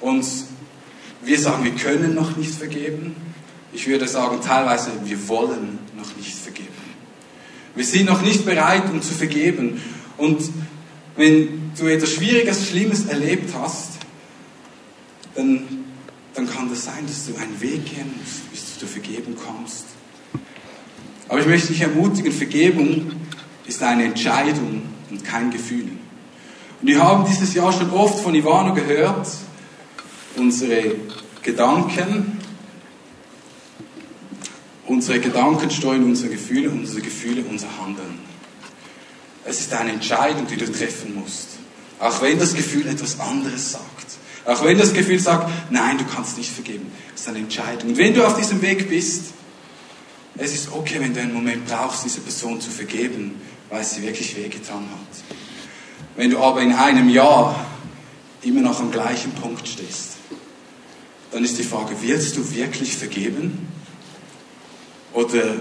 Und 0.00 0.24
wir 1.22 1.38
sagen, 1.38 1.64
wir 1.64 1.72
können 1.72 2.14
noch 2.14 2.36
nicht 2.36 2.54
vergeben. 2.54 3.16
Ich 3.72 3.86
würde 3.86 4.08
sagen, 4.08 4.38
teilweise, 4.42 4.90
wir 5.04 5.28
wollen 5.28 5.78
noch 5.96 6.16
nicht 6.16 6.34
vergeben. 6.34 6.68
Wir 7.74 7.84
sind 7.84 8.06
noch 8.06 8.22
nicht 8.22 8.44
bereit, 8.44 8.84
um 8.90 9.02
zu 9.02 9.14
vergeben. 9.14 9.80
Und 10.16 10.40
wenn 11.16 11.72
du 11.78 11.86
etwas 11.86 12.12
Schwieriges, 12.12 12.68
Schlimmes 12.68 13.06
erlebt 13.06 13.54
hast, 13.54 13.97
dann, 15.38 15.84
dann 16.34 16.50
kann 16.50 16.68
das 16.68 16.84
sein, 16.84 17.06
dass 17.06 17.26
du 17.26 17.36
einen 17.36 17.60
Weg 17.60 17.86
gehen 17.86 18.12
musst, 18.18 18.50
bis 18.50 18.78
du 18.78 18.86
vergeben 18.86 19.36
kommst. 19.36 19.84
Aber 21.28 21.40
ich 21.40 21.46
möchte 21.46 21.68
dich 21.68 21.80
ermutigen, 21.80 22.32
Vergebung 22.32 23.12
ist 23.66 23.82
eine 23.82 24.04
Entscheidung 24.04 24.82
und 25.10 25.24
kein 25.24 25.50
Gefühl. 25.50 25.90
Und 26.80 26.88
wir 26.88 27.02
haben 27.02 27.24
dieses 27.24 27.54
Jahr 27.54 27.72
schon 27.72 27.90
oft 27.90 28.20
von 28.20 28.34
Ivano 28.34 28.74
gehört, 28.74 29.28
unsere 30.36 30.96
Gedanken, 31.42 32.40
unsere 34.86 35.20
Gedanken 35.20 35.70
steuern 35.70 36.04
unsere 36.04 36.30
Gefühle, 36.30 36.70
unsere 36.70 37.00
Gefühle 37.00 37.44
unser 37.48 37.68
Handeln. 37.80 38.18
Es 39.44 39.60
ist 39.60 39.72
eine 39.72 39.92
Entscheidung, 39.92 40.46
die 40.46 40.56
du 40.56 40.70
treffen 40.70 41.14
musst. 41.14 41.48
Auch 42.00 42.22
wenn 42.22 42.38
das 42.38 42.54
Gefühl 42.54 42.86
etwas 42.86 43.18
anderes 43.20 43.72
sagt. 43.72 43.97
Auch 44.48 44.64
wenn 44.64 44.78
das 44.78 44.94
Gefühl 44.94 45.20
sagt, 45.20 45.50
nein, 45.70 45.98
du 45.98 46.04
kannst 46.06 46.38
nicht 46.38 46.50
vergeben. 46.50 46.90
Es 47.14 47.20
ist 47.20 47.28
eine 47.28 47.40
Entscheidung. 47.40 47.90
Und 47.90 47.98
wenn 47.98 48.14
du 48.14 48.26
auf 48.26 48.34
diesem 48.34 48.62
Weg 48.62 48.88
bist, 48.88 49.34
es 50.38 50.54
ist 50.54 50.72
okay, 50.72 51.00
wenn 51.00 51.12
du 51.12 51.20
einen 51.20 51.34
Moment 51.34 51.66
brauchst, 51.66 52.06
diese 52.06 52.20
Person 52.20 52.58
zu 52.58 52.70
vergeben, 52.70 53.42
weil 53.68 53.84
sie 53.84 54.00
wirklich 54.00 54.34
wehgetan 54.38 54.88
hat. 54.90 55.36
Wenn 56.16 56.30
du 56.30 56.38
aber 56.38 56.62
in 56.62 56.72
einem 56.72 57.10
Jahr 57.10 57.66
immer 58.40 58.62
noch 58.62 58.80
am 58.80 58.90
gleichen 58.90 59.32
Punkt 59.32 59.68
stehst, 59.68 60.12
dann 61.30 61.44
ist 61.44 61.58
die 61.58 61.62
Frage, 61.64 61.94
willst 62.00 62.38
du 62.38 62.54
wirklich 62.54 62.96
vergeben? 62.96 63.68
Oder 65.12 65.56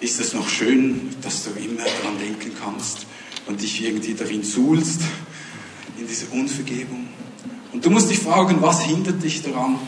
ist 0.00 0.20
es 0.20 0.34
noch 0.34 0.50
schön, 0.50 1.08
dass 1.22 1.44
du 1.44 1.50
immer 1.52 1.84
daran 1.84 2.18
denken 2.20 2.52
kannst 2.62 3.06
und 3.46 3.62
dich 3.62 3.82
irgendwie 3.82 4.12
darin 4.12 4.42
suhlst, 4.42 5.00
in 5.98 6.06
diese 6.06 6.26
Unvergebung? 6.26 7.08
Und 7.72 7.84
du 7.84 7.90
musst 7.90 8.10
dich 8.10 8.18
fragen, 8.18 8.60
was 8.60 8.82
hindert 8.82 9.22
dich 9.22 9.42
daran, 9.42 9.78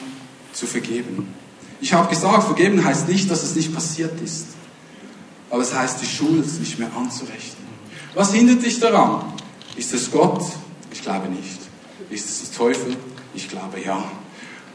zu 0.53 0.67
vergeben? 0.67 1.29
Ich 1.81 1.93
habe 1.93 2.09
gesagt, 2.09 2.45
vergeben 2.45 2.85
heißt 2.85 3.09
nicht, 3.09 3.31
dass 3.31 3.43
es 3.43 3.57
nicht 3.57 3.75
passiert 3.75 4.21
ist. 4.21 4.47
Aber 5.51 5.63
es 5.63 5.75
heißt, 5.75 6.01
die 6.01 6.07
Schuld 6.07 6.47
nicht 6.61 6.79
mehr 6.79 6.91
anzurechnen. 6.97 7.67
Was 8.15 8.33
hindert 8.33 8.65
dich 8.65 8.79
daran? 8.79 9.33
Ist 9.77 9.93
es 9.93 10.11
Gott? 10.11 10.45
Ich 10.93 11.03
glaube 11.03 11.29
nicht. 11.29 11.59
Ist 12.11 12.29
es 12.29 12.51
der 12.51 12.59
Teufel? 12.59 12.97
Ich 13.35 13.49
glaube 13.49 13.81
ja. 13.85 14.05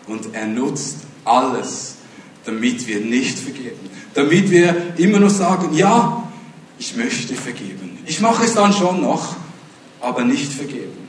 Und 0.07 0.33
er 0.33 0.47
nutzt 0.47 0.97
alles, 1.23 1.95
damit 2.45 2.87
wir 2.87 2.99
nicht 2.99 3.37
vergeben. 3.37 3.89
Damit 4.13 4.49
wir 4.49 4.93
immer 4.97 5.19
nur 5.19 5.29
sagen, 5.29 5.75
ja, 5.75 6.23
ich 6.79 6.95
möchte 6.95 7.35
vergeben. 7.35 7.99
Ich 8.05 8.19
mache 8.19 8.45
es 8.45 8.53
dann 8.53 8.73
schon 8.73 9.01
noch, 9.01 9.35
aber 10.01 10.23
nicht 10.23 10.51
vergeben. 10.51 11.06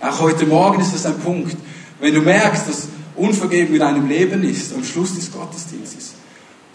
Auch 0.00 0.20
heute 0.20 0.46
Morgen 0.46 0.80
ist 0.80 0.94
das 0.94 1.06
ein 1.06 1.18
Punkt. 1.18 1.56
Wenn 2.00 2.14
du 2.14 2.20
merkst, 2.20 2.68
dass 2.68 2.88
Unvergeben 3.16 3.74
in 3.74 3.80
deinem 3.80 4.08
Leben 4.08 4.42
ist, 4.42 4.74
am 4.74 4.84
Schluss 4.84 5.14
des 5.14 5.32
Gottesdienstes, 5.32 6.14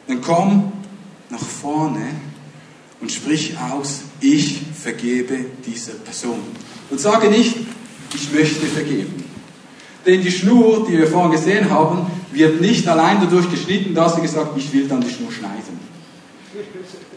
dann 0.07 0.21
komm 0.21 0.71
nach 1.29 1.39
vorne 1.39 2.07
und 2.99 3.11
sprich 3.11 3.55
aus, 3.59 4.01
ich 4.19 4.61
vergebe 4.73 5.45
dieser 5.65 5.93
Person. 5.93 6.39
Und 6.89 6.99
sage 6.99 7.29
nicht, 7.29 7.57
ich 8.13 8.33
möchte 8.33 8.65
vergeben. 8.65 9.23
Denn 10.05 10.21
die 10.21 10.31
Schnur, 10.31 10.87
die 10.89 10.97
wir 10.97 11.07
vorhin 11.07 11.31
gesehen 11.31 11.69
haben, 11.69 12.07
wird 12.31 12.59
nicht 12.59 12.87
allein 12.87 13.21
dadurch 13.21 13.49
geschnitten, 13.51 13.93
dass 13.93 14.15
sie 14.15 14.21
gesagt, 14.21 14.57
ich 14.57 14.73
will 14.73 14.87
dann 14.87 15.01
die 15.01 15.09
Schnur 15.09 15.31
schneiden. 15.31 15.79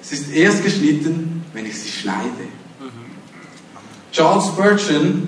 Es 0.03 0.13
ist 0.13 0.31
erst 0.31 0.63
geschnitten, 0.63 1.45
wenn 1.55 1.65
ich 1.65 1.79
sie 1.79 1.91
schneide. 1.91 2.29
Charles 4.13 4.47
Spurgeon 4.47 5.27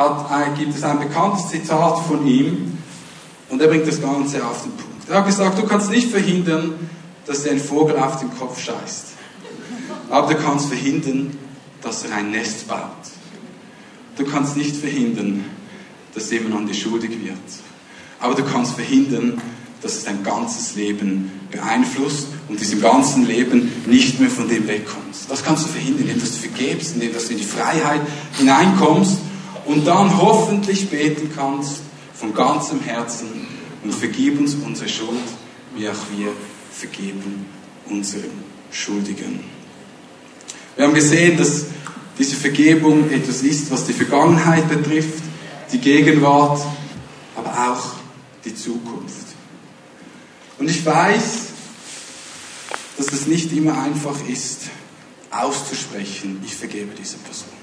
hat, 0.00 0.58
gibt 0.58 0.74
es 0.74 0.82
ein 0.82 0.98
bekanntes 0.98 1.48
Zitat 1.48 1.98
von 2.06 2.26
ihm 2.26 2.78
und 3.48 3.60
er 3.60 3.68
bringt 3.68 3.86
das 3.86 4.00
Ganze 4.00 4.44
auf 4.44 4.62
den 4.62 4.72
Punkt. 4.72 5.08
Er 5.08 5.18
hat 5.18 5.26
gesagt, 5.26 5.58
du 5.58 5.66
kannst 5.66 5.90
nicht 5.90 6.10
verhindern, 6.10 6.74
dass 7.26 7.42
dir 7.42 7.50
ein 7.50 7.60
Vogel 7.60 7.98
auf 7.98 8.18
den 8.18 8.30
Kopf 8.36 8.60
scheißt. 8.60 9.06
Aber 10.08 10.32
du 10.32 10.40
kannst 10.40 10.66
verhindern, 10.66 11.36
dass 11.82 12.04
er 12.04 12.14
ein 12.16 12.30
Nest 12.30 12.66
baut. 12.66 12.80
Du 14.16 14.24
kannst 14.24 14.56
nicht 14.56 14.76
verhindern, 14.76 15.44
dass 16.14 16.30
jemand 16.30 16.54
an 16.56 16.66
dir 16.66 16.74
schuldig 16.74 17.10
wird. 17.10 17.38
Aber 18.18 18.34
du 18.34 18.42
kannst 18.42 18.74
verhindern, 18.74 19.40
dass 19.82 19.96
es 19.96 20.04
dein 20.04 20.22
ganzes 20.22 20.74
Leben 20.76 21.30
beeinflusst 21.50 22.28
und 22.48 22.60
diesem 22.60 22.82
ganzen 22.82 23.26
Leben 23.26 23.72
nicht 23.86 24.20
mehr 24.20 24.28
von 24.28 24.48
dem 24.48 24.68
wegkommst. 24.68 25.30
Das 25.30 25.42
kannst 25.42 25.64
du 25.64 25.68
verhindern, 25.68 26.02
indem 26.02 26.20
du 26.20 26.26
vergebst, 26.26 26.94
indem 26.94 27.12
du 27.12 27.18
in 27.18 27.38
die 27.38 27.44
Freiheit 27.44 28.02
hineinkommst 28.36 29.18
und 29.70 29.86
dann 29.86 30.20
hoffentlich 30.20 30.90
beten 30.90 31.30
kannst 31.32 31.82
von 32.12 32.34
ganzem 32.34 32.80
Herzen 32.80 33.46
und 33.84 33.94
vergib 33.94 34.40
uns 34.40 34.56
unsere 34.56 34.88
Schuld, 34.88 35.20
wie 35.76 35.88
auch 35.88 35.94
wir 36.16 36.32
vergeben 36.72 37.46
unseren 37.88 38.32
Schuldigen. 38.72 39.44
Wir 40.74 40.86
haben 40.86 40.94
gesehen, 40.94 41.38
dass 41.38 41.66
diese 42.18 42.34
Vergebung 42.34 43.10
etwas 43.12 43.42
ist, 43.42 43.70
was 43.70 43.86
die 43.86 43.92
Vergangenheit 43.92 44.68
betrifft, 44.68 45.22
die 45.72 45.78
Gegenwart, 45.78 46.60
aber 47.36 47.70
auch 47.70 47.92
die 48.44 48.56
Zukunft. 48.56 49.26
Und 50.58 50.68
ich 50.68 50.84
weiß, 50.84 51.46
dass 52.96 53.12
es 53.12 53.28
nicht 53.28 53.52
immer 53.52 53.80
einfach 53.80 54.16
ist, 54.28 54.62
auszusprechen, 55.30 56.42
ich 56.44 56.56
vergebe 56.56 56.90
diese 56.98 57.18
Person. 57.18 57.59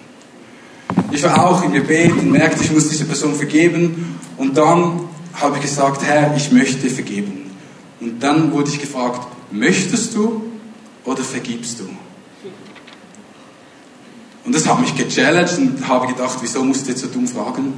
Ich 1.12 1.24
war 1.24 1.48
auch 1.48 1.64
im 1.64 1.74
Gebet 1.74 2.12
und 2.12 2.32
merkte, 2.32 2.64
ich 2.64 2.72
muss 2.72 2.90
diese 2.90 3.06
Person 3.06 3.34
vergeben. 3.36 4.20
Und 4.38 4.58
dann 4.58 5.02
habe 5.34 5.58
ich 5.58 5.64
gesagt, 5.64 6.04
Herr, 6.04 6.36
ich 6.36 6.52
möchte 6.52 6.90
vergeben. 6.90 7.52
Und 8.00 8.22
dann 8.22 8.52
wurde 8.52 8.70
ich 8.70 8.80
gefragt, 8.80 9.28
möchtest 9.52 10.16
du 10.16 10.44
oder 11.04 11.24
vergibst 11.24 11.80
du? 11.80 11.90
Und 14.44 14.56
das 14.56 14.66
hat 14.66 14.80
mich 14.80 14.96
gechallenged 14.96 15.58
und 15.58 15.88
habe 15.88 16.08
gedacht, 16.08 16.38
wieso 16.42 16.64
musst 16.64 16.86
du 16.86 16.92
jetzt 16.92 17.02
so 17.02 17.08
dumm 17.08 17.28
fragen? 17.28 17.74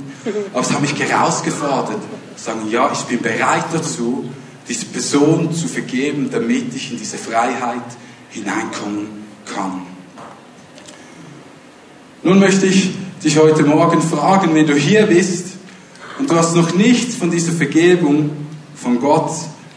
Aber 0.54 0.62
es 0.62 0.72
hat 0.72 0.82
mich 0.82 0.94
herausgefordert, 1.00 1.98
sagen, 2.36 2.70
ja, 2.70 2.92
ich 2.94 3.00
bin 3.06 3.22
bereit 3.22 3.66
dazu, 3.74 4.30
diese 4.68 4.86
Person 4.86 5.52
zu 5.52 5.68
vergeben, 5.68 6.30
damit 6.32 6.76
ich 6.76 6.92
in 6.92 7.00
diese 7.00 7.18
Freiheit 7.18 7.82
hineinkommen 8.30 9.08
kann. 9.52 9.82
Nun 12.22 12.40
möchte 12.40 12.68
ich 12.68 12.92
dich 13.24 13.38
heute 13.38 13.64
Morgen 13.64 14.02
fragen, 14.02 14.56
wenn 14.56 14.66
du 14.66 14.76
hier 14.76 15.06
bist 15.06 15.48
und 16.20 16.30
du 16.30 16.36
hast 16.36 16.56
noch 16.56 16.74
nichts 16.74 17.16
von 17.16 17.30
dieser 17.30 17.52
Vergebung 17.52 18.32
von 18.76 19.00
Gott 19.00 19.32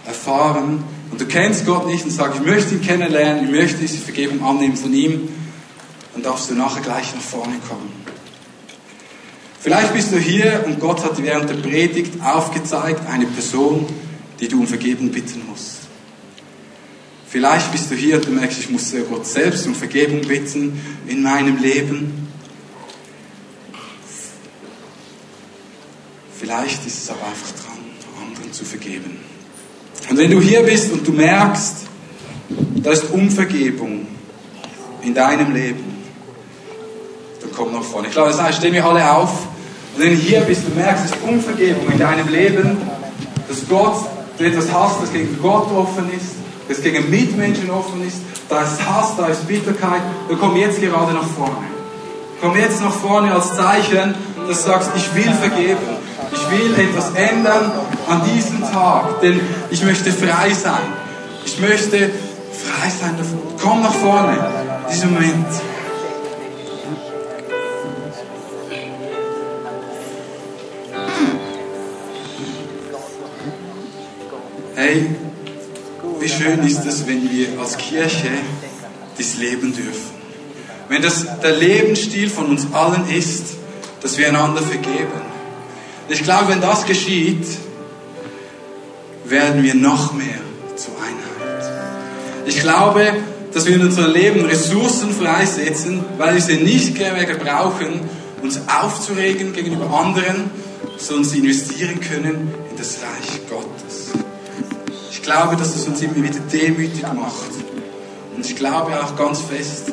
erfahren 0.06 0.84
und 1.10 1.20
du 1.20 1.26
kennst 1.26 1.66
Gott 1.66 1.86
nicht 1.86 2.04
und 2.04 2.10
sagst, 2.10 2.40
ich 2.40 2.46
möchte 2.46 2.74
ihn 2.74 2.82
kennenlernen, 2.82 3.44
ich 3.44 3.50
möchte 3.50 3.78
diese 3.78 3.98
Vergebung 3.98 4.44
annehmen 4.44 4.76
von 4.76 4.94
ihm, 4.94 5.28
dann 6.12 6.22
darfst 6.22 6.50
du 6.50 6.54
nachher 6.54 6.82
gleich 6.82 7.12
nach 7.14 7.22
vorne 7.22 7.56
kommen. 7.68 7.90
Vielleicht 9.58 9.92
bist 9.92 10.12
du 10.12 10.18
hier 10.18 10.62
und 10.66 10.78
Gott 10.78 11.04
hat 11.04 11.20
während 11.22 11.50
der 11.50 11.54
Predigt 11.54 12.22
aufgezeigt, 12.22 13.08
eine 13.08 13.26
Person, 13.26 13.86
die 14.40 14.48
du 14.48 14.60
um 14.60 14.66
Vergebung 14.66 15.10
bitten 15.10 15.42
musst. 15.48 15.78
Vielleicht 17.28 17.72
bist 17.72 17.90
du 17.90 17.94
hier 17.94 18.16
und 18.16 18.26
du 18.26 18.30
merkst, 18.30 18.58
ich 18.58 18.70
muss 18.70 18.92
Gott 19.08 19.26
selbst 19.26 19.66
um 19.66 19.74
Vergebung 19.74 20.20
bitten 20.22 20.80
in 21.06 21.22
meinem 21.22 21.60
Leben. 21.62 22.21
Vielleicht 26.54 26.86
ist 26.86 27.04
es 27.04 27.08
aber 27.08 27.20
einfach 27.20 27.48
dran, 27.64 27.78
anderen 28.28 28.52
zu 28.52 28.66
vergeben. 28.66 29.18
Und 30.10 30.18
wenn 30.18 30.30
du 30.30 30.38
hier 30.38 30.62
bist 30.62 30.92
und 30.92 31.08
du 31.08 31.12
merkst, 31.12 31.76
da 32.82 32.90
ist 32.90 33.04
Unvergebung 33.10 34.06
in 35.00 35.14
deinem 35.14 35.54
Leben, 35.54 35.82
dann 37.40 37.50
komm 37.56 37.72
nach 37.72 37.82
vorne. 37.82 38.08
Ich 38.08 38.12
glaube, 38.12 38.32
das 38.32 38.42
heißt, 38.42 38.58
stehen 38.58 38.74
wir 38.74 38.84
alle 38.84 39.10
auf. 39.10 39.30
Und 39.94 40.02
wenn 40.02 40.10
du 40.10 40.16
hier 40.16 40.42
bist, 40.42 40.64
du 40.66 40.78
merkst, 40.78 41.06
es 41.06 41.10
ist 41.12 41.22
Unvergebung 41.26 41.90
in 41.90 41.98
deinem 41.98 42.28
Leben, 42.28 42.76
dass 43.48 43.66
Gott, 43.66 44.04
du 44.36 44.44
etwas 44.44 44.70
hast, 44.70 45.00
das 45.00 45.10
gegen 45.10 45.38
Gott 45.40 45.72
offen 45.72 46.10
ist, 46.14 46.34
das 46.68 46.82
gegen 46.82 47.08
Mitmenschen 47.08 47.70
offen 47.70 48.06
ist, 48.06 48.18
da 48.50 48.60
ist 48.60 48.86
Hass, 48.86 49.16
da 49.16 49.28
ist 49.28 49.48
Bitterkeit, 49.48 50.02
dann 50.28 50.38
komm 50.38 50.54
jetzt 50.58 50.82
gerade 50.82 51.14
nach 51.14 51.28
vorne. 51.28 51.64
Komm 52.42 52.56
jetzt 52.56 52.82
nach 52.82 52.92
vorne 52.92 53.32
als 53.32 53.56
Zeichen, 53.56 54.14
dass 54.46 54.64
du 54.64 54.68
sagst, 54.68 54.90
ich 54.94 55.14
will 55.14 55.32
vergeben. 55.32 56.01
Ich 56.52 56.58
will 56.58 56.74
etwas 56.74 57.14
ändern 57.14 57.72
an 58.08 58.22
diesem 58.34 58.60
Tag, 58.60 59.20
denn 59.22 59.40
ich 59.70 59.82
möchte 59.84 60.12
frei 60.12 60.52
sein. 60.52 60.82
Ich 61.46 61.58
möchte 61.58 62.10
frei 62.52 62.90
sein 63.00 63.16
davon. 63.16 63.40
Komm 63.60 63.82
nach 63.82 63.94
vorne, 63.94 64.36
diesen 64.90 65.14
Moment. 65.14 65.46
Hey, 74.74 75.14
wie 76.20 76.28
schön 76.28 76.62
ist 76.66 76.84
es, 76.84 77.06
wenn 77.06 77.30
wir 77.30 77.58
als 77.60 77.78
Kirche 77.78 78.30
dies 79.18 79.38
leben 79.38 79.74
dürfen. 79.74 80.12
Wenn 80.88 81.00
das 81.00 81.24
der 81.40 81.52
Lebensstil 81.52 82.28
von 82.28 82.46
uns 82.46 82.66
allen 82.72 83.08
ist, 83.08 83.54
dass 84.02 84.18
wir 84.18 84.28
einander 84.28 84.60
vergeben. 84.60 85.31
Ich 86.08 86.22
glaube, 86.22 86.48
wenn 86.48 86.60
das 86.60 86.84
geschieht, 86.84 87.46
werden 89.24 89.62
wir 89.62 89.74
noch 89.74 90.12
mehr 90.12 90.40
zur 90.76 90.94
Einheit. 90.96 91.72
Ich 92.46 92.60
glaube, 92.60 93.12
dass 93.52 93.66
wir 93.66 93.76
in 93.76 93.82
unserem 93.82 94.12
Leben 94.12 94.44
Ressourcen 94.44 95.12
freisetzen, 95.12 96.04
weil 96.18 96.34
wir 96.34 96.42
sie 96.42 96.56
nicht 96.56 96.98
mehr 96.98 97.14
brauchen, 97.36 98.00
uns 98.42 98.60
aufzuregen 98.68 99.52
gegenüber 99.52 99.90
anderen, 99.90 100.50
sondern 100.98 101.24
sie 101.24 101.38
investieren 101.38 102.00
können 102.00 102.52
in 102.70 102.76
das 102.76 102.98
Reich 103.02 103.40
Gottes. 103.48 104.10
Ich 105.10 105.22
glaube, 105.22 105.56
dass 105.56 105.76
es 105.76 105.86
uns 105.86 106.00
immer 106.00 106.16
wieder 106.16 106.40
demütig 106.52 107.02
macht. 107.02 107.52
Und 108.34 108.44
ich 108.44 108.56
glaube 108.56 109.00
auch 109.02 109.16
ganz 109.16 109.40
fest, 109.40 109.92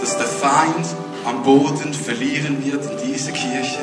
dass 0.00 0.18
der 0.18 0.26
Feind 0.26 0.86
am 1.24 1.42
Boden 1.42 1.94
verlieren 1.94 2.64
wird 2.64 2.84
in 2.84 3.12
dieser 3.12 3.32
Kirche, 3.32 3.78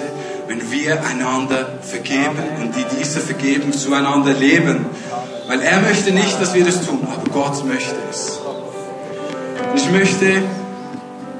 wenn 0.47 0.71
wir 0.71 1.03
einander 1.03 1.79
vergeben 1.81 2.37
und 2.61 2.75
die 2.75 2.85
diese 2.99 3.19
Vergebung 3.19 3.73
zueinander 3.73 4.33
leben. 4.33 4.85
Weil 5.47 5.61
er 5.61 5.81
möchte 5.81 6.11
nicht, 6.11 6.39
dass 6.41 6.53
wir 6.53 6.65
das 6.65 6.85
tun, 6.85 7.07
aber 7.11 7.29
Gott 7.31 7.65
möchte 7.65 7.95
es. 8.09 8.39
Und 9.71 9.77
ich 9.77 9.91
möchte 9.91 10.43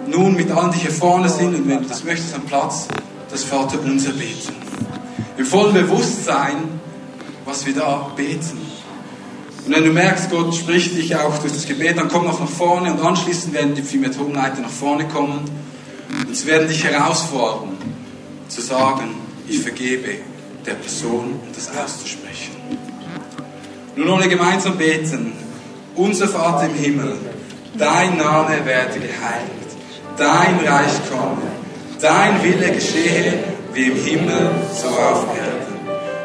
nun 0.07 0.35
mit 0.35 0.51
allen, 0.51 0.71
die 0.71 0.79
hier 0.79 0.91
vorne 0.91 1.29
sind, 1.29 1.55
und 1.55 1.67
wenn 1.67 1.81
du 1.81 1.89
das 1.89 2.03
möchtest 2.03 2.35
am 2.35 2.43
Platz, 2.43 2.87
das 3.31 3.43
Vater 3.43 3.79
unser 3.83 4.11
beten. 4.11 4.53
Im 5.37 5.45
vollen 5.45 5.73
Bewusstsein, 5.73 6.79
was 7.43 7.65
wir 7.65 7.73
da 7.73 8.11
beten. 8.15 8.61
Und 9.65 9.75
wenn 9.75 9.83
du 9.83 9.91
merkst, 9.91 10.29
Gott 10.29 10.53
spricht 10.53 10.95
dich 10.95 11.15
auch 11.15 11.37
durch 11.39 11.51
das 11.51 11.65
Gebet, 11.65 11.97
dann 11.97 12.07
komm 12.07 12.25
noch 12.25 12.39
nach 12.39 12.47
vorne 12.47 12.93
und 12.93 13.01
anschließend 13.01 13.53
werden 13.53 13.73
die 13.73 13.81
vier 13.81 13.99
Methodenleiter 13.99 14.61
nach 14.61 14.69
vorne 14.69 15.07
kommen 15.07 15.43
und 16.27 16.35
sie 16.35 16.45
werden 16.45 16.67
dich 16.67 16.83
herausfordern 16.83 17.74
zu 18.55 18.61
sagen, 18.61 19.09
ich 19.49 19.59
vergebe 19.59 20.15
der 20.65 20.75
Person 20.75 21.39
und 21.45 21.55
das 21.55 21.69
auszusprechen. 21.75 22.55
Nun 23.97 24.07
ohne 24.07 24.29
gemeinsam 24.29 24.77
beten. 24.77 25.33
Unser 25.95 26.29
Vater 26.29 26.67
im 26.67 26.75
Himmel, 26.75 27.17
dein 27.77 28.17
Name 28.17 28.65
werde 28.65 28.99
geheiligt, 28.99 29.71
dein 30.17 30.55
Reich 30.65 30.93
komme, 31.09 31.41
dein 31.99 32.41
Wille 32.43 32.71
geschehe, 32.71 33.43
wie 33.73 33.87
im 33.87 33.95
Himmel, 33.97 34.51
so 34.73 34.87
auf 34.87 35.25
Erden. 35.35 35.75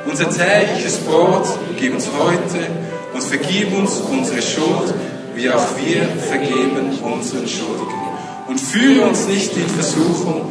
Unser 0.08 0.30
tägliches 0.30 0.98
Brot 0.98 1.46
gib 1.78 1.94
uns 1.94 2.08
heute 2.16 2.66
und 3.12 3.22
vergib 3.22 3.76
uns 3.76 3.96
unsere 4.08 4.40
Schuld, 4.40 4.94
wie 5.34 5.50
auch 5.50 5.66
wir 5.84 6.06
vergeben 6.28 6.96
unseren 7.02 7.46
Schuldigen. 7.46 8.00
Und 8.46 8.60
führe 8.60 9.06
uns 9.06 9.26
nicht 9.26 9.56
in 9.56 9.68
Versuchung, 9.68 10.50